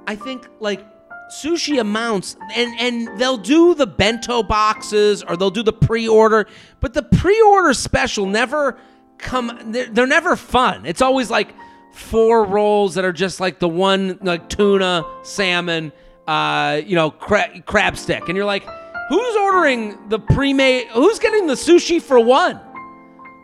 I 0.06 0.14
think 0.14 0.46
like 0.60 0.84
sushi 1.30 1.80
amounts 1.80 2.36
and 2.54 2.78
and 2.78 3.18
they'll 3.18 3.36
do 3.36 3.74
the 3.74 3.86
bento 3.86 4.42
boxes 4.42 5.22
or 5.24 5.36
they'll 5.36 5.50
do 5.50 5.62
the 5.64 5.72
pre-order 5.72 6.46
but 6.78 6.94
the 6.94 7.02
pre-order 7.02 7.74
special 7.74 8.26
never 8.26 8.78
come 9.18 9.58
they're, 9.72 9.86
they're 9.86 10.06
never 10.06 10.36
fun 10.36 10.86
it's 10.86 11.02
always 11.02 11.28
like 11.28 11.52
four 11.96 12.44
rolls 12.44 12.94
that 12.94 13.04
are 13.04 13.12
just 13.12 13.40
like 13.40 13.58
the 13.58 13.68
one 13.68 14.18
like 14.22 14.48
tuna 14.48 15.04
salmon 15.22 15.92
uh 16.28 16.80
you 16.84 16.94
know 16.94 17.10
cra- 17.10 17.60
crab 17.62 17.96
stick. 17.96 18.28
And 18.28 18.36
you're 18.36 18.46
like 18.46 18.66
who's 19.08 19.36
ordering 19.36 20.08
the 20.08 20.18
pre-made 20.18 20.88
who's 20.88 21.18
getting 21.18 21.46
the 21.46 21.54
sushi 21.54 22.00
for 22.00 22.20
one? 22.20 22.56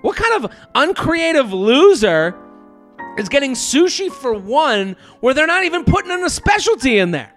What 0.03 0.17
kind 0.17 0.45
of 0.45 0.53
uncreative 0.75 1.53
loser 1.53 2.37
is 3.17 3.29
getting 3.29 3.53
sushi 3.53 4.11
for 4.11 4.35
one 4.35 4.97
where 5.21 5.33
they're 5.33 5.47
not 5.47 5.65
even 5.65 5.85
putting 5.85 6.11
in 6.11 6.25
a 6.25 6.31
specialty 6.31 6.99
in 6.99 7.12
there? 7.12 7.33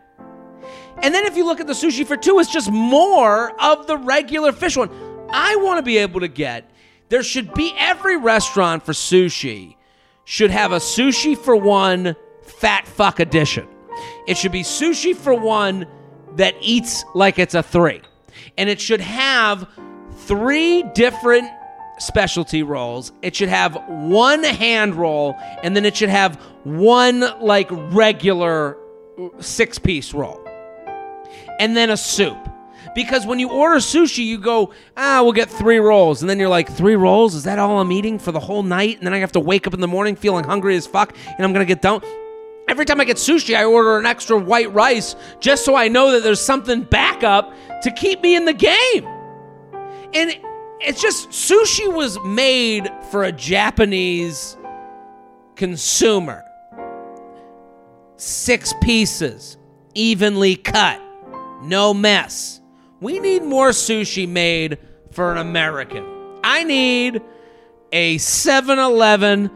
And 1.01 1.13
then 1.13 1.25
if 1.25 1.37
you 1.37 1.45
look 1.45 1.59
at 1.59 1.67
the 1.67 1.73
sushi 1.73 2.05
for 2.05 2.17
two, 2.17 2.39
it's 2.39 2.51
just 2.51 2.71
more 2.71 3.51
of 3.61 3.85
the 3.85 3.97
regular 3.97 4.51
fish 4.51 4.77
one. 4.77 4.89
I 5.31 5.55
want 5.57 5.77
to 5.77 5.83
be 5.83 5.97
able 5.97 6.21
to 6.21 6.27
get, 6.27 6.69
there 7.09 7.21
should 7.21 7.53
be 7.53 7.73
every 7.77 8.17
restaurant 8.17 8.83
for 8.83 8.93
sushi 8.93 9.74
should 10.25 10.51
have 10.51 10.71
a 10.71 10.77
sushi 10.77 11.37
for 11.37 11.55
one 11.55 12.15
fat 12.41 12.87
fuck 12.87 13.19
edition. 13.19 13.67
It 14.27 14.37
should 14.37 14.51
be 14.51 14.63
sushi 14.63 15.15
for 15.15 15.33
one 15.33 15.87
that 16.35 16.55
eats 16.59 17.05
like 17.13 17.39
it's 17.39 17.55
a 17.55 17.63
three. 17.63 18.01
And 18.57 18.69
it 18.69 18.81
should 18.81 19.01
have 19.01 19.67
three 20.11 20.83
different 20.93 21.49
specialty 21.99 22.63
rolls. 22.63 23.11
It 23.21 23.35
should 23.35 23.49
have 23.49 23.81
one 23.87 24.43
hand 24.43 24.95
roll, 24.95 25.35
and 25.63 25.75
then 25.75 25.85
it 25.85 25.95
should 25.95 26.09
have 26.09 26.35
one 26.63 27.21
like 27.39 27.69
regular 27.71 28.77
six 29.39 29.79
piece 29.79 30.13
roll 30.13 30.45
and 31.59 31.75
then 31.75 31.89
a 31.89 31.97
soup. 31.97 32.37
Because 32.95 33.25
when 33.25 33.39
you 33.39 33.49
order 33.49 33.75
sushi, 33.75 34.25
you 34.25 34.37
go, 34.37 34.73
ah, 34.95 35.21
we'll 35.21 35.33
get 35.33 35.49
three 35.49 35.77
rolls. 35.77 36.21
And 36.21 36.29
then 36.29 36.39
you're 36.39 36.49
like, 36.49 36.71
three 36.71 36.95
rolls? 36.95 37.35
Is 37.35 37.43
that 37.43 37.59
all 37.59 37.79
I'm 37.79 37.91
eating 37.91 38.17
for 38.17 38.31
the 38.31 38.39
whole 38.39 38.63
night? 38.63 38.97
And 38.97 39.05
then 39.05 39.13
I 39.13 39.19
have 39.19 39.33
to 39.33 39.39
wake 39.39 39.67
up 39.67 39.73
in 39.73 39.81
the 39.81 39.87
morning 39.87 40.15
feeling 40.15 40.45
hungry 40.45 40.75
as 40.75 40.87
fuck 40.87 41.15
and 41.27 41.45
I'm 41.45 41.53
going 41.53 41.65
to 41.65 41.71
get 41.71 41.81
down. 41.81 42.01
Every 42.67 42.85
time 42.85 42.99
I 42.99 43.03
get 43.03 43.17
sushi, 43.17 43.55
I 43.55 43.65
order 43.65 43.99
an 43.99 44.05
extra 44.05 44.37
white 44.37 44.73
rice 44.73 45.15
just 45.39 45.65
so 45.65 45.75
I 45.75 45.87
know 45.87 46.13
that 46.13 46.23
there's 46.23 46.41
something 46.41 46.81
backup 46.83 47.53
to 47.83 47.91
keep 47.91 48.21
me 48.21 48.35
in 48.35 48.45
the 48.45 48.53
game. 48.53 49.05
And 50.13 50.39
it's 50.79 51.01
just 51.01 51.29
sushi 51.29 51.93
was 51.93 52.17
made 52.21 52.89
for 53.11 53.23
a 53.23 53.31
Japanese 53.31 54.57
consumer. 55.55 56.43
Six 58.17 58.73
pieces, 58.81 59.57
evenly 59.93 60.55
cut 60.55 61.01
no 61.65 61.93
mess. 61.93 62.61
We 63.01 63.19
need 63.19 63.43
more 63.43 63.69
sushi 63.69 64.27
made 64.27 64.77
for 65.11 65.31
an 65.31 65.37
American. 65.37 66.05
I 66.43 66.63
need 66.63 67.21
a 67.91 68.17
7 68.17 68.79
Eleven 68.79 69.51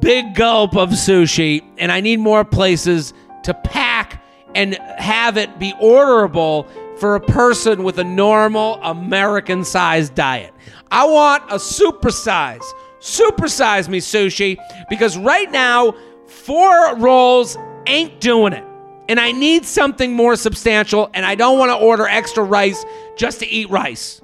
big 0.00 0.34
gulp 0.34 0.76
of 0.76 0.90
sushi, 0.90 1.62
and 1.78 1.92
I 1.92 2.00
need 2.00 2.18
more 2.18 2.44
places 2.44 3.14
to 3.44 3.54
pack 3.54 4.22
and 4.54 4.74
have 4.98 5.36
it 5.36 5.58
be 5.58 5.72
orderable 5.74 6.68
for 6.98 7.14
a 7.14 7.20
person 7.20 7.84
with 7.84 7.98
a 7.98 8.04
normal 8.04 8.76
American 8.82 9.64
sized 9.64 10.14
diet. 10.14 10.52
I 10.90 11.06
want 11.06 11.44
a 11.44 11.56
supersize, 11.56 12.64
supersize 12.98 13.88
me 13.88 14.00
sushi 14.00 14.56
because 14.88 15.16
right 15.16 15.50
now, 15.52 15.94
four 16.26 16.96
rolls 16.96 17.56
ain't 17.86 18.20
doing 18.20 18.52
it 18.52 18.64
and 19.08 19.20
I 19.20 19.32
need 19.32 19.64
something 19.64 20.12
more 20.12 20.36
substantial, 20.36 21.10
and 21.14 21.24
I 21.24 21.34
don't 21.34 21.58
want 21.58 21.70
to 21.70 21.76
order 21.76 22.06
extra 22.06 22.42
rice 22.42 22.84
just 23.16 23.40
to 23.40 23.46
eat 23.46 23.70
rice. 23.70 24.20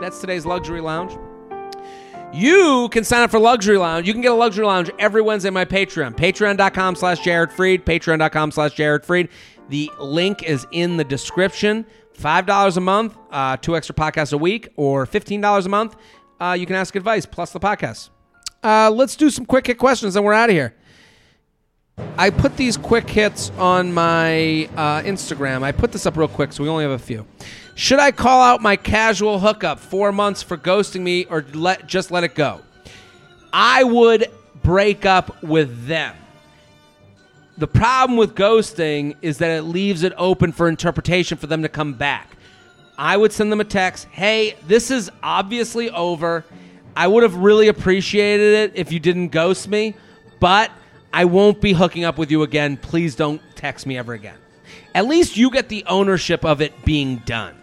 That's 0.00 0.20
today's 0.20 0.46
Luxury 0.46 0.80
Lounge. 0.80 1.16
You 2.32 2.88
can 2.90 3.04
sign 3.04 3.22
up 3.22 3.30
for 3.30 3.38
Luxury 3.38 3.78
Lounge. 3.78 4.08
You 4.08 4.12
can 4.12 4.20
get 4.20 4.32
a 4.32 4.34
Luxury 4.34 4.66
Lounge 4.66 4.90
every 4.98 5.22
Wednesday 5.22 5.48
on 5.48 5.54
my 5.54 5.64
Patreon. 5.64 6.16
Patreon.com 6.16 6.96
slash 6.96 7.20
Jared 7.20 7.50
Freid. 7.50 7.84
Patreon.com 7.84 8.50
slash 8.50 8.74
Jared 8.74 9.04
Freid. 9.04 9.28
The 9.68 9.90
link 10.00 10.42
is 10.42 10.66
in 10.72 10.96
the 10.96 11.04
description. 11.04 11.86
$5 12.18 12.76
a 12.76 12.80
month, 12.80 13.16
uh, 13.30 13.56
two 13.56 13.76
extra 13.76 13.94
podcasts 13.94 14.32
a 14.32 14.38
week, 14.38 14.68
or 14.76 15.06
$15 15.06 15.66
a 15.66 15.68
month. 15.68 15.96
Uh, 16.40 16.56
you 16.58 16.66
can 16.66 16.76
ask 16.76 16.94
advice 16.96 17.26
plus 17.26 17.52
the 17.52 17.60
podcast. 17.60 18.10
Uh, 18.62 18.90
let's 18.90 19.16
do 19.16 19.30
some 19.30 19.44
quick 19.44 19.66
hit 19.66 19.78
questions, 19.78 20.16
and 20.16 20.24
we're 20.24 20.32
out 20.32 20.48
of 20.48 20.54
here. 20.54 20.74
I 22.16 22.30
put 22.30 22.56
these 22.56 22.76
quick 22.76 23.08
hits 23.08 23.50
on 23.58 23.92
my 23.92 24.68
uh, 24.76 25.02
Instagram. 25.02 25.62
I 25.62 25.72
put 25.72 25.90
this 25.90 26.06
up 26.06 26.16
real 26.16 26.28
quick, 26.28 26.52
so 26.52 26.62
we 26.62 26.68
only 26.68 26.84
have 26.84 26.92
a 26.92 26.98
few. 26.98 27.26
Should 27.74 27.98
I 27.98 28.12
call 28.12 28.40
out 28.40 28.62
my 28.62 28.76
casual 28.76 29.40
hookup 29.40 29.80
four 29.80 30.12
months 30.12 30.42
for 30.42 30.56
ghosting 30.56 31.00
me, 31.00 31.24
or 31.24 31.44
let 31.54 31.88
just 31.88 32.12
let 32.12 32.22
it 32.22 32.36
go? 32.36 32.60
I 33.52 33.82
would 33.82 34.28
break 34.62 35.04
up 35.04 35.42
with 35.42 35.86
them. 35.86 36.14
The 37.58 37.66
problem 37.66 38.16
with 38.16 38.34
ghosting 38.34 39.16
is 39.22 39.38
that 39.38 39.50
it 39.50 39.62
leaves 39.62 40.02
it 40.04 40.12
open 40.16 40.52
for 40.52 40.68
interpretation 40.68 41.36
for 41.36 41.48
them 41.48 41.62
to 41.62 41.68
come 41.68 41.94
back. 41.94 42.36
I 42.96 43.16
would 43.16 43.32
send 43.32 43.50
them 43.50 43.60
a 43.60 43.64
text, 43.64 44.06
"Hey, 44.10 44.54
this 44.68 44.90
is 44.92 45.10
obviously 45.22 45.90
over. 45.90 46.44
I 46.96 47.08
would 47.08 47.24
have 47.24 47.34
really 47.34 47.66
appreciated 47.66 48.54
it 48.54 48.72
if 48.76 48.92
you 48.92 49.00
didn't 49.00 49.28
ghost 49.28 49.68
me, 49.68 49.94
but." 50.38 50.70
I 51.14 51.26
won't 51.26 51.60
be 51.60 51.72
hooking 51.72 52.04
up 52.04 52.18
with 52.18 52.32
you 52.32 52.42
again. 52.42 52.76
Please 52.76 53.14
don't 53.14 53.40
text 53.54 53.86
me 53.86 53.96
ever 53.96 54.14
again. 54.14 54.36
At 54.96 55.06
least 55.06 55.36
you 55.36 55.48
get 55.48 55.68
the 55.68 55.84
ownership 55.86 56.44
of 56.44 56.60
it 56.60 56.84
being 56.84 57.18
done. 57.18 57.54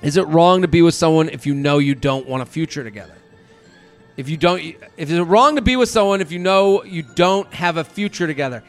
Is 0.00 0.16
it 0.16 0.22
wrong 0.28 0.62
to 0.62 0.68
be 0.68 0.80
with 0.80 0.94
someone 0.94 1.28
if 1.28 1.44
you 1.44 1.54
know 1.54 1.78
you 1.78 1.96
don't 1.96 2.28
want 2.28 2.40
a 2.44 2.46
future 2.46 2.84
together? 2.84 3.14
If 4.16 4.28
you 4.28 4.36
don't 4.36 4.60
if 4.60 5.10
it's 5.10 5.26
wrong 5.26 5.56
to 5.56 5.62
be 5.62 5.74
with 5.74 5.88
someone 5.88 6.20
if 6.20 6.30
you 6.30 6.38
know 6.38 6.84
you 6.84 7.02
don't 7.02 7.52
have 7.52 7.78
a 7.78 7.84
future 7.84 8.28
together? 8.28 8.62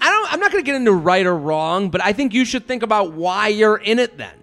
I 0.00 0.10
don't 0.10 0.32
I'm 0.32 0.40
not 0.40 0.50
going 0.50 0.64
to 0.64 0.66
get 0.66 0.76
into 0.76 0.92
right 0.92 1.26
or 1.26 1.36
wrong, 1.36 1.90
but 1.90 2.02
I 2.02 2.14
think 2.14 2.32
you 2.32 2.46
should 2.46 2.66
think 2.66 2.82
about 2.82 3.12
why 3.12 3.48
you're 3.48 3.76
in 3.76 3.98
it 3.98 4.16
then. 4.16 4.34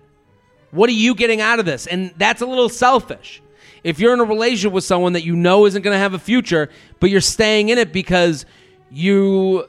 What 0.69 0.91
are 0.91 0.93
you 0.93 1.15
getting 1.15 1.41
out 1.41 1.57
of 1.57 1.65
this? 1.65 1.87
And 1.87 2.13
that's 2.17 2.43
a 2.43 2.45
little 2.45 2.69
selfish. 2.69 3.41
If 3.83 3.99
you're 3.99 4.13
in 4.13 4.19
a 4.19 4.25
relationship 4.25 4.73
with 4.73 4.83
someone 4.83 5.13
that 5.13 5.23
you 5.23 5.35
know 5.35 5.65
isn't 5.65 5.81
going 5.81 5.95
to 5.95 5.99
have 5.99 6.13
a 6.13 6.19
future, 6.19 6.69
but 6.99 7.09
you're 7.09 7.19
staying 7.19 7.69
in 7.69 7.79
it 7.79 7.91
because 7.91 8.45
you 8.91 9.67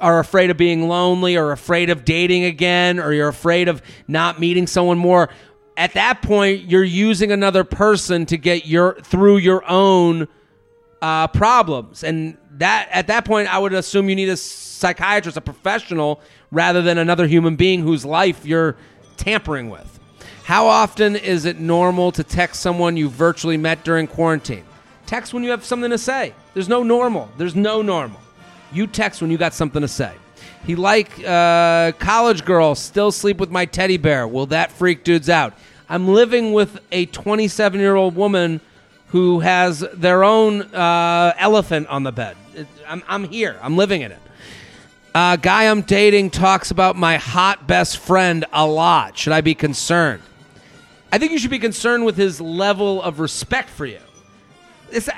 are 0.00 0.18
afraid 0.18 0.50
of 0.50 0.56
being 0.56 0.88
lonely 0.88 1.36
or 1.36 1.52
afraid 1.52 1.90
of 1.90 2.04
dating 2.04 2.44
again 2.44 2.98
or 2.98 3.12
you're 3.12 3.28
afraid 3.28 3.68
of 3.68 3.82
not 4.08 4.40
meeting 4.40 4.66
someone 4.66 4.96
more 4.96 5.28
at 5.76 5.92
that 5.92 6.22
point 6.22 6.62
you're 6.62 6.82
using 6.82 7.32
another 7.32 7.64
person 7.64 8.24
to 8.24 8.38
get 8.38 8.66
your 8.66 8.94
through 9.02 9.36
your 9.36 9.62
own 9.68 10.26
uh, 11.02 11.26
problems 11.28 12.02
and 12.02 12.36
that 12.60 12.88
at 12.90 13.06
that 13.08 13.24
point, 13.24 13.52
I 13.52 13.58
would 13.58 13.72
assume 13.72 14.08
you 14.08 14.16
need 14.16 14.28
a 14.28 14.36
psychiatrist, 14.36 15.36
a 15.36 15.40
professional, 15.40 16.20
rather 16.50 16.82
than 16.82 16.98
another 16.98 17.26
human 17.26 17.56
being 17.56 17.80
whose 17.80 18.04
life 18.04 18.44
you're 18.44 18.76
tampering 19.16 19.70
with. 19.70 19.98
How 20.44 20.66
often 20.66 21.16
is 21.16 21.46
it 21.46 21.58
normal 21.58 22.12
to 22.12 22.22
text 22.22 22.60
someone 22.60 22.96
you 22.96 23.08
virtually 23.08 23.56
met 23.56 23.82
during 23.82 24.06
quarantine? 24.06 24.64
Text 25.06 25.32
when 25.32 25.42
you 25.42 25.50
have 25.50 25.64
something 25.64 25.90
to 25.90 25.98
say. 25.98 26.34
There's 26.54 26.68
no 26.68 26.82
normal. 26.82 27.30
There's 27.38 27.56
no 27.56 27.82
normal. 27.82 28.20
You 28.72 28.86
text 28.86 29.20
when 29.20 29.30
you 29.30 29.38
got 29.38 29.54
something 29.54 29.82
to 29.82 29.88
say. 29.88 30.12
He 30.64 30.76
like 30.76 31.10
uh, 31.26 31.92
college 31.98 32.44
girl 32.44 32.74
still 32.74 33.12
sleep 33.12 33.38
with 33.38 33.50
my 33.50 33.64
teddy 33.64 33.96
bear. 33.96 34.28
Will 34.28 34.46
that 34.46 34.70
freak 34.72 35.04
dudes 35.04 35.28
out? 35.28 35.54
I'm 35.88 36.08
living 36.08 36.52
with 36.52 36.78
a 36.92 37.06
27 37.06 37.80
year 37.80 37.96
old 37.96 38.14
woman 38.14 38.60
who 39.08 39.40
has 39.40 39.80
their 39.94 40.22
own 40.22 40.62
uh, 40.74 41.34
elephant 41.38 41.88
on 41.88 42.04
the 42.04 42.12
bed. 42.12 42.36
It, 42.54 42.66
I'm, 42.86 43.02
I'm 43.08 43.24
here. 43.24 43.58
I'm 43.60 43.76
living 43.76 44.02
in 44.02 44.12
it. 44.12 44.18
Uh, 45.12 45.34
guy 45.34 45.68
I'm 45.68 45.82
dating 45.82 46.30
talks 46.30 46.70
about 46.70 46.94
my 46.94 47.16
hot 47.16 47.66
best 47.66 47.98
friend 47.98 48.44
a 48.52 48.64
lot. 48.64 49.18
Should 49.18 49.32
I 49.32 49.40
be 49.40 49.56
concerned? 49.56 50.22
I 51.10 51.18
think 51.18 51.32
you 51.32 51.38
should 51.38 51.50
be 51.50 51.58
concerned 51.58 52.04
with 52.04 52.16
his 52.16 52.40
level 52.40 53.02
of 53.02 53.18
respect 53.18 53.68
for 53.68 53.86
you. 53.86 53.98
It's, 54.92 55.08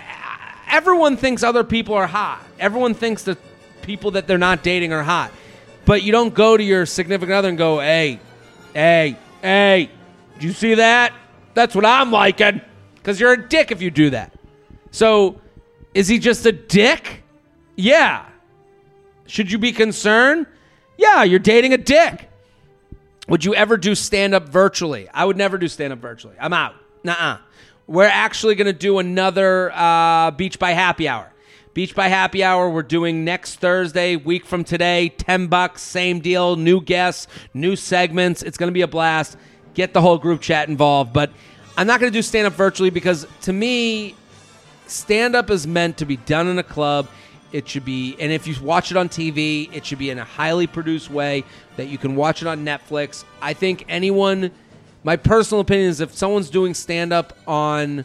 everyone 0.72 1.16
thinks 1.16 1.44
other 1.44 1.62
people 1.62 1.94
are 1.94 2.06
hot. 2.06 2.44
Everyone 2.58 2.94
thinks 2.94 3.22
that 3.24 3.38
people 3.82 4.12
that 4.12 4.26
they're 4.26 4.38
not 4.38 4.64
dating 4.64 4.92
are 4.92 5.02
hot. 5.02 5.30
But 5.84 6.02
you 6.02 6.10
don't 6.10 6.32
go 6.32 6.56
to 6.56 6.62
your 6.62 6.86
significant 6.86 7.32
other 7.32 7.50
and 7.50 7.58
go, 7.58 7.78
hey, 7.78 8.18
hey, 8.72 9.16
hey, 9.42 9.90
do 10.40 10.46
you 10.46 10.52
see 10.52 10.74
that? 10.74 11.12
That's 11.54 11.74
what 11.74 11.84
I'm 11.84 12.10
liking. 12.10 12.62
Because 12.94 13.20
you're 13.20 13.32
a 13.32 13.48
dick 13.48 13.70
if 13.70 13.82
you 13.82 13.90
do 13.90 14.10
that. 14.10 14.32
So, 14.90 15.40
is 15.92 16.08
he 16.08 16.18
just 16.18 16.46
a 16.46 16.52
dick? 16.52 17.22
Yeah. 17.76 18.24
Should 19.26 19.50
you 19.52 19.58
be 19.58 19.72
concerned? 19.72 20.46
Yeah, 20.96 21.22
you're 21.24 21.38
dating 21.38 21.72
a 21.72 21.78
dick. 21.78 22.30
Would 23.28 23.44
you 23.44 23.54
ever 23.54 23.76
do 23.76 23.94
stand 23.94 24.34
up 24.34 24.48
virtually? 24.48 25.08
I 25.12 25.24
would 25.24 25.36
never 25.36 25.58
do 25.58 25.68
stand 25.68 25.92
up 25.92 25.98
virtually. 25.98 26.36
I'm 26.38 26.52
out. 26.52 26.74
Nuh 27.02 27.12
uh. 27.12 27.38
We're 27.92 28.06
actually 28.06 28.54
going 28.54 28.68
to 28.68 28.72
do 28.72 29.00
another 29.00 29.70
uh, 29.70 30.30
Beach 30.30 30.58
by 30.58 30.70
Happy 30.70 31.08
Hour. 31.08 31.30
Beach 31.74 31.94
by 31.94 32.08
Happy 32.08 32.42
Hour, 32.42 32.70
we're 32.70 32.82
doing 32.82 33.22
next 33.22 33.56
Thursday, 33.56 34.16
week 34.16 34.46
from 34.46 34.64
today, 34.64 35.10
10 35.10 35.48
bucks, 35.48 35.82
same 35.82 36.20
deal, 36.20 36.56
new 36.56 36.80
guests, 36.80 37.28
new 37.52 37.76
segments. 37.76 38.42
It's 38.42 38.56
going 38.56 38.68
to 38.68 38.72
be 38.72 38.80
a 38.80 38.88
blast. 38.88 39.36
Get 39.74 39.92
the 39.92 40.00
whole 40.00 40.16
group 40.16 40.40
chat 40.40 40.70
involved. 40.70 41.12
But 41.12 41.32
I'm 41.76 41.86
not 41.86 42.00
going 42.00 42.10
to 42.10 42.18
do 42.18 42.22
stand 42.22 42.46
up 42.46 42.54
virtually 42.54 42.88
because 42.88 43.26
to 43.42 43.52
me, 43.52 44.14
stand 44.86 45.36
up 45.36 45.50
is 45.50 45.66
meant 45.66 45.98
to 45.98 46.06
be 46.06 46.16
done 46.16 46.48
in 46.48 46.58
a 46.58 46.62
club. 46.62 47.08
It 47.52 47.68
should 47.68 47.84
be, 47.84 48.16
and 48.18 48.32
if 48.32 48.46
you 48.46 48.54
watch 48.62 48.90
it 48.90 48.96
on 48.96 49.10
TV, 49.10 49.70
it 49.70 49.84
should 49.84 49.98
be 49.98 50.08
in 50.08 50.18
a 50.18 50.24
highly 50.24 50.66
produced 50.66 51.10
way 51.10 51.44
that 51.76 51.88
you 51.88 51.98
can 51.98 52.16
watch 52.16 52.40
it 52.40 52.48
on 52.48 52.64
Netflix. 52.64 53.24
I 53.42 53.52
think 53.52 53.84
anyone, 53.90 54.50
my 55.04 55.16
personal 55.16 55.60
opinion 55.60 55.90
is 55.90 56.00
if 56.00 56.14
someone's 56.14 56.50
doing 56.50 56.74
stand 56.74 57.12
up 57.12 57.36
on, 57.46 58.04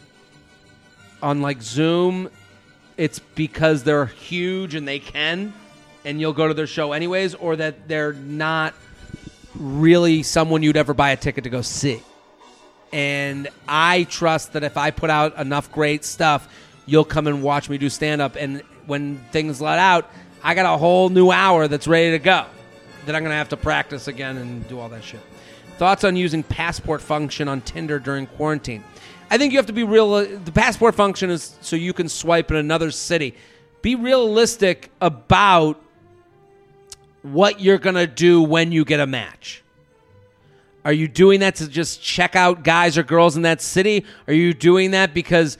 on 1.22 1.42
like 1.42 1.62
Zoom, 1.62 2.30
it's 2.96 3.18
because 3.18 3.84
they're 3.84 4.06
huge 4.06 4.74
and 4.74 4.86
they 4.86 4.98
can, 4.98 5.52
and 6.04 6.20
you'll 6.20 6.32
go 6.32 6.48
to 6.48 6.54
their 6.54 6.66
show 6.66 6.92
anyways, 6.92 7.34
or 7.34 7.56
that 7.56 7.88
they're 7.88 8.14
not 8.14 8.74
really 9.54 10.22
someone 10.22 10.62
you'd 10.62 10.76
ever 10.76 10.94
buy 10.94 11.10
a 11.10 11.16
ticket 11.16 11.44
to 11.44 11.50
go 11.50 11.62
see. 11.62 12.02
And 12.92 13.48
I 13.68 14.04
trust 14.04 14.54
that 14.54 14.64
if 14.64 14.76
I 14.76 14.90
put 14.90 15.10
out 15.10 15.36
enough 15.36 15.70
great 15.70 16.04
stuff, 16.04 16.48
you'll 16.86 17.04
come 17.04 17.26
and 17.26 17.42
watch 17.42 17.68
me 17.68 17.78
do 17.78 17.88
stand 17.88 18.20
up. 18.20 18.36
And 18.36 18.62
when 18.86 19.18
things 19.30 19.60
let 19.60 19.78
out, 19.78 20.10
I 20.42 20.54
got 20.54 20.72
a 20.72 20.78
whole 20.78 21.10
new 21.10 21.30
hour 21.30 21.68
that's 21.68 21.86
ready 21.86 22.12
to 22.12 22.18
go 22.18 22.46
that 23.06 23.14
I'm 23.14 23.22
going 23.22 23.32
to 23.32 23.36
have 23.36 23.50
to 23.50 23.56
practice 23.56 24.08
again 24.08 24.36
and 24.36 24.66
do 24.68 24.78
all 24.78 24.88
that 24.88 25.04
shit. 25.04 25.20
Thoughts 25.78 26.02
on 26.02 26.16
using 26.16 26.42
passport 26.42 27.00
function 27.00 27.46
on 27.46 27.60
Tinder 27.60 28.00
during 28.00 28.26
quarantine? 28.26 28.82
I 29.30 29.38
think 29.38 29.52
you 29.52 29.58
have 29.60 29.66
to 29.66 29.72
be 29.72 29.84
real. 29.84 30.10
The 30.10 30.52
passport 30.52 30.96
function 30.96 31.30
is 31.30 31.56
so 31.60 31.76
you 31.76 31.92
can 31.92 32.08
swipe 32.08 32.50
in 32.50 32.56
another 32.56 32.90
city. 32.90 33.36
Be 33.80 33.94
realistic 33.94 34.90
about 35.00 35.80
what 37.22 37.60
you're 37.60 37.78
going 37.78 37.94
to 37.94 38.08
do 38.08 38.42
when 38.42 38.72
you 38.72 38.84
get 38.84 38.98
a 38.98 39.06
match. 39.06 39.62
Are 40.84 40.92
you 40.92 41.06
doing 41.06 41.40
that 41.40 41.54
to 41.56 41.68
just 41.68 42.02
check 42.02 42.34
out 42.34 42.64
guys 42.64 42.98
or 42.98 43.04
girls 43.04 43.36
in 43.36 43.42
that 43.42 43.62
city? 43.62 44.04
Are 44.26 44.32
you 44.32 44.54
doing 44.54 44.90
that 44.90 45.14
because 45.14 45.58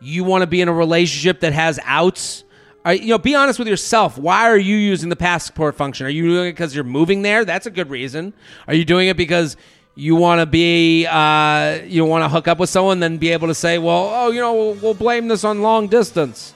you 0.00 0.24
want 0.24 0.42
to 0.42 0.48
be 0.48 0.60
in 0.60 0.68
a 0.68 0.72
relationship 0.72 1.40
that 1.40 1.52
has 1.52 1.78
outs? 1.84 2.42
Are, 2.84 2.94
you 2.94 3.08
know, 3.08 3.18
be 3.18 3.34
honest 3.34 3.58
with 3.58 3.68
yourself. 3.68 4.16
Why 4.16 4.48
are 4.48 4.56
you 4.56 4.76
using 4.76 5.10
the 5.10 5.16
passport 5.16 5.76
function? 5.76 6.06
Are 6.06 6.10
you 6.10 6.22
doing 6.22 6.48
it 6.48 6.52
because 6.52 6.74
you're 6.74 6.84
moving 6.84 7.22
there? 7.22 7.44
That's 7.44 7.66
a 7.66 7.70
good 7.70 7.90
reason. 7.90 8.32
Are 8.66 8.74
you 8.74 8.86
doing 8.86 9.08
it 9.08 9.16
because 9.16 9.56
you 9.94 10.16
want 10.16 10.40
to 10.40 10.46
be, 10.46 11.06
uh, 11.06 11.80
you 11.86 12.06
want 12.06 12.24
to 12.24 12.28
hook 12.28 12.48
up 12.48 12.58
with 12.58 12.70
someone, 12.70 13.00
then 13.00 13.18
be 13.18 13.30
able 13.30 13.48
to 13.48 13.54
say, 13.54 13.76
well, 13.76 14.10
oh, 14.14 14.30
you 14.30 14.40
know, 14.40 14.54
we'll, 14.54 14.74
we'll 14.74 14.94
blame 14.94 15.28
this 15.28 15.44
on 15.44 15.60
long 15.60 15.88
distance. 15.88 16.54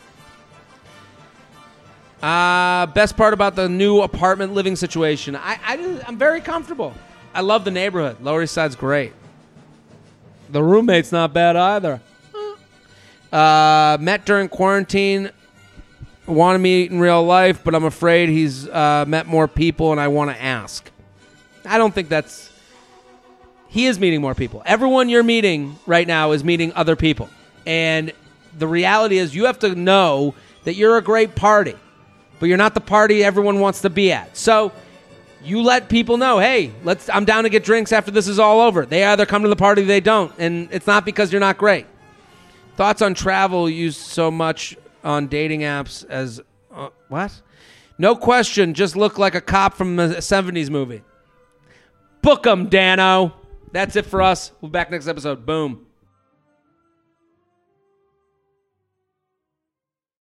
Uh, 2.22 2.86
best 2.86 3.18
part 3.18 3.34
about 3.34 3.54
the 3.54 3.68
new 3.68 4.00
apartment 4.00 4.54
living 4.54 4.76
situation, 4.76 5.36
I, 5.36 5.58
I, 5.62 6.02
I'm 6.08 6.16
very 6.16 6.40
comfortable. 6.40 6.94
I 7.34 7.42
love 7.42 7.66
the 7.66 7.70
neighborhood. 7.70 8.16
Lower 8.22 8.44
East 8.44 8.54
Side's 8.54 8.76
great. 8.76 9.12
The 10.48 10.62
roommate's 10.62 11.12
not 11.12 11.34
bad 11.34 11.56
either. 11.56 12.00
Uh, 13.30 13.98
met 14.00 14.24
during 14.24 14.48
quarantine. 14.48 15.30
Want 16.26 16.54
to 16.54 16.58
meet 16.58 16.90
in 16.90 17.00
real 17.00 17.22
life, 17.22 17.62
but 17.62 17.74
I'm 17.74 17.84
afraid 17.84 18.30
he's 18.30 18.66
uh, 18.66 19.04
met 19.06 19.26
more 19.26 19.46
people, 19.46 19.92
and 19.92 20.00
I 20.00 20.08
want 20.08 20.30
to 20.30 20.42
ask. 20.42 20.90
I 21.66 21.76
don't 21.76 21.94
think 21.94 22.08
that's. 22.08 22.50
He 23.68 23.86
is 23.86 23.98
meeting 23.98 24.22
more 24.22 24.34
people. 24.34 24.62
Everyone 24.64 25.10
you're 25.10 25.22
meeting 25.22 25.78
right 25.86 26.06
now 26.06 26.32
is 26.32 26.42
meeting 26.42 26.72
other 26.72 26.96
people, 26.96 27.28
and 27.66 28.10
the 28.56 28.66
reality 28.66 29.18
is, 29.18 29.34
you 29.34 29.44
have 29.44 29.58
to 29.58 29.74
know 29.74 30.34
that 30.64 30.76
you're 30.76 30.96
a 30.96 31.02
great 31.02 31.34
party, 31.34 31.74
but 32.40 32.46
you're 32.46 32.56
not 32.56 32.72
the 32.72 32.80
party 32.80 33.22
everyone 33.22 33.60
wants 33.60 33.82
to 33.82 33.90
be 33.90 34.10
at. 34.10 34.34
So 34.34 34.72
you 35.42 35.60
let 35.60 35.90
people 35.90 36.16
know, 36.16 36.38
hey, 36.38 36.72
let's 36.84 37.10
I'm 37.10 37.26
down 37.26 37.42
to 37.42 37.50
get 37.50 37.64
drinks 37.64 37.92
after 37.92 38.10
this 38.10 38.28
is 38.28 38.38
all 38.38 38.62
over. 38.62 38.86
They 38.86 39.04
either 39.04 39.26
come 39.26 39.42
to 39.42 39.48
the 39.48 39.56
party, 39.56 39.82
they 39.82 40.00
don't, 40.00 40.32
and 40.38 40.68
it's 40.72 40.86
not 40.86 41.04
because 41.04 41.32
you're 41.32 41.40
not 41.40 41.58
great. 41.58 41.84
Thoughts 42.76 43.02
on 43.02 43.12
travel 43.12 43.68
used 43.68 44.00
so 44.00 44.30
much 44.30 44.76
on 45.04 45.28
dating 45.28 45.60
apps 45.60 46.04
as 46.08 46.40
uh, 46.74 46.88
what? 47.08 47.40
No 47.98 48.16
question, 48.16 48.74
just 48.74 48.96
look 48.96 49.18
like 49.18 49.36
a 49.36 49.40
cop 49.40 49.74
from 49.74 49.98
a 50.00 50.08
70s 50.08 50.68
movie. 50.70 51.02
Book 52.22 52.46
'em, 52.46 52.68
Danno. 52.68 53.32
That's 53.72 53.94
it 53.96 54.06
for 54.06 54.22
us. 54.22 54.50
We'll 54.60 54.70
be 54.70 54.72
back 54.72 54.90
next 54.90 55.06
episode. 55.06 55.44
Boom. 55.46 55.86